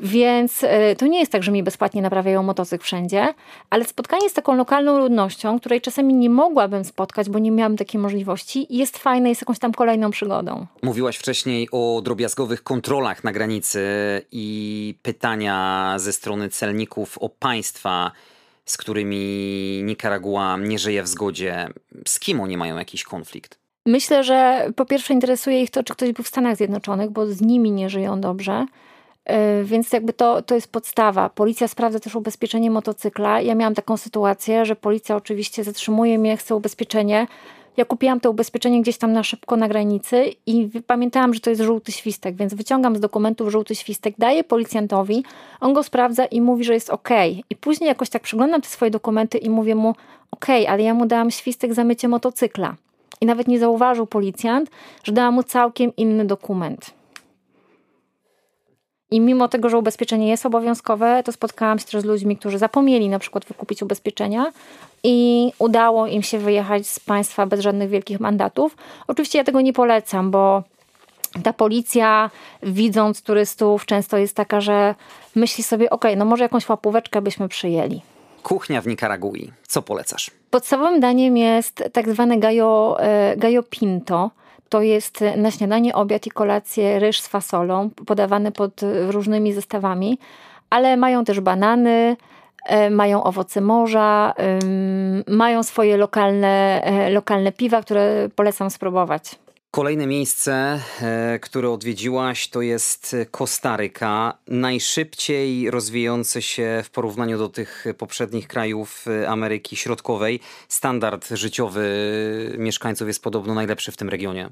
Więc 0.00 0.64
e, 0.64 0.96
to 0.96 1.06
nie 1.06 1.20
jest 1.20 1.32
tak, 1.32 1.42
że 1.42 1.52
mi 1.52 1.62
bezpłatnie 1.62 2.02
naprawiają 2.02 2.42
motocykl 2.42 2.84
wszędzie, 2.84 3.34
ale 3.70 3.84
spotkanie 3.84 4.30
z 4.30 4.32
taką 4.32 4.56
lokalną 4.56 4.98
ludnością, 4.98 5.60
której 5.60 5.80
czasami 5.80 6.14
nie 6.14 6.30
mogłabym 6.30 6.84
spotkać, 6.84 7.30
bo 7.30 7.38
nie 7.38 7.50
miałam 7.50 7.76
takiej 7.76 8.00
możliwości, 8.00 8.66
jest 8.70 8.98
fajne, 8.98 9.28
jest 9.28 9.40
jakąś 9.40 9.58
tam 9.58 9.72
kolejną 9.72 10.10
przygodą. 10.10 10.66
Mówiłaś 10.82 11.16
wcześniej 11.16 11.68
o 11.72 12.00
drobiazgowych 12.04 12.62
kontrolach 12.62 13.24
na 13.24 13.32
granicy 13.32 13.80
i 14.32 14.94
pytania 15.02 15.94
ze 15.96 16.12
strony 16.12 16.48
celników 16.48 17.18
o 17.18 17.28
państwa, 17.28 18.12
z 18.64 18.76
którymi 18.76 19.82
Nikaragua 19.84 20.56
nie 20.56 20.78
żyje 20.78 21.02
w 21.02 21.08
zgodzie. 21.08 21.68
Z 22.06 22.20
kim 22.20 22.40
oni 22.40 22.56
mają 22.56 22.78
jakiś 22.78 23.04
konflikt? 23.04 23.58
Myślę, 23.86 24.24
że 24.24 24.68
po 24.76 24.84
pierwsze 24.84 25.14
interesuje 25.14 25.62
ich 25.62 25.70
to, 25.70 25.82
czy 25.82 25.92
ktoś 25.92 26.12
był 26.12 26.24
w 26.24 26.28
Stanach 26.28 26.56
Zjednoczonych, 26.56 27.10
bo 27.10 27.26
z 27.26 27.40
nimi 27.40 27.70
nie 27.70 27.90
żyją 27.90 28.20
dobrze. 28.20 28.66
E, 29.24 29.64
więc 29.64 29.92
jakby 29.92 30.12
to, 30.12 30.42
to 30.42 30.54
jest 30.54 30.72
podstawa. 30.72 31.28
Policja 31.28 31.68
sprawdza 31.68 32.00
też 32.00 32.14
ubezpieczenie 32.14 32.70
motocykla. 32.70 33.40
Ja 33.40 33.54
miałam 33.54 33.74
taką 33.74 33.96
sytuację, 33.96 34.66
że 34.66 34.76
policja 34.76 35.16
oczywiście 35.16 35.64
zatrzymuje 35.64 36.18
mnie, 36.18 36.36
chce 36.36 36.56
ubezpieczenie. 36.56 37.26
Ja 37.76 37.84
kupiłam 37.84 38.20
to 38.20 38.30
ubezpieczenie 38.30 38.82
gdzieś 38.82 38.98
tam 38.98 39.12
na 39.12 39.22
szybko 39.22 39.56
na 39.56 39.68
granicy 39.68 40.24
i 40.46 40.70
pamiętałam, 40.86 41.34
że 41.34 41.40
to 41.40 41.50
jest 41.50 41.62
żółty 41.62 41.92
świstek, 41.92 42.36
więc 42.36 42.54
wyciągam 42.54 42.96
z 42.96 43.00
dokumentów 43.00 43.50
żółty 43.50 43.74
świstek, 43.74 44.14
daję 44.18 44.44
policjantowi, 44.44 45.24
on 45.60 45.72
go 45.72 45.82
sprawdza 45.82 46.24
i 46.24 46.40
mówi, 46.40 46.64
że 46.64 46.74
jest 46.74 46.90
ok. 46.90 47.08
I 47.50 47.56
później 47.56 47.88
jakoś 47.88 48.10
tak 48.10 48.22
przeglądam 48.22 48.60
te 48.60 48.68
swoje 48.68 48.90
dokumenty 48.90 49.38
i 49.38 49.50
mówię 49.50 49.74
mu, 49.74 49.94
ok, 50.30 50.46
ale 50.68 50.82
ja 50.82 50.94
mu 50.94 51.06
dałam 51.06 51.30
świstek 51.30 51.74
za 51.74 51.84
mycie 51.84 52.08
motocykla. 52.08 52.74
I 53.20 53.26
nawet 53.26 53.48
nie 53.48 53.58
zauważył 53.58 54.06
policjant, 54.06 54.70
że 55.04 55.12
dałam 55.12 55.34
mu 55.34 55.42
całkiem 55.42 55.96
inny 55.96 56.24
dokument. 56.24 56.94
I 59.10 59.20
mimo 59.20 59.48
tego, 59.48 59.68
że 59.68 59.78
ubezpieczenie 59.78 60.28
jest 60.28 60.46
obowiązkowe, 60.46 61.22
to 61.24 61.32
spotkałam 61.32 61.78
się 61.78 61.84
też 61.84 62.02
z 62.02 62.04
ludźmi, 62.04 62.36
którzy 62.36 62.58
zapomnieli 62.58 63.08
na 63.08 63.18
przykład 63.18 63.44
wykupić 63.44 63.82
ubezpieczenia 63.82 64.52
i 65.02 65.52
udało 65.58 66.06
im 66.06 66.22
się 66.22 66.38
wyjechać 66.38 66.86
z 66.86 67.00
państwa 67.00 67.46
bez 67.46 67.60
żadnych 67.60 67.90
wielkich 67.90 68.20
mandatów. 68.20 68.76
Oczywiście 69.06 69.38
ja 69.38 69.44
tego 69.44 69.60
nie 69.60 69.72
polecam, 69.72 70.30
bo 70.30 70.62
ta 71.42 71.52
policja, 71.52 72.30
widząc 72.62 73.22
turystów, 73.22 73.86
często 73.86 74.18
jest 74.18 74.36
taka, 74.36 74.60
że 74.60 74.94
myśli 75.34 75.64
sobie, 75.64 75.90
ok, 75.90 76.04
no 76.16 76.24
może 76.24 76.44
jakąś 76.44 76.68
łapóweczkę 76.68 77.22
byśmy 77.22 77.48
przyjęli. 77.48 78.00
Kuchnia 78.42 78.82
w 78.82 78.86
Nikaragui. 78.86 79.52
Co 79.66 79.82
polecasz? 79.82 80.30
Podstawowym 80.50 81.00
daniem 81.00 81.36
jest 81.36 81.84
tak 81.92 82.08
zwane 82.08 82.38
gallo, 82.38 82.98
gallo 83.36 83.62
pinto. 83.62 84.30
To 84.68 84.82
jest 84.82 85.24
na 85.36 85.50
śniadanie, 85.50 85.94
obiad 85.94 86.26
i 86.26 86.30
kolację 86.30 86.98
ryż 86.98 87.20
z 87.20 87.28
fasolą, 87.28 87.90
podawany 88.06 88.52
pod 88.52 88.80
różnymi 89.08 89.52
zestawami, 89.52 90.18
ale 90.70 90.96
mają 90.96 91.24
też 91.24 91.40
banany, 91.40 92.16
e, 92.64 92.90
mają 92.90 93.24
owoce 93.24 93.60
morza, 93.60 94.34
mają 95.28 95.62
swoje 95.62 95.96
lokalne, 95.96 96.82
e, 96.84 97.10
lokalne 97.10 97.52
piwa, 97.52 97.82
które 97.82 98.28
polecam 98.36 98.70
spróbować. 98.70 99.43
Kolejne 99.74 100.06
miejsce, 100.06 100.80
e, 101.02 101.38
które 101.38 101.70
odwiedziłaś, 101.70 102.48
to 102.48 102.62
jest 102.62 103.16
Kostaryka. 103.30 104.38
Najszybciej 104.48 105.70
rozwijający 105.70 106.42
się 106.42 106.82
w 106.84 106.90
porównaniu 106.90 107.38
do 107.38 107.48
tych 107.48 107.84
poprzednich 107.98 108.48
krajów 108.48 109.04
e, 109.08 109.28
Ameryki 109.28 109.76
Środkowej. 109.76 110.40
Standard 110.68 111.28
życiowy 111.28 111.86
mieszkańców 112.58 113.08
jest 113.08 113.22
podobno 113.22 113.54
najlepszy 113.54 113.92
w 113.92 113.96
tym 113.96 114.08
regionie. 114.08 114.50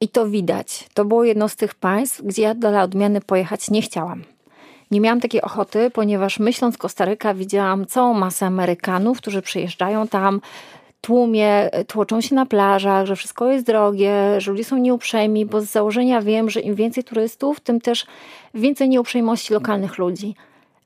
I 0.00 0.08
to 0.08 0.26
widać. 0.28 0.88
To 0.94 1.04
było 1.04 1.24
jedno 1.24 1.48
z 1.48 1.56
tych 1.56 1.74
państw, 1.74 2.22
gdzie 2.22 2.42
ja 2.42 2.54
dla 2.54 2.82
odmiany 2.82 3.20
pojechać 3.20 3.70
nie 3.70 3.82
chciałam. 3.82 4.24
Nie 4.90 5.00
miałam 5.00 5.20
takiej 5.20 5.42
ochoty, 5.42 5.90
ponieważ 5.90 6.38
myśląc 6.38 6.78
Kostaryka, 6.78 7.34
widziałam 7.34 7.86
całą 7.86 8.14
masę 8.14 8.46
Amerykanów, 8.46 9.18
którzy 9.18 9.42
przyjeżdżają 9.42 10.08
tam, 10.08 10.40
tłumie 11.00 11.70
tłoczą 11.86 12.20
się 12.20 12.34
na 12.34 12.46
plażach, 12.46 13.06
że 13.06 13.16
wszystko 13.16 13.50
jest 13.50 13.66
drogie, 13.66 14.40
że 14.40 14.50
ludzie 14.50 14.64
są 14.64 14.76
nieuprzejmi, 14.76 15.46
bo 15.46 15.60
z 15.60 15.64
założenia 15.64 16.22
wiem, 16.22 16.50
że 16.50 16.60
im 16.60 16.74
więcej 16.74 17.04
turystów, 17.04 17.60
tym 17.60 17.80
też 17.80 18.06
więcej 18.54 18.88
nieuprzejmości 18.88 19.54
lokalnych 19.54 19.98
ludzi. 19.98 20.34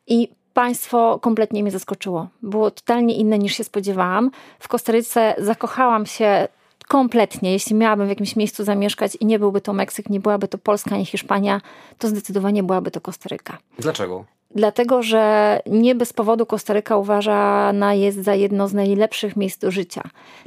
I 0.06 0.28
państwo 0.54 1.18
kompletnie 1.18 1.62
mnie 1.62 1.72
zaskoczyło. 1.72 2.28
Było 2.42 2.70
totalnie 2.70 3.14
inne 3.14 3.38
niż 3.38 3.56
się 3.56 3.64
spodziewałam. 3.64 4.30
W 4.58 4.68
Kostaryce 4.68 5.34
zakochałam 5.38 6.06
się 6.06 6.48
kompletnie. 6.88 7.52
Jeśli 7.52 7.76
miałabym 7.76 8.06
w 8.06 8.08
jakimś 8.08 8.36
miejscu 8.36 8.64
zamieszkać 8.64 9.16
i 9.20 9.26
nie 9.26 9.38
byłby 9.38 9.60
to 9.60 9.72
Meksyk, 9.72 10.10
nie 10.10 10.20
byłaby 10.20 10.48
to 10.48 10.58
Polska, 10.58 10.96
nie 10.96 11.04
Hiszpania, 11.04 11.60
to 11.98 12.08
zdecydowanie 12.08 12.62
byłaby 12.62 12.90
to 12.90 13.00
Kostaryka. 13.00 13.58
Dlaczego? 13.78 14.24
Dlatego 14.54 15.02
że 15.02 15.60
nie 15.66 15.94
bez 15.94 16.12
powodu 16.12 16.46
Kostaryka 16.46 16.96
uważana 16.96 17.94
jest 17.94 18.24
za 18.24 18.34
jedno 18.34 18.68
z 18.68 18.74
najlepszych 18.74 19.36
miejsc 19.36 19.58
do 19.58 19.70
życia. 19.70 20.02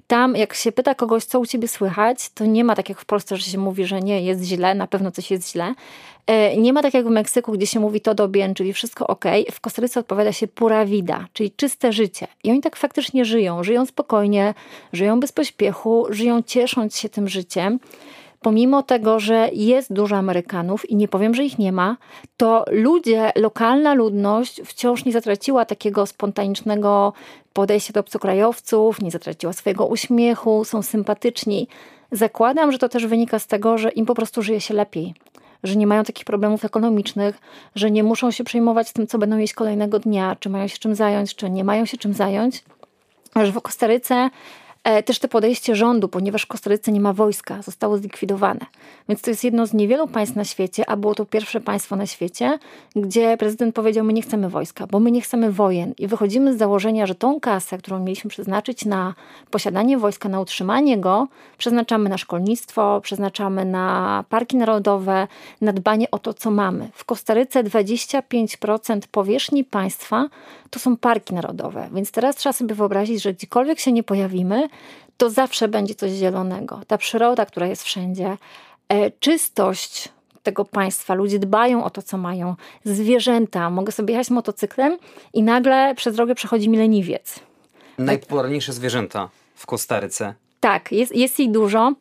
Tam, 0.07 0.35
jak 0.35 0.53
się 0.53 0.71
pyta 0.71 0.95
kogoś, 0.95 1.25
co 1.25 1.39
u 1.39 1.45
ciebie 1.45 1.67
słychać, 1.67 2.29
to 2.29 2.45
nie 2.45 2.63
ma 2.63 2.75
tak 2.75 2.89
jak 2.89 2.99
w 2.99 3.05
Polsce, 3.05 3.37
że 3.37 3.43
się 3.43 3.57
mówi, 3.57 3.85
że 3.85 4.01
nie, 4.01 4.21
jest 4.21 4.43
źle, 4.43 4.75
na 4.75 4.87
pewno 4.87 5.11
coś 5.11 5.31
jest 5.31 5.51
źle. 5.51 5.73
E, 6.27 6.57
nie 6.57 6.73
ma 6.73 6.81
tak 6.81 6.93
jak 6.93 7.05
w 7.05 7.09
Meksyku, 7.09 7.51
gdzie 7.51 7.67
się 7.67 7.79
mówi 7.79 8.01
to 8.01 8.27
bien, 8.27 8.53
czyli 8.53 8.73
wszystko 8.73 9.07
ok. 9.07 9.25
W 9.51 9.59
Kostaryce 9.59 9.99
odpowiada 9.99 10.31
się 10.31 10.47
pura 10.47 10.85
vida, 10.85 11.27
czyli 11.33 11.51
czyste 11.51 11.93
życie. 11.93 12.27
I 12.43 12.51
oni 12.51 12.61
tak 12.61 12.75
faktycznie 12.75 13.25
żyją. 13.25 13.63
Żyją 13.63 13.85
spokojnie, 13.85 14.53
żyją 14.93 15.19
bez 15.19 15.31
pośpiechu, 15.31 16.05
żyją 16.09 16.41
ciesząc 16.43 16.97
się 16.97 17.09
tym 17.09 17.29
życiem 17.29 17.79
pomimo 18.41 18.83
tego, 18.83 19.19
że 19.19 19.49
jest 19.53 19.93
dużo 19.93 20.15
Amerykanów 20.15 20.89
i 20.89 20.95
nie 20.95 21.07
powiem, 21.07 21.35
że 21.35 21.43
ich 21.43 21.59
nie 21.59 21.71
ma, 21.71 21.97
to 22.37 22.65
ludzie, 22.71 23.31
lokalna 23.35 23.93
ludność 23.93 24.61
wciąż 24.65 25.05
nie 25.05 25.11
zatraciła 25.11 25.65
takiego 25.65 26.05
spontanicznego 26.05 27.13
podejścia 27.53 27.93
do 27.93 27.99
obcokrajowców, 27.99 29.01
nie 29.01 29.11
zatraciła 29.11 29.53
swojego 29.53 29.85
uśmiechu, 29.85 30.65
są 30.65 30.81
sympatyczni. 30.81 31.67
Zakładam, 32.11 32.71
że 32.71 32.77
to 32.77 32.89
też 32.89 33.05
wynika 33.05 33.39
z 33.39 33.47
tego, 33.47 33.77
że 33.77 33.89
im 33.89 34.05
po 34.05 34.15
prostu 34.15 34.41
żyje 34.41 34.61
się 34.61 34.73
lepiej 34.73 35.13
że 35.63 35.75
nie 35.75 35.87
mają 35.87 36.03
takich 36.03 36.25
problemów 36.25 36.65
ekonomicznych, 36.65 37.39
że 37.75 37.91
nie 37.91 38.03
muszą 38.03 38.31
się 38.31 38.43
przejmować 38.43 38.91
tym, 38.91 39.07
co 39.07 39.17
będą 39.17 39.37
jeść 39.37 39.53
kolejnego 39.53 39.99
dnia, 39.99 40.35
czy 40.39 40.49
mają 40.49 40.67
się 40.67 40.77
czym 40.77 40.95
zająć, 40.95 41.35
czy 41.35 41.49
nie 41.49 41.63
mają 41.63 41.85
się 41.85 41.97
czym 41.97 42.13
zająć. 42.13 42.63
Że 43.35 43.51
w 43.51 43.61
Kostaryce 43.61 44.29
też 45.05 45.19
to 45.19 45.27
podejście 45.27 45.75
rządu, 45.75 46.07
ponieważ 46.07 46.43
w 46.43 46.47
Kostaryce 46.47 46.91
nie 46.91 47.01
ma 47.01 47.13
wojska, 47.13 47.61
zostało 47.61 47.97
zlikwidowane. 47.97 48.65
Więc 49.09 49.21
to 49.21 49.29
jest 49.29 49.43
jedno 49.43 49.67
z 49.67 49.73
niewielu 49.73 50.07
państw 50.07 50.35
na 50.35 50.45
świecie, 50.45 50.89
a 50.89 50.97
było 50.97 51.15
to 51.15 51.25
pierwsze 51.25 51.61
państwo 51.61 51.95
na 51.95 52.05
świecie, 52.05 52.59
gdzie 52.95 53.37
prezydent 53.37 53.75
powiedział: 53.75 54.05
My 54.05 54.13
nie 54.13 54.21
chcemy 54.21 54.49
wojska, 54.49 54.87
bo 54.87 54.99
my 54.99 55.11
nie 55.11 55.21
chcemy 55.21 55.51
wojen. 55.51 55.93
I 55.97 56.07
wychodzimy 56.07 56.53
z 56.53 56.57
założenia, 56.57 57.05
że 57.05 57.15
tą 57.15 57.39
kasę, 57.39 57.77
którą 57.77 57.99
mieliśmy 57.99 58.29
przeznaczyć 58.29 58.85
na 58.85 59.13
posiadanie 59.51 59.97
wojska, 59.97 60.29
na 60.29 60.41
utrzymanie 60.41 60.97
go, 60.97 61.27
przeznaczamy 61.57 62.09
na 62.09 62.17
szkolnictwo, 62.17 63.01
przeznaczamy 63.01 63.65
na 63.65 64.23
parki 64.29 64.57
narodowe, 64.57 65.27
na 65.61 65.73
dbanie 65.73 66.11
o 66.11 66.19
to, 66.19 66.33
co 66.33 66.51
mamy. 66.51 66.89
W 66.93 67.05
Kostaryce 67.05 67.63
25% 67.63 69.01
powierzchni 69.11 69.63
państwa 69.63 70.29
to 70.69 70.79
są 70.79 70.97
parki 70.97 71.33
narodowe. 71.33 71.89
Więc 71.93 72.11
teraz 72.11 72.35
trzeba 72.35 72.53
sobie 72.53 72.75
wyobrazić, 72.75 73.21
że 73.21 73.33
gdziekolwiek 73.33 73.79
się 73.79 73.91
nie 73.91 74.03
pojawimy, 74.03 74.69
to 75.17 75.29
zawsze 75.29 75.67
będzie 75.67 75.95
coś 75.95 76.11
zielonego. 76.11 76.81
Ta 76.87 76.97
przyroda, 76.97 77.45
która 77.45 77.67
jest 77.67 77.83
wszędzie, 77.83 78.37
e, 78.89 79.11
czystość 79.11 80.09
tego 80.43 80.65
państwa, 80.65 81.13
ludzie 81.13 81.39
dbają 81.39 81.83
o 81.83 81.89
to, 81.89 82.01
co 82.01 82.17
mają, 82.17 82.55
zwierzęta. 82.83 83.69
Mogę 83.69 83.91
sobie 83.91 84.13
jechać 84.13 84.29
motocyklem 84.29 84.97
i 85.33 85.43
nagle 85.43 85.95
przez 85.95 86.15
drogę 86.15 86.35
przechodzi 86.35 86.69
mi 86.69 86.77
leniwiec. 86.77 87.39
Najpopularniejsze 87.97 88.73
zwierzęta 88.73 89.29
w 89.55 89.65
Kostaryce. 89.65 90.33
Tak, 90.59 90.91
jest, 90.91 91.15
jest 91.15 91.39
ich 91.39 91.51
dużo 91.51 91.93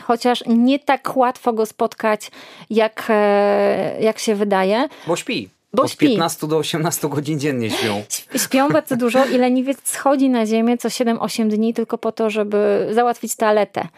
chociaż 0.00 0.44
nie 0.46 0.78
tak 0.78 1.16
łatwo 1.16 1.52
go 1.52 1.66
spotkać, 1.66 2.30
jak, 2.70 3.06
e, 3.08 3.96
jak 4.00 4.18
się 4.18 4.34
wydaje. 4.34 4.88
Bo 5.06 5.16
śpi. 5.16 5.48
Bo 5.72 5.82
Od 5.82 5.90
śpi. 5.90 6.06
15 6.06 6.46
do 6.46 6.56
18 6.56 7.08
godzin 7.08 7.38
dziennie 7.40 7.70
śpią. 7.70 8.02
Śpią 8.44 8.68
bardzo 8.68 8.96
dużo 8.96 9.26
i 9.26 9.38
leniwiec 9.38 9.78
schodzi 9.84 10.28
na 10.28 10.46
ziemię 10.46 10.78
co 10.78 10.88
7-8 10.88 11.48
dni 11.48 11.74
tylko 11.74 11.98
po 11.98 12.12
to, 12.12 12.30
żeby 12.30 12.88
załatwić 12.92 13.36
toaletę. 13.36 13.88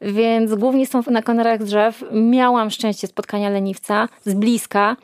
Więc 0.00 0.54
głównie 0.54 0.86
są 0.86 1.02
na 1.10 1.22
konarach 1.22 1.64
drzew. 1.64 2.04
Miałam 2.12 2.70
szczęście 2.70 3.06
spotkania 3.06 3.50
leniwca 3.50 4.08
z 4.24 4.34
bliska 4.34 4.96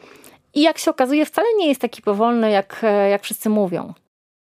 i 0.54 0.62
jak 0.62 0.78
się 0.78 0.90
okazuje 0.90 1.26
wcale 1.26 1.48
nie 1.58 1.68
jest 1.68 1.80
taki 1.80 2.02
powolny, 2.02 2.50
jak, 2.50 2.82
jak 3.10 3.22
wszyscy 3.22 3.50
mówią. 3.50 3.94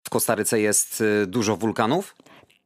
W 0.04 0.10
Kostaryce 0.10 0.60
jest 0.60 1.00
y, 1.00 1.26
dużo 1.26 1.56
wulkanów? 1.56 2.14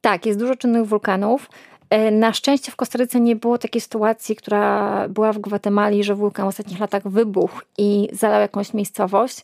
Tak, 0.00 0.26
jest 0.26 0.38
dużo 0.38 0.56
czynnych 0.56 0.86
wulkanów. 0.86 1.48
E, 1.90 2.10
na 2.10 2.32
szczęście 2.32 2.72
w 2.72 2.76
Kostaryce 2.76 3.20
nie 3.20 3.36
było 3.36 3.58
takiej 3.58 3.80
sytuacji, 3.80 4.36
która 4.36 5.08
była 5.08 5.32
w 5.32 5.38
Gwatemali, 5.38 6.04
że 6.04 6.14
wulkan 6.14 6.46
w 6.46 6.48
ostatnich 6.48 6.80
latach 6.80 7.08
wybuchł 7.08 7.60
i 7.78 8.08
zalał 8.12 8.40
jakąś 8.40 8.74
miejscowość. 8.74 9.42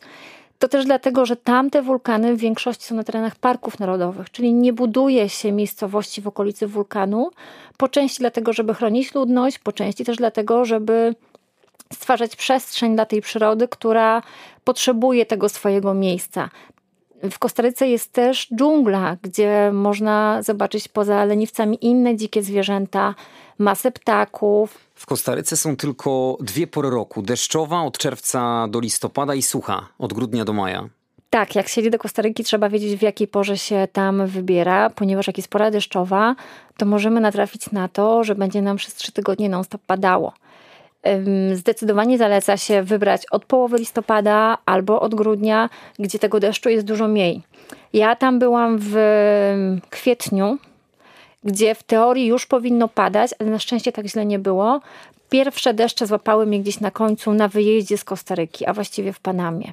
To 0.58 0.68
też 0.68 0.84
dlatego, 0.84 1.26
że 1.26 1.36
tamte 1.36 1.82
wulkany 1.82 2.36
w 2.36 2.38
większości 2.38 2.84
są 2.84 2.94
na 2.94 3.04
terenach 3.04 3.36
parków 3.36 3.78
narodowych, 3.78 4.30
czyli 4.30 4.54
nie 4.54 4.72
buduje 4.72 5.28
się 5.28 5.52
miejscowości 5.52 6.20
w 6.20 6.28
okolicy 6.28 6.66
wulkanu, 6.66 7.30
po 7.76 7.88
części 7.88 8.18
dlatego, 8.18 8.52
żeby 8.52 8.74
chronić 8.74 9.14
ludność, 9.14 9.58
po 9.58 9.72
części 9.72 10.04
też 10.04 10.16
dlatego, 10.16 10.64
żeby 10.64 11.14
stwarzać 11.92 12.36
przestrzeń 12.36 12.94
dla 12.94 13.06
tej 13.06 13.22
przyrody, 13.22 13.68
która 13.68 14.22
potrzebuje 14.64 15.26
tego 15.26 15.48
swojego 15.48 15.94
miejsca. 15.94 16.48
W 17.30 17.38
Kostaryce 17.38 17.88
jest 17.88 18.12
też 18.12 18.48
dżungla, 18.56 19.16
gdzie 19.22 19.70
można 19.72 20.42
zobaczyć 20.42 20.88
poza 20.88 21.24
leniwcami 21.24 21.78
inne 21.80 22.16
dzikie 22.16 22.42
zwierzęta, 22.42 23.14
masę 23.58 23.92
ptaków. 23.92 24.78
W 24.94 25.06
Kostaryce 25.06 25.56
są 25.56 25.76
tylko 25.76 26.36
dwie 26.40 26.66
pory 26.66 26.90
roku: 26.90 27.22
deszczowa 27.22 27.82
od 27.82 27.98
czerwca 27.98 28.68
do 28.68 28.80
listopada 28.80 29.34
i 29.34 29.42
sucha 29.42 29.88
od 29.98 30.12
grudnia 30.12 30.44
do 30.44 30.52
maja. 30.52 30.88
Tak, 31.30 31.54
jak 31.54 31.68
się 31.68 31.80
jedzie 31.80 31.90
do 31.90 31.98
Kostaryki, 31.98 32.44
trzeba 32.44 32.68
wiedzieć, 32.68 32.96
w 32.96 33.02
jakiej 33.02 33.28
porze 33.28 33.58
się 33.58 33.88
tam 33.92 34.26
wybiera, 34.26 34.90
ponieważ 34.90 35.26
jak 35.26 35.36
jest 35.36 35.48
pora 35.48 35.70
deszczowa, 35.70 36.34
to 36.76 36.86
możemy 36.86 37.20
natrafić 37.20 37.70
na 37.70 37.88
to, 37.88 38.24
że 38.24 38.34
będzie 38.34 38.62
nam 38.62 38.76
przez 38.76 38.94
trzy 38.94 39.12
tygodnie 39.12 39.48
non-stop 39.48 39.82
padało. 39.86 40.32
Zdecydowanie 41.54 42.18
zaleca 42.18 42.56
się 42.56 42.82
wybrać 42.82 43.22
od 43.30 43.44
połowy 43.44 43.78
listopada 43.78 44.58
albo 44.66 45.00
od 45.00 45.14
grudnia, 45.14 45.70
gdzie 45.98 46.18
tego 46.18 46.40
deszczu 46.40 46.68
jest 46.68 46.86
dużo 46.86 47.08
mniej. 47.08 47.42
Ja 47.92 48.16
tam 48.16 48.38
byłam 48.38 48.78
w 48.80 48.94
kwietniu, 49.90 50.58
gdzie 51.44 51.74
w 51.74 51.82
teorii 51.82 52.26
już 52.26 52.46
powinno 52.46 52.88
padać, 52.88 53.30
ale 53.38 53.50
na 53.50 53.58
szczęście 53.58 53.92
tak 53.92 54.06
źle 54.06 54.26
nie 54.26 54.38
było. 54.38 54.80
Pierwsze 55.30 55.74
deszcze 55.74 56.06
złapały 56.06 56.46
mnie 56.46 56.60
gdzieś 56.60 56.80
na 56.80 56.90
końcu 56.90 57.32
na 57.32 57.48
wyjeździe 57.48 57.98
z 57.98 58.04
Kostaryki, 58.04 58.66
a 58.66 58.72
właściwie 58.72 59.12
w 59.12 59.20
Panamie. 59.20 59.72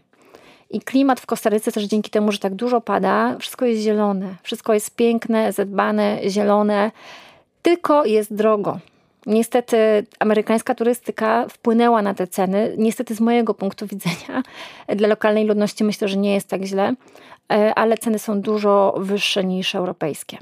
I 0.69 0.81
klimat 0.81 1.19
w 1.19 1.25
Kostaryce 1.25 1.71
też 1.71 1.83
dzięki 1.83 2.09
temu, 2.09 2.31
że 2.31 2.39
tak 2.39 2.55
dużo 2.55 2.81
pada, 2.81 3.37
wszystko 3.39 3.65
jest 3.65 3.81
zielone, 3.81 4.35
wszystko 4.43 4.73
jest 4.73 4.95
piękne, 4.95 5.53
zadbane, 5.53 6.19
zielone, 6.27 6.91
tylko 7.61 8.05
jest 8.05 8.33
drogo. 8.33 8.79
Niestety 9.25 9.77
amerykańska 10.19 10.75
turystyka 10.75 11.47
wpłynęła 11.49 12.01
na 12.01 12.13
te 12.13 12.27
ceny. 12.27 12.75
Niestety 12.77 13.15
z 13.15 13.19
mojego 13.19 13.53
punktu 13.53 13.87
widzenia 13.87 14.43
dla 14.95 15.07
lokalnej 15.07 15.45
ludności 15.45 15.83
myślę, 15.83 16.07
że 16.07 16.17
nie 16.17 16.33
jest 16.33 16.47
tak 16.47 16.63
źle, 16.63 16.93
e, 17.51 17.75
ale 17.75 17.97
ceny 17.97 18.19
są 18.19 18.41
dużo 18.41 18.95
wyższe 18.97 19.43
niż 19.43 19.75
europejskie. 19.75 20.37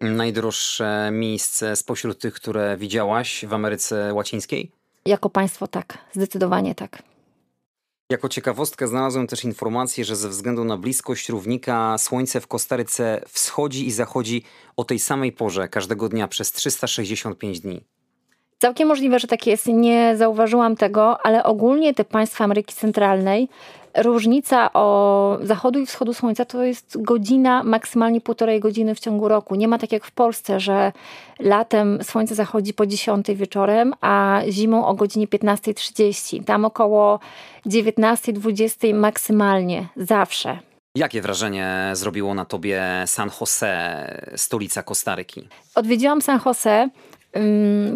Najdroższe 0.00 1.08
miejsce 1.12 1.76
spośród 1.76 2.18
tych, 2.18 2.34
które 2.34 2.76
widziałaś 2.76 3.44
w 3.48 3.54
Ameryce 3.54 4.14
Łacińskiej? 4.14 4.70
jako 5.06 5.30
państwo 5.30 5.66
tak, 5.66 5.98
zdecydowanie 6.12 6.74
tak. 6.74 7.02
Jako 8.10 8.28
ciekawostkę 8.28 8.88
znalazłem 8.88 9.26
też 9.26 9.44
informację, 9.44 10.04
że 10.04 10.16
ze 10.16 10.28
względu 10.28 10.64
na 10.64 10.76
bliskość 10.76 11.28
równika 11.28 11.98
słońce 11.98 12.40
w 12.40 12.46
Kostaryce 12.46 13.20
wschodzi 13.28 13.86
i 13.86 13.92
zachodzi 13.92 14.42
o 14.76 14.84
tej 14.84 14.98
samej 14.98 15.32
porze 15.32 15.68
każdego 15.68 16.08
dnia 16.08 16.28
przez 16.28 16.52
365 16.52 17.60
dni. 17.60 17.84
Całkiem 18.58 18.88
możliwe, 18.88 19.18
że 19.18 19.26
tak 19.26 19.46
jest. 19.46 19.66
Nie 19.66 20.16
zauważyłam 20.16 20.76
tego, 20.76 21.26
ale 21.26 21.44
ogólnie 21.44 21.94
te 21.94 22.04
państwa 22.04 22.44
Ameryki 22.44 22.74
Centralnej 22.74 23.48
różnica 23.96 24.72
o 24.72 25.38
zachodu 25.42 25.78
i 25.78 25.86
wschodu 25.86 26.14
słońca 26.14 26.44
to 26.44 26.64
jest 26.64 27.02
godzina, 27.02 27.62
maksymalnie 27.62 28.20
półtorej 28.20 28.60
godziny 28.60 28.94
w 28.94 29.00
ciągu 29.00 29.28
roku. 29.28 29.54
Nie 29.54 29.68
ma 29.68 29.78
tak 29.78 29.92
jak 29.92 30.04
w 30.04 30.12
Polsce, 30.12 30.60
że 30.60 30.92
latem 31.40 31.98
słońce 32.02 32.34
zachodzi 32.34 32.74
po 32.74 32.86
10 32.86 33.26
wieczorem, 33.28 33.94
a 34.00 34.40
zimą 34.48 34.86
o 34.86 34.94
godzinie 34.94 35.26
15.30. 35.26 36.44
Tam 36.44 36.64
około 36.64 37.20
19.20 37.66 38.94
maksymalnie, 38.94 39.88
zawsze. 39.96 40.58
Jakie 40.96 41.22
wrażenie 41.22 41.90
zrobiło 41.92 42.34
na 42.34 42.44
tobie 42.44 42.82
San 43.06 43.30
Jose, 43.40 44.32
stolica 44.36 44.82
Kostaryki? 44.82 45.48
Odwiedziłam 45.74 46.22
San 46.22 46.40
Jose 46.46 46.88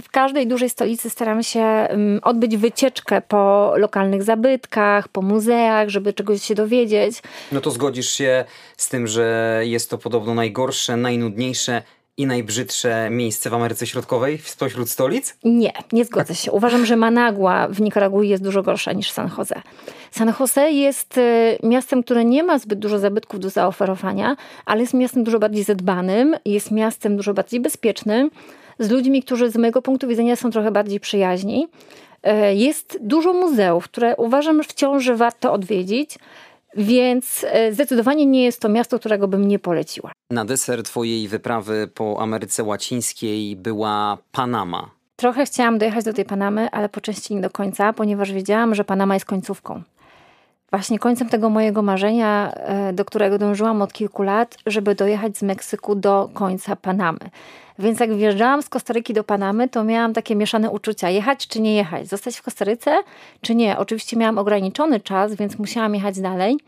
w 0.03 0.09
każdej 0.11 0.47
dużej 0.47 0.71
stolicy 0.71 1.11
staramy 1.11 1.45
się 1.45 1.89
odbyć 2.23 2.57
wycieczkę 2.57 3.21
po 3.21 3.73
lokalnych 3.77 4.23
zabytkach, 4.23 5.09
po 5.09 5.23
muzeach, 5.23 5.89
żeby 5.89 6.13
czegoś 6.13 6.43
się 6.43 6.55
dowiedzieć. 6.55 7.23
No 7.53 7.61
to 7.61 7.71
zgodzisz 7.71 8.11
się 8.11 8.45
z 8.77 8.89
tym, 8.89 9.07
że 9.07 9.61
jest 9.65 9.91
to 9.91 9.99
podobno 9.99 10.35
najgorsze, 10.35 10.97
najnudniejsze 10.97 11.83
i 12.17 12.27
najbrzydsze 12.27 13.09
miejsce 13.11 13.51
w 13.51 13.55
Ameryce 13.55 13.87
Środkowej 13.87 14.39
spośród 14.39 14.91
stolic? 14.91 15.37
Nie, 15.45 15.73
nie 15.93 16.05
zgodzę 16.05 16.35
się. 16.35 16.53
Uważam, 16.53 16.87
że 16.87 16.97
Managua 16.97 17.69
w 17.69 17.81
Nikaragui 17.81 18.29
jest 18.29 18.43
dużo 18.43 18.63
gorsza 18.63 18.93
niż 18.93 19.11
San 19.11 19.31
Jose. 19.39 19.63
San 20.11 20.33
Jose 20.41 20.71
jest 20.71 21.19
y, 21.19 21.59
miastem, 21.63 22.03
które 22.03 22.25
nie 22.25 22.43
ma 22.43 22.59
zbyt 22.59 22.79
dużo 22.79 22.99
zabytków 22.99 23.41
do 23.41 23.51
zaoferowania, 23.51 24.37
ale 24.67 24.81
jest 24.81 24.95
miastem 24.95 25.25
dużo 25.25 25.39
bardziej 25.39 25.65
zadbanym, 25.65 26.37
jest 26.45 26.71
miastem 26.71 27.17
dużo 27.17 27.35
bardziej 27.35 27.61
bezpiecznym 27.61 28.31
z 28.79 28.91
ludźmi, 28.91 29.23
którzy 29.23 29.51
z 29.51 29.57
mojego 29.57 29.83
punktu 29.83 30.09
widzenia 30.09 30.37
są 30.37 30.51
trochę 30.51 30.71
bardziej 30.71 31.01
przyjaźni. 31.01 31.69
E, 32.23 32.55
jest 32.55 32.99
dużo 33.01 33.33
muzeów, 33.33 33.85
które 33.85 34.17
uważam 34.17 34.63
wciąż, 34.63 35.05
że 35.05 35.17
warto 35.17 35.53
odwiedzić. 35.53 36.19
Więc 36.77 37.47
e, 37.49 37.73
zdecydowanie 37.73 38.27
nie 38.27 38.45
jest 38.45 38.61
to 38.61 38.69
miasto, 38.69 38.99
którego 38.99 39.29
bym 39.29 39.49
nie 39.49 39.59
poleciła. 39.59 40.13
Na 40.31 40.45
deser 40.45 40.83
twojej 40.83 41.29
wyprawy 41.29 41.89
po 41.95 42.21
Ameryce 42.21 42.65
Łacińskiej 42.65 43.57
była 43.57 44.19
Panama. 44.33 44.91
Trochę 45.17 45.47
chciałam 45.47 45.79
dojechać 45.79 46.05
do 46.05 46.13
tej 46.13 46.25
Panamy, 46.25 46.71
ale 46.71 46.89
po 46.89 47.01
części 47.01 47.35
nie 47.35 47.41
do 47.41 47.51
końca, 47.51 47.93
ponieważ 47.93 48.33
wiedziałam, 48.33 48.75
że 48.75 48.85
Panama 48.85 49.15
jest 49.15 49.27
końcówką. 49.27 49.83
Właśnie 50.71 50.99
końcem 50.99 51.29
tego 51.29 51.51
mojego 51.51 51.83
marzenia, 51.83 52.53
e, 52.55 52.93
do 52.93 53.05
którego 53.05 53.39
dążyłam 53.39 53.83
od 53.83 53.93
kilku 53.93 54.23
lat, 54.23 54.57
żeby 54.67 54.95
dojechać 54.95 55.39
z 55.39 55.43
Meksyku 55.43 55.95
do 55.95 56.31
końca 56.35 56.77
Panamy. 56.77 57.19
Więc 57.79 58.01
jak 58.01 58.15
wjeżdżałam 58.15 58.63
z 58.63 58.69
Kostaryki 58.69 59.15
do 59.15 59.25
Panamy, 59.25 59.69
to 59.69 59.85
miałam 59.85 60.13
takie 60.13 60.37
mieszane 60.37 60.71
uczucia: 60.71 61.11
jechać 61.11 61.47
czy 61.47 61.61
nie 61.61 61.77
jechać, 61.77 62.09
zostać 62.09 62.37
w 62.37 62.43
Kostaryce 62.43 62.99
czy 63.41 63.55
nie. 63.55 63.79
Oczywiście 63.79 64.17
miałam 64.17 64.39
ograniczony 64.39 65.01
czas, 65.01 65.35
więc 65.35 65.59
musiałam 65.59 65.95
jechać 65.95 66.21
dalej. 66.21 66.59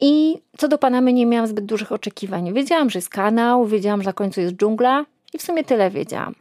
I 0.00 0.38
co 0.58 0.68
do 0.68 0.78
Panamy 0.78 1.12
nie 1.12 1.26
miałam 1.26 1.46
zbyt 1.46 1.64
dużych 1.64 1.92
oczekiwań. 1.92 2.52
Wiedziałam, 2.52 2.90
że 2.90 2.98
jest 2.98 3.08
kanał, 3.08 3.66
wiedziałam, 3.66 4.02
że 4.02 4.06
na 4.06 4.12
końcu 4.12 4.40
jest 4.40 4.54
dżungla 4.54 5.04
i 5.34 5.38
w 5.38 5.42
sumie 5.42 5.64
tyle 5.64 5.90
wiedziałam. 5.90 6.34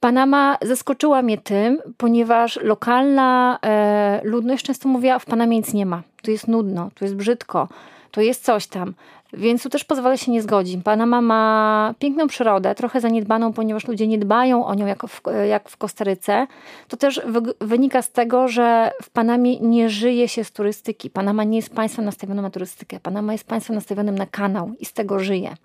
Panama 0.00 0.56
zaskoczyła 0.62 1.22
mnie 1.22 1.38
tym, 1.38 1.82
ponieważ 1.96 2.56
lokalna 2.62 3.58
e, 3.62 4.20
ludność 4.24 4.64
często 4.64 4.88
mówiła, 4.88 5.18
w 5.18 5.24
Panamie 5.24 5.56
nic 5.56 5.74
nie 5.74 5.86
ma, 5.86 6.02
tu 6.22 6.30
jest 6.30 6.48
nudno, 6.48 6.90
tu 6.94 7.04
jest 7.04 7.16
brzydko, 7.16 7.68
tu 8.12 8.20
jest 8.20 8.44
coś 8.44 8.66
tam. 8.66 8.94
Więc 9.32 9.62
tu 9.62 9.68
też 9.68 9.84
pozwolę 9.84 10.18
się 10.18 10.32
nie 10.32 10.42
zgodzić. 10.42 10.82
Panama 10.84 11.20
ma 11.20 11.94
piękną 11.98 12.26
przyrodę, 12.26 12.74
trochę 12.74 13.00
zaniedbaną, 13.00 13.52
ponieważ 13.52 13.88
ludzie 13.88 14.06
nie 14.06 14.18
dbają 14.18 14.66
o 14.66 14.74
nią 14.74 14.86
jak 14.86 15.06
w, 15.06 15.22
jak 15.48 15.68
w 15.68 15.76
Kostaryce. 15.76 16.46
To 16.88 16.96
też 16.96 17.20
wynika 17.60 18.02
z 18.02 18.10
tego, 18.10 18.48
że 18.48 18.90
w 19.02 19.10
Panamie 19.10 19.60
nie 19.60 19.90
żyje 19.90 20.28
się 20.28 20.44
z 20.44 20.52
turystyki. 20.52 21.10
Panama 21.10 21.44
nie 21.44 21.56
jest 21.56 21.74
państwem 21.74 22.04
nastawionym 22.04 22.42
na 22.42 22.50
turystykę. 22.50 23.00
Panama 23.00 23.32
jest 23.32 23.46
państwem 23.46 23.76
nastawionym 23.76 24.18
na 24.18 24.26
kanał 24.26 24.70
i 24.80 24.84
z 24.84 24.92
tego 24.92 25.18
żyje. 25.18 25.56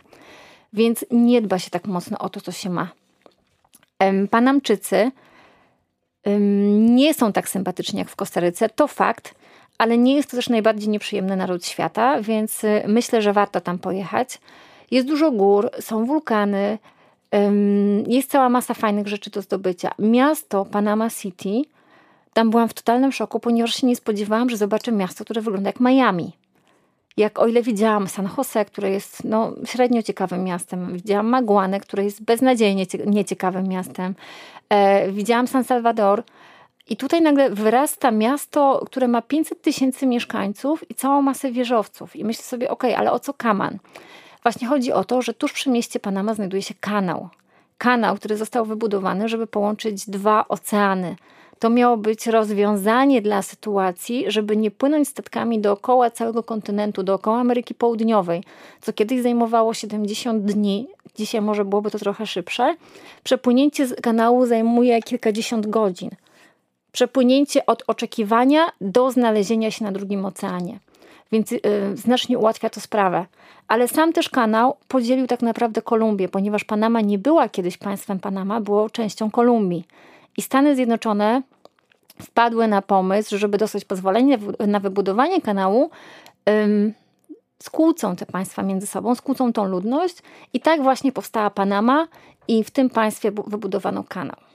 Więc 0.74 1.06
nie 1.12 1.42
dba 1.42 1.60
się 1.60 1.70
tak 1.70 1.88
mocno 1.88 2.18
o 2.18 2.30
to, 2.30 2.42
co 2.42 2.52
się 2.52 2.70
ma. 2.70 2.88
Panamczycy 4.30 5.12
nie 6.80 7.14
są 7.14 7.34
tak 7.34 7.50
sympatyczni 7.50 8.00
jak 8.00 8.10
w 8.10 8.16
Kostaryce. 8.16 8.70
To 8.70 8.88
fakt 8.88 9.36
ale 9.78 9.98
nie 9.98 10.16
jest 10.16 10.32
to 10.32 10.38
też 10.38 10.50
najbardziej 10.50 10.90
nieprzyjemny 10.90 11.36
naród 11.36 11.66
świata, 11.66 12.22
więc 12.22 12.64
y, 12.64 12.84
myślę, 12.88 13.22
że 13.22 13.34
warto 13.34 13.62
tam 13.62 13.80
pojechać. 13.80 14.40
Jest 14.92 15.08
dużo 15.08 15.32
gór, 15.32 15.70
są 15.80 16.06
wulkany, 16.06 16.78
jest 18.08 18.32
cała 18.32 18.50
masa 18.50 18.74
fajnych 18.74 19.08
rzeczy 19.08 19.30
do 19.30 19.42
zdobycia. 19.42 19.92
Miasto 20.00 20.66
Panama 20.66 21.10
City, 21.10 21.62
tam 22.34 22.50
byłam 22.50 22.70
w 22.70 22.74
totalnym 22.74 23.12
szoku, 23.12 23.40
ponieważ 23.40 23.76
się 23.76 23.88
nie 23.88 23.96
spodziewałam, 23.96 24.50
że 24.50 24.58
zobaczę 24.58 24.92
miasto, 24.92 25.24
które 25.24 25.42
wygląda 25.42 25.70
jak 25.70 25.80
Miami. 25.80 26.32
Jak 27.18 27.40
o 27.40 27.48
ile 27.48 27.62
widziałam 27.62 28.08
San 28.08 28.30
Jose, 28.38 28.66
które 28.66 28.90
jest 28.90 29.24
no, 29.24 29.54
średnio 29.66 30.02
ciekawym 30.02 30.44
miastem, 30.44 30.94
widziałam 30.94 31.28
Maguanę, 31.28 31.80
które 31.80 32.04
jest 32.04 32.24
beznadziejnie 32.24 32.86
nieciekawym 33.06 33.68
miastem, 33.68 34.16
e, 34.70 35.12
widziałam 35.12 35.48
San 35.48 35.64
Salvador, 35.64 36.24
i 36.90 36.98
tutaj 36.98 37.22
nagle 37.22 37.50
wyrasta 37.50 38.12
miasto, 38.12 38.84
które 38.86 39.08
ma 39.08 39.22
500 39.22 39.62
tysięcy 39.62 40.08
mieszkańców 40.08 40.92
i 40.92 40.96
całą 40.96 41.22
masę 41.22 41.52
wieżowców. 41.52 42.16
I 42.16 42.24
myślę 42.24 42.44
sobie, 42.44 42.70
okej, 42.70 42.92
okay, 42.92 43.00
ale 43.00 43.12
o 43.12 43.20
co 43.20 43.34
Kaman? 43.34 43.78
Właśnie 44.44 44.68
chodzi 44.68 44.92
o 44.92 45.04
to, 45.04 45.22
że 45.22 45.34
tuż 45.34 45.54
przy 45.54 45.70
mieście 45.70 46.00
Panama 46.00 46.34
znajduje 46.34 46.62
się 46.62 46.74
kanał. 46.80 47.30
Kanał, 47.78 48.16
który 48.16 48.38
został 48.38 48.66
wybudowany, 48.66 49.30
żeby 49.30 49.48
połączyć 49.48 50.10
dwa 50.10 50.46
oceany. 50.48 51.16
To 51.60 51.70
miało 51.70 51.98
być 51.98 52.28
rozwiązanie 52.28 53.22
dla 53.22 53.42
sytuacji, 53.42 54.26
żeby 54.28 54.58
nie 54.58 54.72
płynąć 54.72 55.08
statkami 55.08 55.60
dookoła 55.60 56.12
całego 56.12 56.44
kontynentu, 56.44 57.04
dookoła 57.04 57.40
Ameryki 57.40 57.76
Południowej, 57.76 58.44
co 58.82 58.94
kiedyś 58.94 59.22
zajmowało 59.22 59.74
70 59.74 60.46
dni, 60.46 60.88
dzisiaj 61.16 61.42
może 61.42 61.66
byłoby 61.66 61.92
to 61.92 62.00
trochę 62.00 62.28
szybsze. 62.28 62.76
Przepłynięcie 63.24 63.88
z 63.88 64.02
kanału 64.02 64.46
zajmuje 64.46 65.02
kilkadziesiąt 65.02 65.68
godzin 65.68 66.10
przepłynięcie 66.98 67.66
od 67.66 67.84
oczekiwania 67.88 68.66
do 68.82 69.12
znalezienia 69.12 69.72
się 69.72 69.86
na 69.86 69.92
drugim 69.92 70.26
oceanie. 70.26 70.80
Więc 71.32 71.52
yy, 71.52 71.62
znacznie 71.96 72.38
ułatwia 72.38 72.70
to 72.70 72.82
sprawę. 72.82 73.26
Ale 73.68 73.88
sam 73.88 74.14
też 74.14 74.30
kanał 74.30 74.78
podzielił 74.88 75.28
tak 75.28 75.42
naprawdę 75.42 75.82
Kolumbię, 75.82 76.30
ponieważ 76.30 76.64
Panama 76.64 77.02
nie 77.02 77.18
była 77.18 77.50
kiedyś 77.50 77.78
państwem 77.78 78.20
Panama, 78.20 78.62
było 78.62 78.90
częścią 78.90 79.32
Kolumbii. 79.32 79.86
I 80.38 80.42
Stany 80.42 80.76
Zjednoczone 80.76 81.42
wpadły 82.22 82.68
na 82.68 82.82
pomysł, 82.82 83.38
żeby 83.38 83.58
dostać 83.58 83.86
pozwolenie 83.86 84.38
na 84.68 84.80
wybudowanie 84.80 85.42
kanału, 85.42 85.90
ym, 86.50 86.94
skłócą 87.64 88.16
te 88.16 88.26
państwa 88.26 88.64
między 88.64 88.88
sobą, 88.88 89.16
skłócą 89.16 89.54
tą 89.54 89.66
ludność 89.66 90.18
i 90.54 90.60
tak 90.60 90.82
właśnie 90.82 91.12
powstała 91.12 91.50
Panama 91.50 92.08
i 92.48 92.64
w 92.64 92.72
tym 92.72 92.90
państwie 92.90 93.32
wybudowano 93.32 94.04
kanał. 94.04 94.47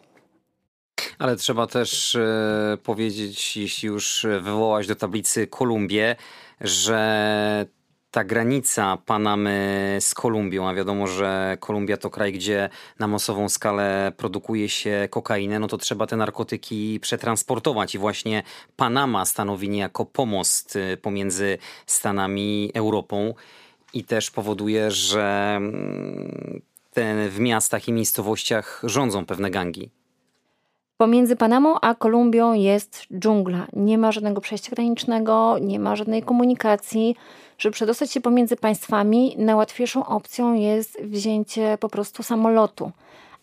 Ale 1.18 1.36
trzeba 1.36 1.66
też 1.66 2.14
e, 2.14 2.78
powiedzieć, 2.82 3.56
jeśli 3.56 3.86
już 3.88 4.26
wywołać 4.40 4.86
do 4.86 4.94
tablicy 4.94 5.46
Kolumbię, 5.46 6.16
że 6.60 7.66
ta 8.12 8.24
granica 8.24 8.98
Panamy 9.06 9.96
z 10.00 10.14
Kolumbią, 10.14 10.68
a 10.68 10.74
wiadomo, 10.74 11.06
że 11.06 11.56
Kolumbia 11.60 11.96
to 11.96 12.10
kraj, 12.10 12.32
gdzie 12.32 12.68
na 12.98 13.08
masową 13.08 13.48
skalę 13.48 14.12
produkuje 14.16 14.68
się 14.68 15.08
kokainę, 15.10 15.58
no 15.58 15.68
to 15.68 15.78
trzeba 15.78 16.06
te 16.06 16.16
narkotyki 16.16 17.00
przetransportować. 17.00 17.94
I 17.94 17.98
właśnie 17.98 18.42
Panama 18.76 19.24
stanowi 19.24 19.68
niejako 19.68 20.06
pomost 20.06 20.76
e, 20.76 20.96
pomiędzy 20.96 21.58
Stanami 21.86 22.70
Europą. 22.74 23.34
I 23.94 24.04
też 24.04 24.30
powoduje, 24.30 24.90
że 24.90 25.54
mm, 25.56 26.62
w 27.30 27.36
miastach 27.38 27.88
i 27.88 27.92
miejscowościach 27.92 28.82
rządzą 28.84 29.26
pewne 29.26 29.50
gangi. 29.50 29.90
Pomiędzy 31.02 31.36
Panamą 31.36 31.80
a 31.80 31.94
Kolumbią 31.94 32.52
jest 32.52 33.06
dżungla. 33.18 33.66
Nie 33.72 33.98
ma 33.98 34.12
żadnego 34.12 34.40
przejścia 34.40 34.70
granicznego, 34.70 35.56
nie 35.60 35.78
ma 35.78 35.96
żadnej 35.96 36.22
komunikacji. 36.22 37.16
Żeby 37.58 37.72
przedostać 37.72 38.12
się 38.12 38.20
pomiędzy 38.20 38.56
państwami, 38.56 39.34
najłatwiejszą 39.38 40.06
opcją 40.06 40.54
jest 40.54 41.02
wzięcie 41.02 41.78
po 41.80 41.88
prostu 41.88 42.22
samolotu. 42.22 42.90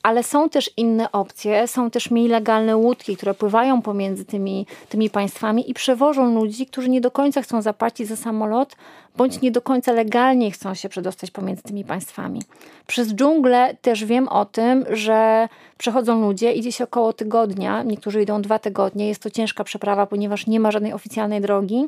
Ale 0.04 0.24
są 0.24 0.50
też 0.50 0.72
inne 0.78 1.12
opcje, 1.12 1.68
są 1.68 1.89
też 1.89 2.12
mniej 2.12 2.28
legalne 2.28 2.78
łódki, 2.78 3.18
które 3.18 3.34
pływają 3.34 3.82
pomiędzy 3.82 4.26
tymi, 4.26 4.66
tymi 4.89 5.10
państwami 5.10 5.70
i 5.72 5.74
przewożą 5.74 6.36
ludzi, 6.36 6.66
którzy 6.66 6.89
nie 6.89 7.02
do 7.02 7.12
końca 7.12 7.41
chcą 7.41 7.62
zapłacić 7.62 8.08
za 8.08 8.16
samolot, 8.16 8.76
bądź 9.18 9.41
nie 9.41 9.52
do 9.52 9.62
końca 9.62 9.91
legalnie 9.91 10.52
chcą 10.52 10.74
się 10.74 10.89
przedostać 10.89 11.32
pomiędzy 11.32 11.64
tymi 11.64 11.84
państwami. 11.84 12.41
Przez 12.88 13.14
dżunglę 13.14 13.76
też 13.82 14.06
wiem 14.06 14.28
o 14.28 14.45
tym, 14.45 14.86
że 14.89 15.47
przechodzą 15.78 16.22
ludzie, 16.22 16.54
idzie 16.54 16.72
się 16.72 16.84
około 16.84 17.14
tygodnia, 17.14 17.84
niektórzy 17.84 18.22
idą 18.22 18.41
dwa 18.41 18.60
tygodnie, 18.60 19.08
jest 19.08 19.24
to 19.24 19.30
ciężka 19.30 19.64
przeprawa, 19.64 20.06
ponieważ 20.06 20.47
nie 20.47 20.60
ma 20.60 20.72
żadnej 20.72 20.93
oficjalnej 20.93 21.41
drogi, 21.41 21.88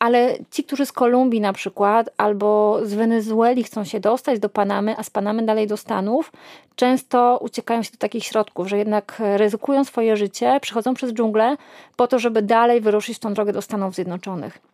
ale 0.00 0.38
ci, 0.50 0.64
którzy 0.64 0.86
z 0.86 0.92
Kolumbii 0.92 1.40
na 1.40 1.52
przykład 1.52 2.10
albo 2.16 2.80
z 2.82 2.94
Wenezueli 2.94 3.64
chcą 3.64 3.84
się 3.84 4.00
dostać 4.00 4.38
do 4.38 4.48
Panamy, 4.48 4.94
a 4.98 5.02
z 5.02 5.10
Panamy 5.10 5.42
dalej 5.42 5.66
do 5.66 5.76
Stanów, 5.76 6.32
często 6.76 7.38
uciekają 7.42 7.82
się 7.82 7.90
do 7.92 7.98
takich 7.98 8.24
środków, 8.24 8.68
że 8.68 8.78
jednak 8.78 9.22
ryzykują 9.36 9.84
swoje 9.84 10.16
życie, 10.16 10.58
przechodzą 10.60 10.94
przez 10.94 11.12
dżunglę 11.12 11.56
po 11.96 12.08
to, 12.08 12.18
żeby 12.18 12.42
dalej 12.42 12.80
wyruszyć 12.80 13.18
tą 13.18 13.34
drogę 13.34 13.52
do 13.52 13.62
Stanów 13.62 13.94
Zjednoczonych. 13.94 14.69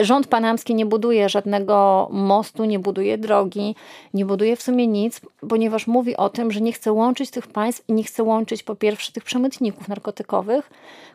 Rząd 0.00 0.26
panamski 0.26 0.74
nie 0.74 0.86
buduje 0.86 1.28
żadnego 1.28 2.08
mostu, 2.10 2.64
nie 2.64 2.78
buduje 2.78 3.18
drogi, 3.18 3.74
nie 4.14 4.24
buduje 4.26 4.56
w 4.56 4.62
sumie 4.62 4.86
nic, 4.86 5.20
ponieważ 5.48 5.86
mówi 5.86 6.16
o 6.16 6.28
tym, 6.28 6.52
że 6.52 6.60
nie 6.60 6.72
chce 6.72 6.92
łączyć 6.92 7.30
tych 7.30 7.46
państw 7.46 7.88
i 7.88 7.92
nie 7.92 8.04
chce 8.04 8.22
łączyć 8.22 8.62
po 8.62 8.74
pierwsze 8.74 9.12
tych 9.12 9.24
przemytników 9.24 9.88
narkotykowych, 9.88 10.70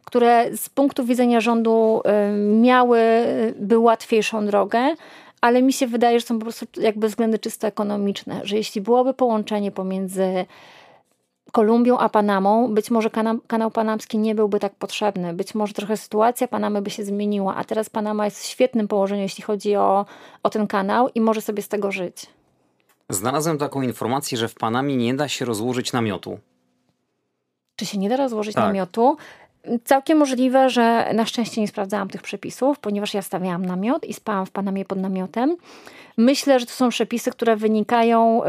które 0.06 0.58
z 0.58 0.70
punktu 0.70 1.06
widzenia 1.06 1.42
rządu 1.42 2.02
miałyby 2.62 3.80
łatwiejszą 3.80 4.46
drogę, 4.46 4.96
ale 5.42 5.62
mi 5.62 5.74
się 5.74 5.88
wydaje, 5.88 6.20
że 6.20 6.26
są 6.26 6.40
po 6.40 6.46
prostu 6.46 6.66
jakby 6.82 7.08
względy 7.08 7.40
czysto 7.40 7.68
ekonomiczne, 7.68 8.42
że 8.44 8.58
jeśli 8.58 8.82
byłoby 8.82 9.14
połączenie 9.14 9.72
pomiędzy 9.72 10.46
Kolumbią 11.52 11.98
a 11.98 12.10
Panamą, 12.10 12.74
być 12.74 12.92
może 12.92 13.10
kanał, 13.10 13.40
kanał 13.48 13.72
panamski 13.72 14.18
nie 14.18 14.36
byłby 14.36 14.60
tak 14.60 14.76
potrzebny. 14.76 15.34
Być 15.34 15.56
może 15.56 15.74
trochę 15.74 15.98
sytuacja 15.98 16.48
Panamy 16.48 16.82
by 16.82 16.90
się 16.90 17.04
zmieniła, 17.04 17.56
a 17.56 17.64
teraz 17.64 17.90
Panama 17.90 18.26
jest 18.26 18.40
w 18.40 18.46
świetnym 18.46 18.88
położeniu, 18.88 19.22
jeśli 19.22 19.44
chodzi 19.44 19.76
o, 19.76 20.06
o 20.44 20.50
ten 20.50 20.68
kanał 20.68 21.10
i 21.16 21.22
może 21.22 21.42
sobie 21.42 21.64
z 21.64 21.68
tego 21.68 21.92
żyć. 21.92 22.28
Znalazłem 23.10 23.58
taką 23.58 23.82
informację, 23.82 24.38
że 24.38 24.48
w 24.48 24.56
Panamie 24.56 24.98
nie 24.98 25.14
da 25.14 25.28
się 25.28 25.46
rozłożyć 25.46 25.94
namiotu. 25.94 26.40
Czy 27.76 27.86
się 27.86 27.98
nie 27.98 28.10
da 28.10 28.18
rozłożyć 28.18 28.56
tak. 28.56 28.64
namiotu? 28.64 29.18
Całkiem 29.84 30.18
możliwe, 30.18 30.70
że 30.70 31.12
na 31.14 31.26
szczęście 31.26 31.62
nie 31.62 31.68
sprawdzałam 31.68 32.10
tych 32.10 32.22
przepisów, 32.22 32.80
ponieważ 32.80 33.14
ja 33.14 33.22
stawiałam 33.22 33.66
namiot 33.66 34.06
i 34.06 34.14
spałam 34.14 34.46
w 34.46 34.52
Panamie 34.52 34.86
pod 34.86 34.98
namiotem. 34.98 35.58
Myślę, 36.18 36.60
że 36.60 36.66
to 36.66 36.72
są 36.72 36.90
przepisy, 36.90 37.32
które 37.32 37.56
wynikają, 37.56 38.42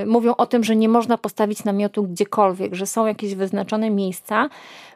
yy, 0.00 0.06
mówią 0.06 0.34
o 0.36 0.46
tym, 0.46 0.64
że 0.64 0.76
nie 0.76 0.88
można 0.88 1.18
postawić 1.18 1.64
namiotu 1.64 2.02
gdziekolwiek, 2.02 2.74
że 2.74 2.86
są 2.86 3.06
jakieś 3.06 3.34
wyznaczone 3.34 3.90
miejsca. 3.90 4.48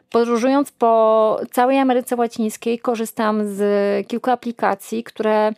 Podróżując 0.09 0.71
po 0.71 1.39
całej 1.51 1.79
Ameryce 1.79 2.15
Łacińskiej, 2.15 2.79
korzystam 2.79 3.41
z 3.45 4.07
kilku 4.07 4.31
aplikacji, 4.31 5.03
które 5.03 5.53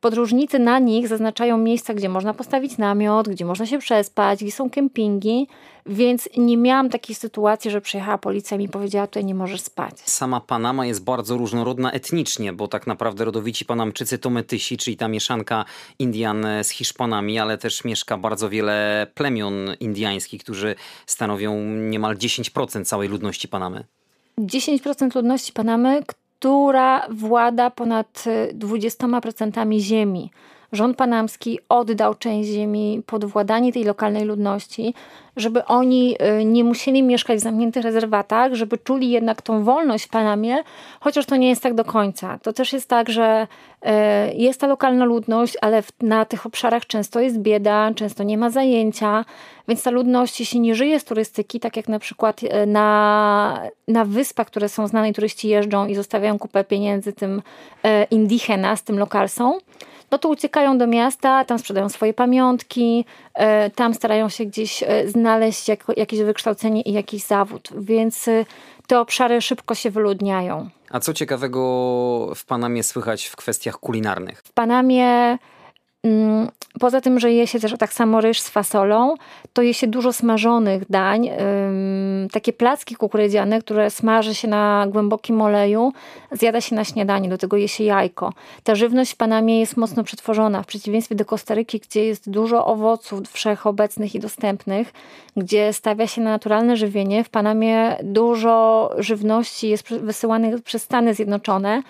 podróżnicy 0.00 0.58
na 0.58 0.78
nich 0.78 1.08
zaznaczają 1.08 1.58
miejsca, 1.58 1.94
gdzie 1.94 2.08
można 2.08 2.34
postawić 2.34 2.78
namiot, 2.78 3.28
gdzie 3.28 3.44
można 3.44 3.66
się 3.66 3.78
przespać, 3.78 4.44
gdzie 4.44 4.52
są 4.52 4.70
kempingi, 4.70 5.48
więc 5.86 6.28
nie 6.36 6.56
miałam 6.56 6.90
takiej 6.90 7.16
sytuacji, 7.16 7.70
że 7.70 7.80
przyjechała 7.80 8.18
policja 8.18 8.56
i 8.56 8.60
mi 8.60 8.68
powiedziała, 8.68 9.06
tutaj 9.06 9.24
nie 9.24 9.34
możesz 9.34 9.60
spać. 9.60 9.94
Sama 10.04 10.40
Panama 10.40 10.86
jest 10.86 11.04
bardzo 11.04 11.36
różnorodna 11.36 11.92
etnicznie, 11.92 12.52
bo 12.52 12.68
tak 12.68 12.86
naprawdę 12.86 13.24
rodowici 13.24 13.64
Panamczycy 13.64 14.18
to 14.18 14.30
metysi, 14.30 14.76
czyli 14.76 14.96
ta 14.96 15.08
mieszanka 15.08 15.64
Indian 15.98 16.46
z 16.62 16.68
Hiszpanami, 16.68 17.38
ale 17.38 17.58
też 17.58 17.84
mieszka 17.84 18.16
bardzo 18.16 18.48
wiele 18.48 19.06
plemion 19.14 19.54
indiańskich, 19.80 20.42
którzy 20.42 20.74
stanowią 21.06 21.60
niemal 21.64 22.16
10% 22.16 22.84
całej 22.84 23.08
ludności 23.08 23.48
Panamy. 23.48 23.84
10% 24.38 25.14
ludności 25.14 25.52
Panamy, 25.52 26.02
która 26.40 27.06
włada 27.10 27.70
ponad 27.70 28.24
20% 28.54 29.76
y, 29.76 29.80
ziemi. 29.80 30.30
Rząd 30.72 30.96
panamski 30.96 31.58
oddał 31.68 32.14
część 32.14 32.50
ziemi 32.50 33.02
pod 33.06 33.24
władanie 33.24 33.72
tej 33.72 33.84
lokalnej 33.84 34.24
ludności, 34.24 34.94
żeby 35.36 35.64
oni 35.64 36.16
y, 36.40 36.44
nie 36.44 36.64
musieli 36.64 37.02
mieszkać 37.02 37.38
w 37.38 37.42
zamkniętych 37.42 37.84
rezerwatach, 37.84 38.54
żeby 38.54 38.78
czuli 38.78 39.10
jednak 39.10 39.42
tą 39.42 39.64
wolność 39.64 40.04
w 40.04 40.08
Panamie, 40.08 40.56
chociaż 41.00 41.26
to 41.26 41.36
nie 41.36 41.48
jest 41.48 41.62
tak 41.62 41.74
do 41.74 41.84
końca. 41.84 42.38
To 42.42 42.52
też 42.52 42.72
jest 42.72 42.88
tak, 42.88 43.10
że 43.10 43.46
y, 43.86 43.88
jest 44.34 44.60
ta 44.60 44.66
lokalna 44.66 45.04
ludność, 45.04 45.56
ale 45.60 45.82
na 46.00 46.24
tych 46.24 46.46
obszarach 46.46 46.86
często 46.86 47.20
jest 47.20 47.38
bieda, 47.38 47.90
często 47.94 48.22
nie 48.22 48.38
ma 48.38 48.50
zajęcia, 48.50 49.24
więc 49.68 49.82
ta 49.82 49.90
ludność, 49.90 50.40
jeśli 50.40 50.60
nie 50.60 50.74
żyje 50.74 51.00
z 51.00 51.04
turystyki, 51.04 51.60
tak 51.60 51.76
jak 51.76 51.88
na 51.88 51.98
przykład 51.98 52.42
y, 52.42 52.66
na, 52.66 53.62
na 53.88 54.04
wyspach, 54.04 54.46
które 54.46 54.68
są 54.68 54.86
znane, 54.86 55.12
turyści 55.12 55.48
jeżdżą 55.48 55.86
i 55.86 55.94
zostawiają 55.94 56.38
kupę 56.38 56.64
pieniędzy 56.64 57.12
tym 57.12 57.42
z 58.76 58.82
tym 58.82 58.98
lokalsom, 58.98 59.52
no 60.10 60.18
to 60.18 60.28
uciekają 60.28 60.78
do 60.78 60.86
miasta, 60.86 61.44
tam 61.44 61.58
sprzedają 61.58 61.88
swoje 61.88 62.14
pamiątki, 62.14 63.04
e, 63.34 63.70
tam 63.70 63.94
starają 63.94 64.28
się 64.28 64.44
gdzieś 64.44 64.82
e, 64.82 65.08
znaleźć 65.08 65.68
jakieś 65.96 66.20
wykształcenie 66.20 66.82
i 66.82 66.92
jakiś 66.92 67.24
zawód, 67.24 67.68
więc 67.78 68.28
e, 68.28 68.44
te 68.86 69.00
obszary 69.00 69.42
szybko 69.42 69.74
się 69.74 69.90
wyludniają. 69.90 70.70
A 70.90 71.00
co 71.00 71.14
ciekawego 71.14 72.32
w 72.34 72.44
Panamie 72.44 72.82
słychać 72.82 73.26
w 73.26 73.36
kwestiach 73.36 73.78
kulinarnych? 73.78 74.42
W 74.44 74.52
Panamie 74.52 75.38
poza 76.80 77.00
tym, 77.00 77.20
że 77.20 77.32
je 77.32 77.46
się 77.46 77.60
też 77.60 77.74
tak 77.78 77.92
samo 77.92 78.20
ryż 78.20 78.40
z 78.40 78.48
fasolą, 78.48 79.14
to 79.52 79.62
je 79.62 79.74
się 79.74 79.86
dużo 79.86 80.12
smażonych 80.12 80.90
dań. 80.90 81.30
Takie 82.32 82.52
placki 82.52 82.96
kukurydziane, 82.96 83.60
które 83.60 83.90
smaży 83.90 84.34
się 84.34 84.48
na 84.48 84.86
głębokim 84.88 85.42
oleju, 85.42 85.92
zjada 86.32 86.60
się 86.60 86.76
na 86.76 86.84
śniadanie, 86.84 87.28
do 87.28 87.38
tego 87.38 87.56
je 87.56 87.68
się 87.68 87.84
jajko. 87.84 88.32
Ta 88.64 88.74
żywność 88.74 89.12
w 89.12 89.16
Panamie 89.16 89.60
jest 89.60 89.76
mocno 89.76 90.04
przetworzona, 90.04 90.62
w 90.62 90.66
przeciwieństwie 90.66 91.14
do 91.14 91.24
Kostaryki, 91.24 91.80
gdzie 91.80 92.04
jest 92.04 92.30
dużo 92.30 92.66
owoców 92.66 93.28
wszechobecnych 93.28 94.14
i 94.14 94.20
dostępnych, 94.20 94.92
gdzie 95.36 95.72
stawia 95.72 96.06
się 96.06 96.20
na 96.20 96.30
naturalne 96.30 96.76
żywienie. 96.76 97.24
W 97.24 97.28
Panamie 97.28 97.96
dużo 98.02 98.90
żywności 98.98 99.68
jest 99.68 99.88
wysyłanych 99.88 100.62
przez 100.62 100.82
Stany 100.82 101.14
Zjednoczone, 101.14 101.82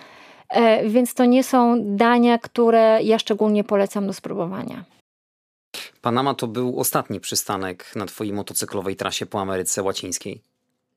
więc 0.85 1.13
to 1.13 1.25
nie 1.25 1.43
są 1.43 1.75
dania, 1.79 2.37
które 2.37 2.99
ja 3.03 3.19
szczególnie 3.19 3.63
polecam 3.63 4.07
do 4.07 4.13
spróbowania. 4.13 4.83
Panama 6.01 6.33
to 6.33 6.47
był 6.47 6.79
ostatni 6.79 7.19
przystanek 7.19 7.95
na 7.95 8.05
twojej 8.05 8.33
motocyklowej 8.33 8.95
trasie 8.95 9.25
po 9.25 9.41
Ameryce 9.41 9.83
Łacińskiej. 9.83 10.41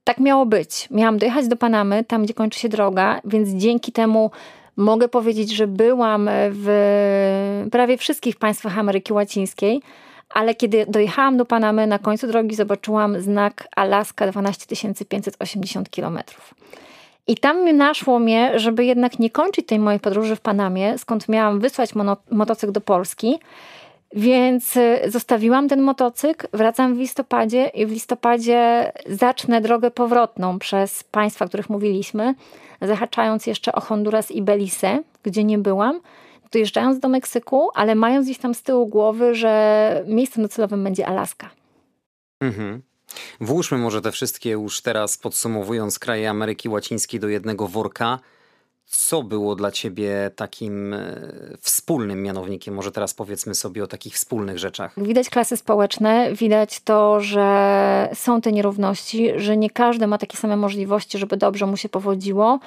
Tak 0.04 0.18
miało 0.18 0.46
być. 0.46 0.88
Miałam 0.90 1.18
dojechać 1.18 1.48
do 1.48 1.56
Panamy, 1.56 2.04
tam 2.04 2.24
gdzie 2.24 2.34
kończy 2.34 2.60
się 2.60 2.68
droga, 2.68 3.20
więc 3.24 3.48
dzięki 3.48 3.92
temu 3.92 4.30
mogę 4.76 5.08
powiedzieć, 5.08 5.50
że 5.50 5.66
byłam 5.66 6.30
w 6.50 7.66
prawie 7.72 7.98
wszystkich 7.98 8.36
państwach 8.36 8.78
Ameryki 8.78 9.12
Łacińskiej, 9.12 9.82
ale 10.30 10.54
kiedy 10.54 10.86
dojechałam 10.88 11.36
do 11.36 11.44
Panamy, 11.44 11.86
na 11.86 11.98
końcu 11.98 12.26
drogi 12.26 12.56
zobaczyłam 12.56 13.20
znak 13.20 13.68
Alaska 13.76 14.26
12580 14.26 15.90
kilometrów. 15.90 16.54
I 17.26 17.36
tam 17.36 17.76
naszło 17.76 18.18
mnie, 18.18 18.58
żeby 18.58 18.84
jednak 18.84 19.18
nie 19.18 19.30
kończyć 19.30 19.66
tej 19.66 19.78
mojej 19.78 20.00
podróży 20.00 20.36
w 20.36 20.40
Panamie, 20.40 20.98
skąd 20.98 21.28
miałam 21.28 21.60
wysłać 21.60 21.90
motocykl 22.30 22.72
do 22.72 22.80
Polski. 22.80 23.38
Więc 24.16 24.76
y, 24.76 25.00
zostawiłam 25.06 25.68
ten 25.68 25.82
motocykl, 25.82 26.46
wracam 26.52 26.94
w 26.94 26.98
listopadzie 26.98 27.66
i 27.66 27.86
w 27.86 27.90
listopadzie 27.90 28.92
zacznę 29.06 29.60
drogę 29.60 29.90
powrotną 29.90 30.58
przez 30.58 31.04
państwa, 31.04 31.44
o 31.44 31.48
których 31.48 31.70
mówiliśmy, 31.70 32.34
zahaczając 32.82 33.46
jeszcze 33.46 33.72
o 33.72 33.80
Honduras 33.80 34.30
i 34.30 34.42
Belize, 34.42 35.02
gdzie 35.22 35.44
nie 35.44 35.58
byłam, 35.58 36.00
dojeżdżając 36.52 36.98
do 36.98 37.08
Meksyku, 37.08 37.70
ale 37.74 37.94
mając 37.94 38.26
gdzieś 38.26 38.38
tam 38.38 38.54
z 38.54 38.62
tyłu 38.62 38.86
głowy, 38.86 39.34
że 39.34 40.04
miejscem 40.06 40.42
docelowym 40.42 40.84
będzie 40.84 41.06
Alaska. 41.06 41.50
Mhm. 42.40 42.82
Włóżmy 43.40 43.78
może 43.78 44.00
te 44.00 44.12
wszystkie 44.12 44.50
już 44.50 44.80
teraz 44.80 45.18
podsumowując 45.18 45.98
kraje 45.98 46.30
Ameryki 46.30 46.68
Łacińskiej 46.68 47.20
do 47.20 47.28
jednego 47.28 47.68
worka. 47.68 48.18
Co 48.86 49.22
było 49.22 49.56
dla 49.56 49.70
ciebie 49.70 50.30
takim 50.36 50.94
e, 50.94 51.20
wspólnym 51.60 52.22
mianownikiem? 52.22 52.74
Może 52.74 52.92
teraz 52.92 53.14
powiedzmy 53.14 53.54
sobie 53.54 53.84
o 53.84 53.86
takich 53.86 54.14
wspólnych 54.14 54.58
rzeczach. 54.58 54.92
Widać 54.96 55.30
klasy 55.30 55.56
społeczne, 55.56 56.32
widać 56.32 56.80
to, 56.80 57.20
że 57.20 58.08
są 58.14 58.40
te 58.40 58.52
nierówności, 58.52 59.32
że 59.36 59.56
nie 59.56 59.70
każdy 59.70 60.06
ma 60.06 60.18
takie 60.18 60.36
same 60.36 60.56
możliwości, 60.56 61.18
żeby 61.18 61.36
dobrze 61.36 61.66
mu 61.66 61.76
się 61.76 61.88
powodziło. 61.88 62.58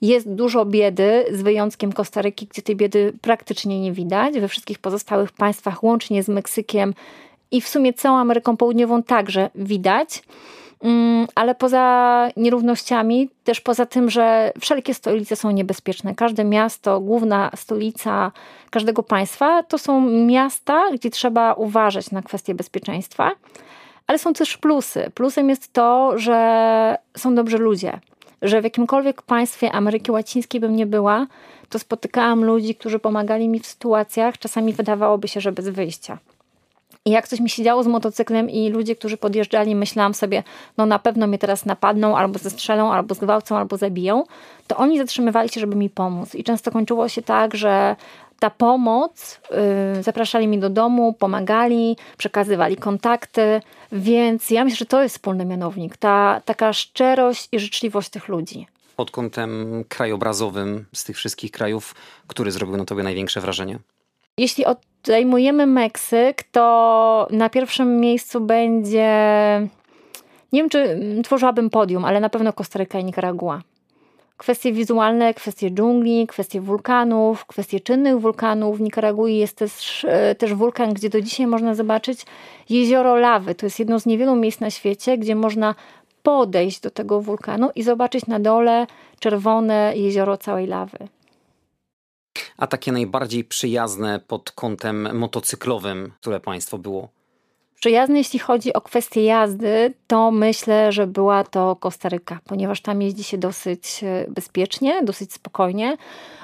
Jest 0.00 0.30
dużo 0.30 0.64
biedy, 0.64 1.24
z 1.32 1.42
wyjątkiem 1.42 1.92
Kostaryki, 1.92 2.46
gdzie 2.46 2.62
tej 2.62 2.76
biedy 2.76 3.12
praktycznie 3.20 3.80
nie 3.80 3.92
widać. 3.92 4.40
We 4.40 4.48
wszystkich 4.48 4.78
pozostałych 4.78 5.32
państwach, 5.32 5.84
łącznie 5.84 6.22
z 6.22 6.28
Meksykiem, 6.28 6.94
i 7.54 7.60
w 7.60 7.68
sumie 7.68 7.92
całą 7.92 8.18
Ameryką 8.18 8.56
Południową 8.56 9.02
także 9.02 9.50
widać. 9.54 10.22
Mm, 10.82 11.26
ale 11.34 11.54
poza 11.54 12.28
nierównościami, 12.36 13.30
też 13.44 13.60
poza 13.60 13.86
tym, 13.86 14.10
że 14.10 14.52
wszelkie 14.60 14.94
stolice 14.94 15.36
są 15.36 15.50
niebezpieczne. 15.50 16.14
Każde 16.14 16.44
miasto, 16.44 17.00
główna 17.00 17.50
stolica 17.56 18.32
każdego 18.70 19.02
państwa 19.02 19.62
to 19.62 19.78
są 19.78 20.00
miasta, 20.10 20.82
gdzie 20.92 21.10
trzeba 21.10 21.52
uważać 21.52 22.10
na 22.10 22.22
kwestie 22.22 22.54
bezpieczeństwa, 22.54 23.30
ale 24.06 24.18
są 24.18 24.32
też 24.32 24.56
plusy. 24.56 25.10
Plusem 25.14 25.48
jest 25.48 25.72
to, 25.72 26.18
że 26.18 26.98
są 27.16 27.34
dobrzy 27.34 27.58
ludzie, 27.58 28.00
że 28.42 28.60
w 28.60 28.64
jakimkolwiek 28.64 29.22
państwie 29.22 29.72
Ameryki 29.72 30.10
Łacińskiej 30.10 30.60
bym 30.60 30.76
nie 30.76 30.86
była, 30.86 31.26
to 31.68 31.78
spotykałam 31.78 32.44
ludzi, 32.44 32.74
którzy 32.74 32.98
pomagali 32.98 33.48
mi 33.48 33.60
w 33.60 33.66
sytuacjach, 33.66 34.38
czasami 34.38 34.72
wydawałoby 34.72 35.28
się, 35.28 35.40
że 35.40 35.52
bez 35.52 35.68
wyjścia. 35.68 36.18
I 37.06 37.10
jak 37.10 37.28
coś 37.28 37.40
mi 37.40 37.50
się 37.50 37.62
działo 37.62 37.82
z 37.82 37.86
motocyklem 37.86 38.50
i 38.50 38.70
ludzie, 38.70 38.96
którzy 38.96 39.16
podjeżdżali, 39.16 39.74
myślałam 39.74 40.14
sobie, 40.14 40.42
no 40.76 40.86
na 40.86 40.98
pewno 40.98 41.26
mnie 41.26 41.38
teraz 41.38 41.66
napadną, 41.66 42.16
albo 42.16 42.38
zestrzelą, 42.38 42.92
albo 42.92 43.14
zgwałcą, 43.14 43.56
albo 43.56 43.76
zabiją, 43.76 44.24
to 44.66 44.76
oni 44.76 44.98
zatrzymywali 44.98 45.48
się, 45.48 45.60
żeby 45.60 45.76
mi 45.76 45.90
pomóc. 45.90 46.34
I 46.34 46.44
często 46.44 46.70
kończyło 46.70 47.08
się 47.08 47.22
tak, 47.22 47.54
że 47.54 47.96
ta 48.38 48.50
pomoc, 48.50 49.40
yy, 49.96 50.02
zapraszali 50.02 50.46
mi 50.46 50.58
do 50.58 50.70
domu, 50.70 51.12
pomagali, 51.12 51.96
przekazywali 52.18 52.76
kontakty, 52.76 53.60
więc 53.92 54.50
ja 54.50 54.64
myślę, 54.64 54.76
że 54.76 54.86
to 54.86 55.02
jest 55.02 55.14
wspólny 55.14 55.44
mianownik, 55.44 55.96
ta 55.96 56.42
taka 56.44 56.72
szczerość 56.72 57.48
i 57.52 57.58
życzliwość 57.58 58.08
tych 58.08 58.28
ludzi. 58.28 58.66
Pod 58.96 59.10
kątem 59.10 59.84
krajobrazowym 59.88 60.84
z 60.92 61.04
tych 61.04 61.16
wszystkich 61.16 61.50
krajów, 61.50 61.94
który 62.26 62.50
zrobił 62.50 62.76
na 62.76 62.84
tobie 62.84 63.02
największe 63.02 63.40
wrażenie? 63.40 63.78
Jeśli 64.38 64.64
odejmujemy 64.64 65.66
Meksyk, 65.66 66.42
to 66.42 67.26
na 67.30 67.48
pierwszym 67.48 68.00
miejscu 68.00 68.40
będzie. 68.40 69.08
Nie 70.52 70.60
wiem, 70.60 70.68
czy 70.68 71.00
tworzyłabym 71.24 71.70
podium, 71.70 72.04
ale 72.04 72.20
na 72.20 72.28
pewno 72.28 72.52
Kostaryka 72.52 72.98
i 72.98 73.04
Nikaragua. 73.04 73.62
Kwestie 74.36 74.72
wizualne, 74.72 75.34
kwestie 75.34 75.70
dżungli, 75.70 76.26
kwestie 76.26 76.60
wulkanów, 76.60 77.46
kwestie 77.46 77.80
czynnych 77.80 78.20
wulkanów. 78.20 78.78
W 78.78 78.80
Nikaragui 78.80 79.36
jest 79.36 79.56
też, 79.56 80.04
e, 80.08 80.34
też 80.34 80.54
wulkan, 80.54 80.94
gdzie 80.94 81.10
do 81.10 81.20
dzisiaj 81.20 81.46
można 81.46 81.74
zobaczyć 81.74 82.26
jezioro 82.70 83.16
lawy. 83.16 83.54
To 83.54 83.66
jest 83.66 83.78
jedno 83.78 84.00
z 84.00 84.06
niewielu 84.06 84.36
miejsc 84.36 84.60
na 84.60 84.70
świecie, 84.70 85.18
gdzie 85.18 85.34
można 85.34 85.74
podejść 86.22 86.80
do 86.80 86.90
tego 86.90 87.20
wulkanu 87.20 87.70
i 87.74 87.82
zobaczyć 87.82 88.26
na 88.26 88.40
dole 88.40 88.86
czerwone 89.18 89.92
jezioro 89.96 90.36
całej 90.36 90.66
lawy 90.66 90.98
a 92.56 92.66
takie 92.66 92.92
najbardziej 92.92 93.44
przyjazne 93.44 94.20
pod 94.20 94.52
kątem 94.52 95.18
motocyklowym, 95.18 96.12
które 96.20 96.40
państwo 96.40 96.78
było? 96.78 97.08
Przyjazne, 97.84 98.18
jeśli 98.18 98.38
chodzi 98.38 98.72
o 98.72 98.80
kwestię 98.80 99.24
jazdy, 99.24 99.94
to 100.06 100.30
myślę, 100.30 100.92
że 100.92 101.06
była 101.06 101.44
to 101.44 101.76
Kostaryka, 101.76 102.38
ponieważ 102.44 102.80
tam 102.80 103.02
jeździ 103.02 103.24
się 103.24 103.38
dosyć 103.38 104.04
e, 104.04 104.26
bezpiecznie, 104.28 105.02
dosyć 105.02 105.32
spokojnie. 105.32 105.96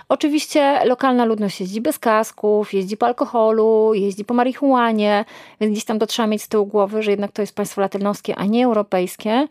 Oczywiście 0.09 0.85
lokalna 0.85 1.25
ludność 1.25 1.61
jeździ 1.61 1.81
bez 1.81 1.99
kasków, 1.99 2.75
jeździ 2.75 2.97
po 2.97 3.07
alkoholu, 3.07 3.95
jeździ 3.95 4.25
po 4.25 4.35
marihuanie, 4.35 5.25
więc 5.61 5.73
gdzieś 5.73 5.85
tam 5.85 5.99
to 5.99 6.07
trzeba 6.07 6.27
mieć 6.27 6.43
z 6.43 6.49
tyłu 6.49 6.67
głowy, 6.67 7.03
że 7.03 7.11
jednak 7.11 7.33
to 7.33 7.43
jest 7.43 7.55
państwo 7.55 7.81
latynoskie, 7.81 8.37
a 8.37 8.45
nie 8.45 8.65
europejskie. 8.65 9.49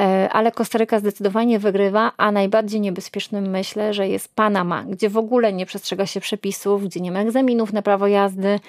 E, 0.00 0.28
ale 0.32 0.52
Kostaryka 0.52 0.98
zdecydowanie 0.98 1.58
wygrywa, 1.58 2.12
a 2.16 2.32
najbardziej 2.32 2.80
niebezpiecznym 2.80 3.50
myślę, 3.50 3.94
że 3.94 4.08
jest 4.08 4.34
Panama, 4.34 4.84
gdzie 4.84 5.08
w 5.08 5.16
ogóle 5.16 5.52
nie 5.52 5.66
przestrzega 5.66 6.06
się 6.06 6.20
przepisów, 6.20 6.84
gdzie 6.84 7.00
nie 7.00 7.12
ma 7.12 7.20
egzaminów 7.20 7.72
na 7.72 7.82
prawo 7.82 8.06
jazdy, 8.06 8.60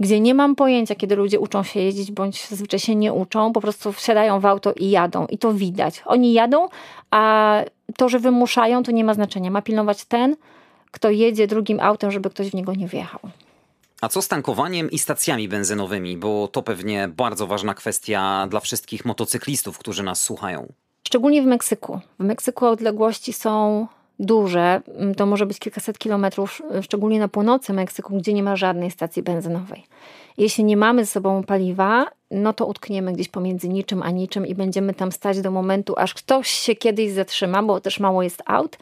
gdzie 0.00 0.20
nie 0.20 0.34
mam 0.34 0.56
pojęcia, 0.56 0.94
kiedy 0.94 1.16
ludzie 1.16 1.40
uczą 1.40 1.62
się 1.62 1.80
jeździć, 1.80 2.12
bądź 2.12 2.46
zazwyczaj 2.48 2.80
się 2.80 2.94
nie 2.94 3.12
uczą, 3.12 3.52
po 3.52 3.60
prostu 3.60 3.92
wsiadają 3.92 4.40
w 4.40 4.46
auto 4.46 4.72
i 4.72 4.90
jadą. 4.90 5.26
I 5.26 5.38
to 5.38 5.52
widać. 5.54 6.02
Oni 6.06 6.32
jadą, 6.32 6.68
a 7.10 7.54
to, 7.96 8.08
że 8.08 8.18
wymuszają, 8.18 8.82
to 8.82 8.92
nie 8.92 9.04
ma 9.04 9.14
znaczenia. 9.14 9.50
Ma 9.50 9.62
pilnować 9.62 10.04
ten, 10.04 10.36
kto 10.90 11.10
jedzie 11.10 11.46
drugim 11.46 11.80
autem, 11.80 12.10
żeby 12.10 12.30
ktoś 12.30 12.50
w 12.50 12.54
niego 12.54 12.74
nie 12.74 12.86
wjechał. 12.86 13.20
A 14.00 14.08
co 14.08 14.22
z 14.22 14.28
tankowaniem 14.28 14.90
i 14.90 14.98
stacjami 14.98 15.48
benzynowymi? 15.48 16.16
Bo 16.16 16.48
to 16.48 16.62
pewnie 16.62 17.08
bardzo 17.08 17.46
ważna 17.46 17.74
kwestia 17.74 18.46
dla 18.50 18.60
wszystkich 18.60 19.04
motocyklistów, 19.04 19.78
którzy 19.78 20.02
nas 20.02 20.22
słuchają. 20.22 20.72
Szczególnie 21.08 21.42
w 21.42 21.46
Meksyku. 21.46 22.00
W 22.18 22.24
Meksyku 22.24 22.66
odległości 22.66 23.32
są 23.32 23.86
duże, 24.18 24.80
to 25.16 25.26
może 25.26 25.46
być 25.46 25.58
kilkaset 25.58 25.98
kilometrów, 25.98 26.62
szczególnie 26.82 27.18
na 27.20 27.28
północy 27.28 27.72
Meksyku, 27.72 28.16
gdzie 28.16 28.32
nie 28.32 28.42
ma 28.42 28.56
żadnej 28.56 28.90
stacji 28.90 29.22
benzynowej. 29.22 29.86
Jeśli 30.38 30.64
nie 30.64 30.76
mamy 30.76 31.04
ze 31.04 31.10
sobą 31.10 31.44
paliwa, 31.44 32.06
no 32.30 32.52
to 32.52 32.66
utkniemy 32.66 33.12
gdzieś 33.12 33.28
pomiędzy 33.28 33.68
niczym 33.68 34.02
a 34.02 34.10
niczym 34.10 34.46
i 34.46 34.54
będziemy 34.54 34.94
tam 34.94 35.12
stać 35.12 35.40
do 35.40 35.50
momentu, 35.50 35.94
aż 35.96 36.14
ktoś 36.14 36.48
się 36.48 36.74
kiedyś 36.74 37.12
zatrzyma, 37.12 37.62
bo 37.62 37.80
też 37.80 38.00
mało 38.00 38.22
jest 38.22 38.42
aut 38.46 38.78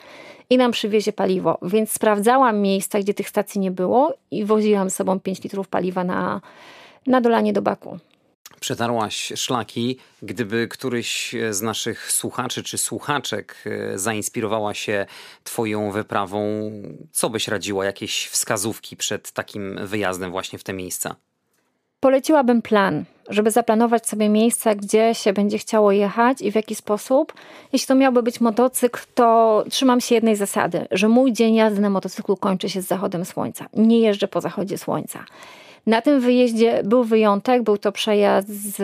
i 0.51 0.57
nam 0.57 0.73
przywiezie 0.73 1.13
paliwo. 1.13 1.59
Więc 1.63 1.93
sprawdzałam 1.93 2.61
miejsca, 2.61 2.99
gdzie 2.99 3.15
tych 3.15 3.29
stacji 3.29 3.61
nie 3.61 3.71
było 3.71 4.15
i 4.31 4.45
woziłam 4.45 4.91
z 4.91 4.95
sobą 4.95 5.21
5 5.21 5.43
litrów 5.43 5.69
paliwa 5.69 6.05
na, 6.05 6.41
na 7.07 7.21
dolanie 7.21 7.53
do 7.53 7.63
baku. 7.63 7.99
Przetarłaś 8.61 9.33
szlaki. 9.37 9.99
Gdyby 10.23 10.69
któryś 10.69 11.35
z 11.51 11.63
naszych 11.63 12.13
słuchaczy 12.13 12.63
czy 12.63 12.79
słuchaczek 12.79 13.65
e, 13.67 13.99
zainspirowała 13.99 14.75
się 14.75 15.07
Twoją 15.45 15.91
wyprawą, 15.91 16.71
co 17.13 17.31
byś 17.31 17.49
radziła? 17.49 17.85
Jakieś 17.85 18.27
wskazówki 18.27 18.97
przed 18.97 19.33
takim 19.33 19.87
wyjazdem 19.87 20.31
właśnie 20.31 20.59
w 20.59 20.65
te 20.65 20.73
miejsca? 20.73 21.17
Poleciłabym 22.01 22.63
plan, 22.63 23.05
żeby 23.29 23.51
zaplanować 23.51 24.09
sobie 24.09 24.29
miejsca, 24.29 24.75
gdzie 24.75 25.15
się 25.15 25.33
będzie 25.33 25.59
chciało 25.59 25.93
jechać 25.93 26.43
i 26.43 26.53
w 26.53 26.55
jaki 26.55 26.75
sposób. 26.75 27.33
Jeśli 27.73 27.87
to 27.89 27.95
miałby 27.95 28.23
być 28.23 28.41
motocykl, 28.41 29.01
to 29.15 29.65
trzymam 29.71 30.01
się 30.01 30.15
jednej 30.15 30.37
zasady, 30.37 30.87
że 30.91 31.09
mój 31.09 31.33
dzień 31.33 31.55
jazdy 31.55 31.81
na 31.81 31.91
motocyklu 31.91 32.37
kończy 32.37 32.69
się 32.69 32.83
z 32.83 32.87
zachodem 32.87 33.25
słońca. 33.25 33.67
Nie 33.75 34.01
jeżdżę 34.01 34.29
po 34.29 34.41
zachodzie 34.41 34.79
słońca. 34.79 35.25
Na 35.87 36.03
tym 36.03 36.21
wyjeździe 36.21 36.83
był 36.85 37.05
wyjątek, 37.05 37.63
był 37.63 37.79
to 37.79 37.93
przejazd 37.93 38.49
z 38.49 38.79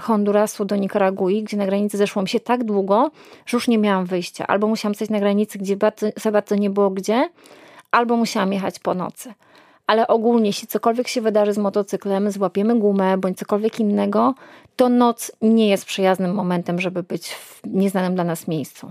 Hondurasu 0.00 0.64
do 0.64 0.76
Nikaragui, 0.76 1.42
gdzie 1.42 1.56
na 1.56 1.66
granicy 1.66 1.96
zeszło 1.96 2.22
mi 2.22 2.28
się 2.28 2.40
tak 2.40 2.64
długo, 2.64 3.10
że 3.46 3.56
już 3.56 3.68
nie 3.68 3.78
miałam 3.78 4.06
wyjścia. 4.06 4.46
Albo 4.46 4.66
musiałam 4.66 4.94
stać 4.94 5.10
na 5.10 5.20
granicy, 5.20 5.58
gdzie 5.58 5.76
bardzo, 5.76 6.06
za 6.16 6.32
bardzo 6.32 6.54
nie 6.54 6.70
było 6.70 6.90
gdzie, 6.90 7.28
albo 7.90 8.16
musiałam 8.16 8.52
jechać 8.52 8.78
po 8.78 8.94
nocy 8.94 9.34
ale 9.86 10.06
ogólnie, 10.06 10.46
jeśli 10.46 10.68
cokolwiek 10.68 11.08
się 11.08 11.20
wydarzy 11.20 11.52
z 11.52 11.58
motocyklem, 11.58 12.30
złapiemy 12.30 12.78
gumę 12.78 13.18
bądź 13.18 13.38
cokolwiek 13.38 13.80
innego, 13.80 14.34
to 14.76 14.88
noc 14.88 15.32
nie 15.42 15.68
jest 15.68 15.84
przyjaznym 15.84 16.34
momentem, 16.34 16.80
żeby 16.80 17.02
być 17.02 17.28
w 17.28 17.60
nieznanym 17.66 18.14
dla 18.14 18.24
nas 18.24 18.48
miejscu. 18.48 18.90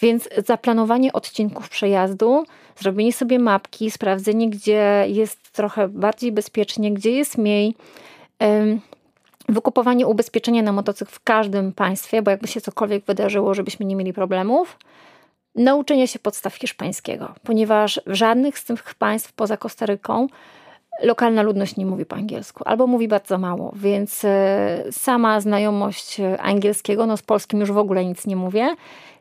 Więc 0.00 0.28
zaplanowanie 0.46 1.12
odcinków 1.12 1.68
przejazdu, 1.68 2.44
zrobienie 2.76 3.12
sobie 3.12 3.38
mapki, 3.38 3.90
sprawdzenie, 3.90 4.50
gdzie 4.50 5.04
jest 5.08 5.52
trochę 5.52 5.88
bardziej 5.88 6.32
bezpiecznie, 6.32 6.92
gdzie 6.92 7.10
jest 7.10 7.38
mniej. 7.38 7.74
Wykupowanie 9.48 10.06
ubezpieczenia 10.06 10.62
na 10.62 10.72
motocykl 10.72 11.12
w 11.12 11.20
każdym 11.20 11.72
państwie, 11.72 12.22
bo 12.22 12.30
jakby 12.30 12.48
się 12.48 12.60
cokolwiek 12.60 13.04
wydarzyło, 13.04 13.54
żebyśmy 13.54 13.86
nie 13.86 13.96
mieli 13.96 14.12
problemów 14.12 14.78
nauczenia 15.54 16.06
się 16.06 16.18
podstaw 16.18 16.54
hiszpańskiego, 16.54 17.34
ponieważ 17.42 18.00
w 18.06 18.14
żadnych 18.14 18.58
z 18.58 18.64
tych 18.64 18.94
państw 18.94 19.32
poza 19.32 19.56
Kostaryką 19.56 20.26
lokalna 21.02 21.42
ludność 21.42 21.76
nie 21.76 21.86
mówi 21.86 22.06
po 22.06 22.16
angielsku 22.16 22.64
albo 22.66 22.86
mówi 22.86 23.08
bardzo 23.08 23.38
mało, 23.38 23.72
więc 23.76 24.24
e, 24.24 24.84
sama 24.90 25.40
znajomość 25.40 26.20
angielskiego, 26.38 27.06
no 27.06 27.16
z 27.16 27.22
polskim 27.22 27.60
już 27.60 27.72
w 27.72 27.78
ogóle 27.78 28.04
nic 28.04 28.26
nie 28.26 28.36
mówię, 28.36 28.76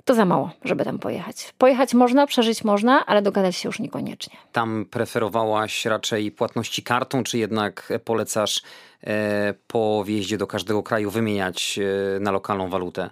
to 0.06 0.16
za 0.16 0.26
mało, 0.26 0.52
żeby 0.64 0.86
tam 0.86 1.00
pojechać. 1.00 1.54
Pojechać 1.58 1.94
można, 1.94 2.28
przeżyć 2.28 2.64
można, 2.64 3.06
ale 3.06 3.22
dogadać 3.22 3.56
się 3.56 3.70
już 3.70 3.80
niekoniecznie. 3.80 4.38
Tam 4.52 4.86
preferowałaś 4.92 5.86
raczej 5.86 6.32
płatności 6.32 6.84
kartą, 6.84 7.24
czy 7.24 7.38
jednak 7.38 7.94
polecasz 8.06 8.62
e, 9.04 9.54
po 9.68 10.04
wjeździe 10.04 10.38
do 10.38 10.48
każdego 10.48 10.84
kraju 10.84 11.12
wymieniać 11.12 11.80
e, 12.18 12.20
na 12.20 12.32
lokalną 12.32 12.70
walutę? 12.70 13.10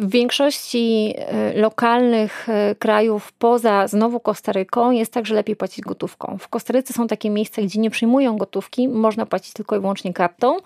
W 0.00 0.10
większości 0.10 1.14
e, 1.16 1.60
lokalnych 1.60 2.48
e, 2.48 2.74
krajów 2.74 3.32
poza 3.32 3.88
znowu 3.88 4.20
Kostaryką 4.20 4.90
jest 4.90 5.12
tak, 5.12 5.26
że 5.26 5.34
lepiej 5.34 5.56
płacić 5.56 5.84
gotówką. 5.84 6.38
W 6.40 6.48
Kostaryce 6.48 6.92
są 6.92 7.06
takie 7.06 7.30
miejsca, 7.30 7.62
gdzie 7.62 7.80
nie 7.80 7.90
przyjmują 7.90 8.36
gotówki, 8.36 8.88
można 8.88 9.26
płacić 9.26 9.52
tylko 9.52 9.76
i 9.76 9.80
wyłącznie 9.80 10.12
kartą, 10.12 10.56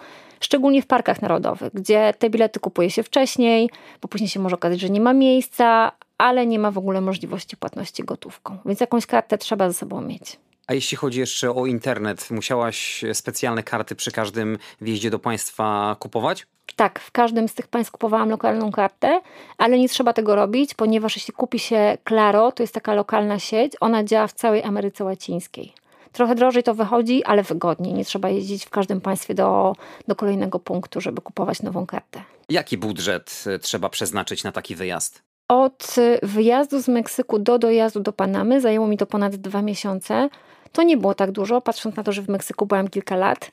szczególnie 0.41 0.82
w 0.82 0.87
parkach 0.87 1.22
narodowych, 1.22 1.72
gdzie 1.72 2.14
te 2.18 2.30
bilety 2.30 2.61
kupuje 2.61 2.91
się 2.91 3.03
wcześniej, 3.03 3.70
bo 4.03 4.09
później 4.09 4.28
się 4.28 4.41
może 4.41 4.57
okazać, 4.57 4.80
że 4.80 4.91
nie 4.91 5.01
ma 5.01 5.12
miejsca, 5.12 5.93
ale 6.18 6.47
nie 6.47 6.59
ma 6.59 6.70
w 6.70 6.78
ogóle 6.78 7.01
możliwości 7.01 7.57
płatności 7.57 8.05
gotówką. 8.05 8.59
Więc 8.66 8.80
jakąś 8.80 9.07
kartę 9.07 9.39
trzeba 9.39 9.68
ze 9.68 9.74
sobą 9.74 10.01
mieć. 10.01 10.39
A 10.67 10.75
jeśli 10.75 10.97
chodzi 10.97 11.21
jeszcze 11.21 11.51
o 11.55 11.67
internet, 11.67 12.31
musiałaś 12.31 13.05
specjalne 13.12 13.62
karty 13.62 13.95
przy 13.95 14.12
każdym 14.12 14.59
wjeździe 14.81 15.11
do 15.11 15.19
państwa 15.19 15.97
kupować? 15.99 16.47
Tak, 16.77 17.01
w 17.01 17.11
każdym 17.11 17.49
z 17.49 17.55
tych 17.55 17.67
państw 17.67 17.93
kupowałam 17.93 18.31
lokalną 18.31 18.73
kartę, 18.73 19.21
ale 19.59 19.79
nie 19.79 19.89
trzeba 19.89 20.12
tego 20.12 20.35
robić, 20.35 20.75
ponieważ 20.75 21.17
jeśli 21.17 21.35
kupi 21.35 21.59
się 21.59 21.99
Claro, 22.09 22.53
to 22.53 22.62
jest 22.62 22.75
taka 22.75 22.95
lokalna 22.95 23.39
sieć, 23.39 23.73
ona 23.81 24.05
działa 24.05 24.27
w 24.27 24.33
całej 24.33 24.62
Ameryce 24.62 25.05
Łacińskiej. 25.05 25.73
Trochę 26.12 26.35
drożej 26.35 26.62
to 26.62 26.75
wychodzi, 26.75 27.25
ale 27.25 27.43
wygodniej. 27.43 27.95
Nie 27.95 28.05
trzeba 28.05 28.29
jeździć 28.29 28.65
w 28.65 28.71
każdym 28.71 29.01
państwie 29.01 29.35
do, 29.35 29.73
do 30.09 30.17
kolejnego 30.17 30.59
punktu, 30.59 31.01
żeby 31.01 31.21
kupować 31.21 31.62
nową 31.62 31.87
kartę. 31.87 32.23
Jaki 32.49 32.79
budżet 32.79 33.45
e, 33.47 33.59
trzeba 33.59 33.89
przeznaczyć 33.89 34.45
na 34.45 34.53
taki 34.53 34.75
wyjazd? 34.75 35.23
Od 35.49 35.97
e, 35.99 36.27
wyjazdu 36.27 36.83
z 36.83 36.89
Meksyku 36.89 37.39
do 37.39 37.59
dojazdu 37.59 38.01
do 38.01 38.12
Panamy 38.12 38.61
zajęło 38.61 38.87
mi 38.87 38.97
to 38.97 39.07
ponad 39.07 39.37
dwa 39.37 39.62
miesiące. 39.62 40.29
To 40.75 40.83
nie 40.83 40.97
było 40.97 41.14
tak 41.14 41.31
dużo, 41.31 41.61
patrząc 41.61 41.97
na 41.97 42.03
to, 42.03 42.12
że 42.12 42.22
w 42.22 42.29
Meksyku 42.29 42.66
byłam 42.66 42.89
kilka 42.89 43.16
lat. 43.16 43.51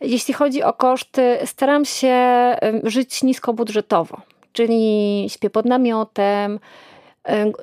Jeśli 0.00 0.34
chodzi 0.34 0.62
o 0.62 0.72
koszty, 0.72 1.38
staram 1.44 1.84
się 1.84 2.16
żyć 2.84 3.22
niskobudżetowo, 3.22 4.20
czyli 4.52 5.26
śpię 5.28 5.50
pod 5.50 5.66
namiotem, 5.66 6.58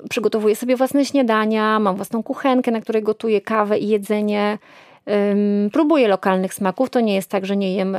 Przygotowuję 0.09 0.55
sobie 0.55 0.75
własne 0.75 1.05
śniadania, 1.05 1.79
mam 1.79 1.95
własną 1.95 2.23
kuchenkę, 2.23 2.71
na 2.71 2.81
której 2.81 3.03
gotuję 3.03 3.41
kawę 3.41 3.79
i 3.79 3.87
jedzenie. 3.87 4.57
Próbuję 5.73 6.07
lokalnych 6.07 6.53
smaków. 6.53 6.89
To 6.89 6.99
nie 6.99 7.15
jest 7.15 7.29
tak, 7.29 7.45
że 7.45 7.57
nie 7.57 7.75
jem 7.75 7.97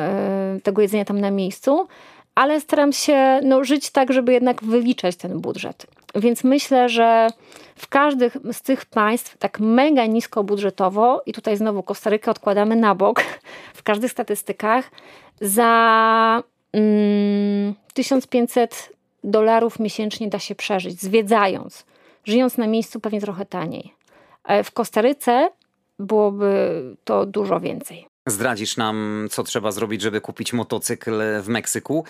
tego 0.62 0.82
jedzenia 0.82 1.04
tam 1.04 1.20
na 1.20 1.30
miejscu, 1.30 1.86
ale 2.34 2.60
staram 2.60 2.92
się 2.92 3.40
no, 3.42 3.64
żyć 3.64 3.90
tak, 3.90 4.12
żeby 4.12 4.32
jednak 4.32 4.64
wyliczać 4.64 5.16
ten 5.16 5.40
budżet. 5.40 5.86
Więc 6.16 6.44
myślę, 6.44 6.88
że 6.88 7.28
w 7.76 7.88
każdym 7.88 8.30
z 8.52 8.62
tych 8.62 8.84
państw 8.84 9.38
tak 9.38 9.60
mega 9.60 10.06
nisko 10.06 10.44
budżetowo, 10.44 11.22
i 11.26 11.32
tutaj 11.32 11.56
znowu 11.56 11.82
Kostarykę 11.82 12.30
odkładamy 12.30 12.76
na 12.76 12.94
bok, 12.94 13.22
w 13.74 13.82
każdych 13.82 14.12
statystykach, 14.12 14.90
za 15.40 16.42
mm, 16.72 17.74
1500 17.94 18.92
dolarów 19.24 19.78
miesięcznie 19.78 20.28
da 20.28 20.38
się 20.38 20.54
przeżyć, 20.54 21.02
zwiedzając, 21.02 21.86
żyjąc 22.24 22.58
na 22.58 22.66
miejscu 22.66 23.00
pewnie 23.00 23.20
trochę 23.20 23.46
taniej. 23.46 23.94
W 24.64 24.72
Kostaryce 24.72 25.50
byłoby 25.98 26.82
to 27.04 27.26
dużo 27.26 27.60
więcej. 27.60 28.06
Zdradzisz 28.26 28.76
nam, 28.76 29.28
co 29.30 29.42
trzeba 29.42 29.72
zrobić, 29.72 30.02
żeby 30.02 30.20
kupić 30.20 30.52
motocykl 30.52 31.22
w 31.42 31.48
Meksyku? 31.48 32.04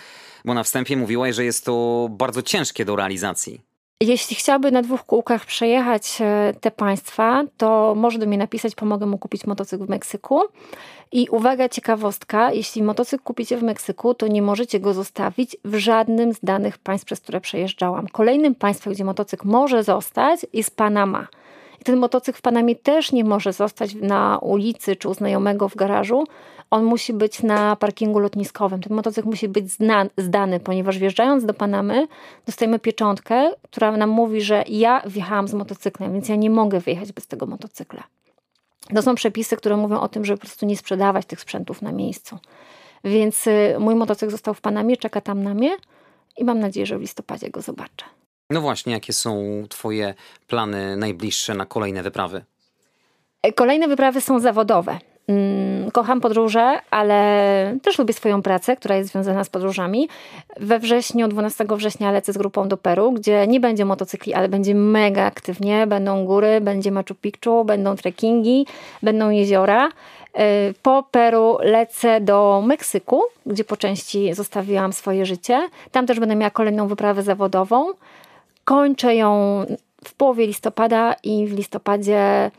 Bo 0.45 0.53
na 0.53 0.63
wstępie 0.63 0.97
mówiłaś, 0.97 1.35
że 1.35 1.45
jest 1.45 1.65
to 1.65 2.07
bardzo 2.11 2.41
ciężkie 2.41 2.85
do 2.85 2.95
realizacji. 2.95 3.61
Jeśli 4.01 4.35
chciałby 4.35 4.71
na 4.71 4.81
dwóch 4.81 5.05
kółkach 5.05 5.45
przejechać 5.45 6.17
e, 6.21 6.53
te 6.61 6.71
państwa, 6.71 7.43
to 7.57 7.95
może 7.95 8.19
do 8.19 8.25
mnie 8.25 8.37
napisać, 8.37 8.75
pomogę 8.75 9.05
mu 9.05 9.17
kupić 9.17 9.45
motocykl 9.45 9.85
w 9.85 9.89
Meksyku. 9.89 10.41
I 11.11 11.29
uwaga, 11.29 11.69
ciekawostka, 11.69 12.51
jeśli 12.51 12.83
motocykl 12.83 13.23
kupicie 13.23 13.57
w 13.57 13.63
Meksyku, 13.63 14.13
to 14.13 14.27
nie 14.27 14.41
możecie 14.41 14.79
go 14.79 14.93
zostawić 14.93 15.57
w 15.65 15.75
żadnym 15.75 16.33
z 16.33 16.39
danych 16.43 16.77
państw, 16.77 17.05
przez 17.05 17.19
które 17.19 17.41
przejeżdżałam. 17.41 18.07
Kolejnym 18.07 18.55
państwem, 18.55 18.93
gdzie 18.93 19.05
motocykl 19.05 19.47
może 19.47 19.83
zostać, 19.83 20.45
jest 20.53 20.75
Panama. 20.75 21.27
I 21.81 21.83
ten 21.83 21.97
motocykl 21.97 22.37
w 22.37 22.41
Panamie 22.41 22.75
też 22.75 23.11
nie 23.11 23.23
może 23.23 23.53
zostać 23.53 23.95
na 23.95 24.37
ulicy 24.37 24.95
czy 24.95 25.09
u 25.09 25.13
znajomego 25.13 25.69
w 25.69 25.75
garażu. 25.75 26.23
On 26.71 26.83
musi 26.83 27.13
być 27.13 27.43
na 27.43 27.75
parkingu 27.75 28.19
lotniskowym. 28.19 28.81
Ten 28.81 28.95
motocykl 28.95 29.29
musi 29.29 29.47
być 29.47 29.65
zdany, 30.17 30.59
ponieważ 30.59 30.97
wjeżdżając 30.97 31.45
do 31.45 31.53
Panamy 31.53 32.07
dostajemy 32.45 32.79
pieczątkę, 32.79 33.51
która 33.61 33.97
nam 33.97 34.09
mówi, 34.09 34.41
że 34.41 34.63
ja 34.67 35.01
wjechałam 35.05 35.47
z 35.47 35.53
motocyklem, 35.53 36.13
więc 36.13 36.29
ja 36.29 36.35
nie 36.35 36.49
mogę 36.49 36.79
wyjechać 36.79 37.11
bez 37.11 37.27
tego 37.27 37.45
motocykla. 37.45 38.03
To 38.95 39.01
są 39.01 39.15
przepisy, 39.15 39.57
które 39.57 39.77
mówią 39.77 39.99
o 39.99 40.07
tym, 40.07 40.25
żeby 40.25 40.37
po 40.37 40.47
prostu 40.47 40.65
nie 40.65 40.77
sprzedawać 40.77 41.25
tych 41.25 41.41
sprzętów 41.41 41.81
na 41.81 41.91
miejscu. 41.91 42.37
Więc 43.03 43.47
y, 43.47 43.75
mój 43.79 43.95
motocykl 43.95 44.31
został 44.31 44.53
w 44.53 44.61
Panamie, 44.61 44.97
czeka 44.97 45.21
tam 45.21 45.43
na 45.43 45.53
mnie 45.53 45.77
i 46.37 46.43
mam 46.43 46.59
nadzieję, 46.59 46.85
że 46.85 46.97
w 46.97 47.01
listopadzie 47.01 47.49
go 47.49 47.61
zobaczę. 47.61 48.05
No 48.49 48.61
właśnie, 48.61 48.93
jakie 48.93 49.13
są 49.13 49.63
Twoje 49.69 50.13
plany 50.47 50.97
najbliższe 50.97 51.53
na 51.53 51.65
kolejne 51.65 52.03
wyprawy? 52.03 52.45
E, 53.43 53.53
kolejne 53.53 53.87
wyprawy 53.87 54.21
są 54.21 54.39
zawodowe. 54.39 54.99
Mm, 55.27 55.91
kocham 55.91 56.21
podróże, 56.21 56.79
ale 56.91 57.77
też 57.83 57.99
lubię 57.99 58.13
swoją 58.13 58.41
pracę, 58.41 58.75
która 58.75 58.95
jest 58.95 59.11
związana 59.11 59.43
z 59.43 59.49
podróżami. 59.49 60.09
We 60.59 60.79
wrześniu, 60.79 61.27
12 61.27 61.65
września 61.69 62.11
lecę 62.11 62.33
z 62.33 62.37
grupą 62.37 62.67
do 62.67 62.77
Peru, 62.77 63.11
gdzie 63.11 63.47
nie 63.47 63.59
będzie 63.59 63.85
motocykli, 63.85 64.33
ale 64.33 64.49
będzie 64.49 64.75
mega 64.75 65.25
aktywnie. 65.25 65.87
Będą 65.87 66.25
góry, 66.25 66.61
będzie 66.61 66.91
Machu 66.91 67.15
Picchu, 67.21 67.65
będą 67.65 67.95
trekkingi, 67.95 68.65
będą 69.03 69.29
jeziora. 69.29 69.89
E, 70.33 70.73
po 70.81 71.03
Peru 71.11 71.57
lecę 71.61 72.21
do 72.21 72.63
Meksyku, 72.65 73.23
gdzie 73.45 73.63
po 73.63 73.77
części 73.77 74.33
zostawiłam 74.33 74.93
swoje 74.93 75.25
życie. 75.25 75.69
Tam 75.91 76.07
też 76.07 76.19
będę 76.19 76.35
miała 76.35 76.51
kolejną 76.51 76.87
wyprawę 76.87 77.23
zawodową. 77.23 77.93
Kończę 78.67 79.15
ją 79.15 79.65
w 80.05 80.13
połowie 80.13 80.47
listopada 80.47 81.15
i 81.23 81.47
w 81.47 81.53
listopadzie 81.53 82.51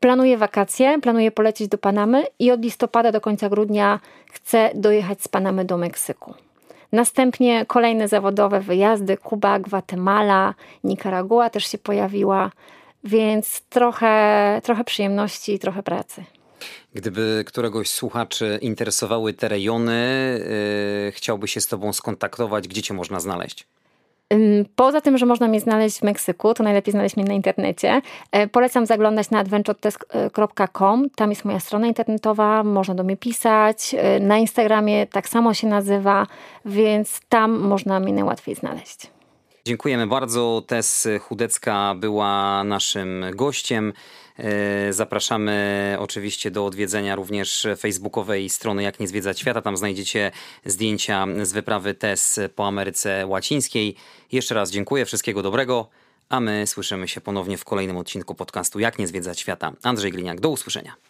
planuję 0.00 0.38
wakacje, 0.38 0.98
planuję 1.00 1.30
polecieć 1.30 1.68
do 1.68 1.78
Panamy 1.78 2.24
i 2.38 2.50
od 2.50 2.62
listopada 2.62 3.12
do 3.12 3.20
końca 3.20 3.48
grudnia 3.48 4.00
chcę 4.32 4.70
dojechać 4.74 5.22
z 5.22 5.28
Panamy 5.28 5.64
do 5.64 5.76
Meksyku. 5.76 6.34
Następnie 6.92 7.66
kolejne 7.66 8.08
zawodowe 8.08 8.60
wyjazdy: 8.60 9.16
Kuba, 9.16 9.58
Gwatemala, 9.58 10.54
Nikaragua 10.84 11.50
też 11.50 11.66
się 11.66 11.78
pojawiła, 11.78 12.50
więc 13.04 13.60
trochę, 13.60 14.60
trochę 14.64 14.84
przyjemności 14.84 15.54
i 15.54 15.58
trochę 15.58 15.82
pracy. 15.82 16.24
Gdyby 16.94 17.44
któregoś 17.46 17.90
słuchaczy 17.90 18.58
interesowały 18.62 19.32
te 19.32 19.48
rejony, 19.48 20.40
yy, 21.04 21.12
chciałby 21.12 21.48
się 21.48 21.60
z 21.60 21.66
Tobą 21.66 21.92
skontaktować, 21.92 22.68
gdzie 22.68 22.82
Cię 22.82 22.94
można 22.94 23.20
znaleźć? 23.20 23.66
Poza 24.76 25.00
tym, 25.00 25.18
że 25.18 25.26
można 25.26 25.48
mnie 25.48 25.60
znaleźć 25.60 25.98
w 25.98 26.02
Meksyku, 26.02 26.54
to 26.54 26.62
najlepiej 26.62 26.92
znaleźć 26.92 27.16
mnie 27.16 27.24
na 27.24 27.34
internecie. 27.34 28.02
E, 28.32 28.46
polecam 28.46 28.86
zaglądać 28.86 29.30
na 29.30 29.38
adventuretest.com. 29.38 31.10
Tam 31.10 31.30
jest 31.30 31.44
moja 31.44 31.60
strona 31.60 31.86
internetowa, 31.86 32.64
można 32.64 32.94
do 32.94 33.04
mnie 33.04 33.16
pisać. 33.16 33.94
E, 33.98 34.20
na 34.20 34.38
Instagramie 34.38 35.06
tak 35.06 35.28
samo 35.28 35.54
się 35.54 35.66
nazywa, 35.66 36.26
więc 36.64 37.20
tam 37.28 37.58
można 37.58 38.00
mnie 38.00 38.12
najłatwiej 38.12 38.54
znaleźć. 38.54 39.10
Dziękujemy 39.64 40.06
bardzo. 40.06 40.62
Tess 40.66 41.08
Chudecka 41.20 41.94
była 41.96 42.64
naszym 42.64 43.24
gościem. 43.34 43.92
E, 44.40 44.92
zapraszamy 44.92 45.96
oczywiście 45.98 46.50
do 46.50 46.66
odwiedzenia 46.66 47.14
również 47.16 47.66
facebookowej 47.78 48.48
strony 48.48 48.82
Jak 48.82 49.00
nie 49.00 49.08
zwiedzać 49.08 49.40
świata. 49.40 49.62
Tam 49.62 49.76
znajdziecie 49.76 50.30
zdjęcia 50.64 51.26
z 51.42 51.52
wyprawy 51.52 51.94
TES 51.94 52.40
po 52.54 52.66
Ameryce 52.66 53.26
Łacińskiej. 53.26 53.96
Jeszcze 54.32 54.54
raz 54.54 54.70
dziękuję, 54.70 55.04
wszystkiego 55.04 55.42
dobrego, 55.42 55.88
a 56.28 56.40
my 56.40 56.66
słyszymy 56.66 57.08
się 57.08 57.20
ponownie 57.20 57.58
w 57.58 57.64
kolejnym 57.64 57.96
odcinku 57.96 58.34
podcastu 58.34 58.78
Jak 58.78 58.98
nie 58.98 59.06
zwiedzać 59.06 59.40
świata. 59.40 59.72
Andrzej 59.82 60.12
Gliniak, 60.12 60.40
do 60.40 60.50
usłyszenia. 60.50 61.09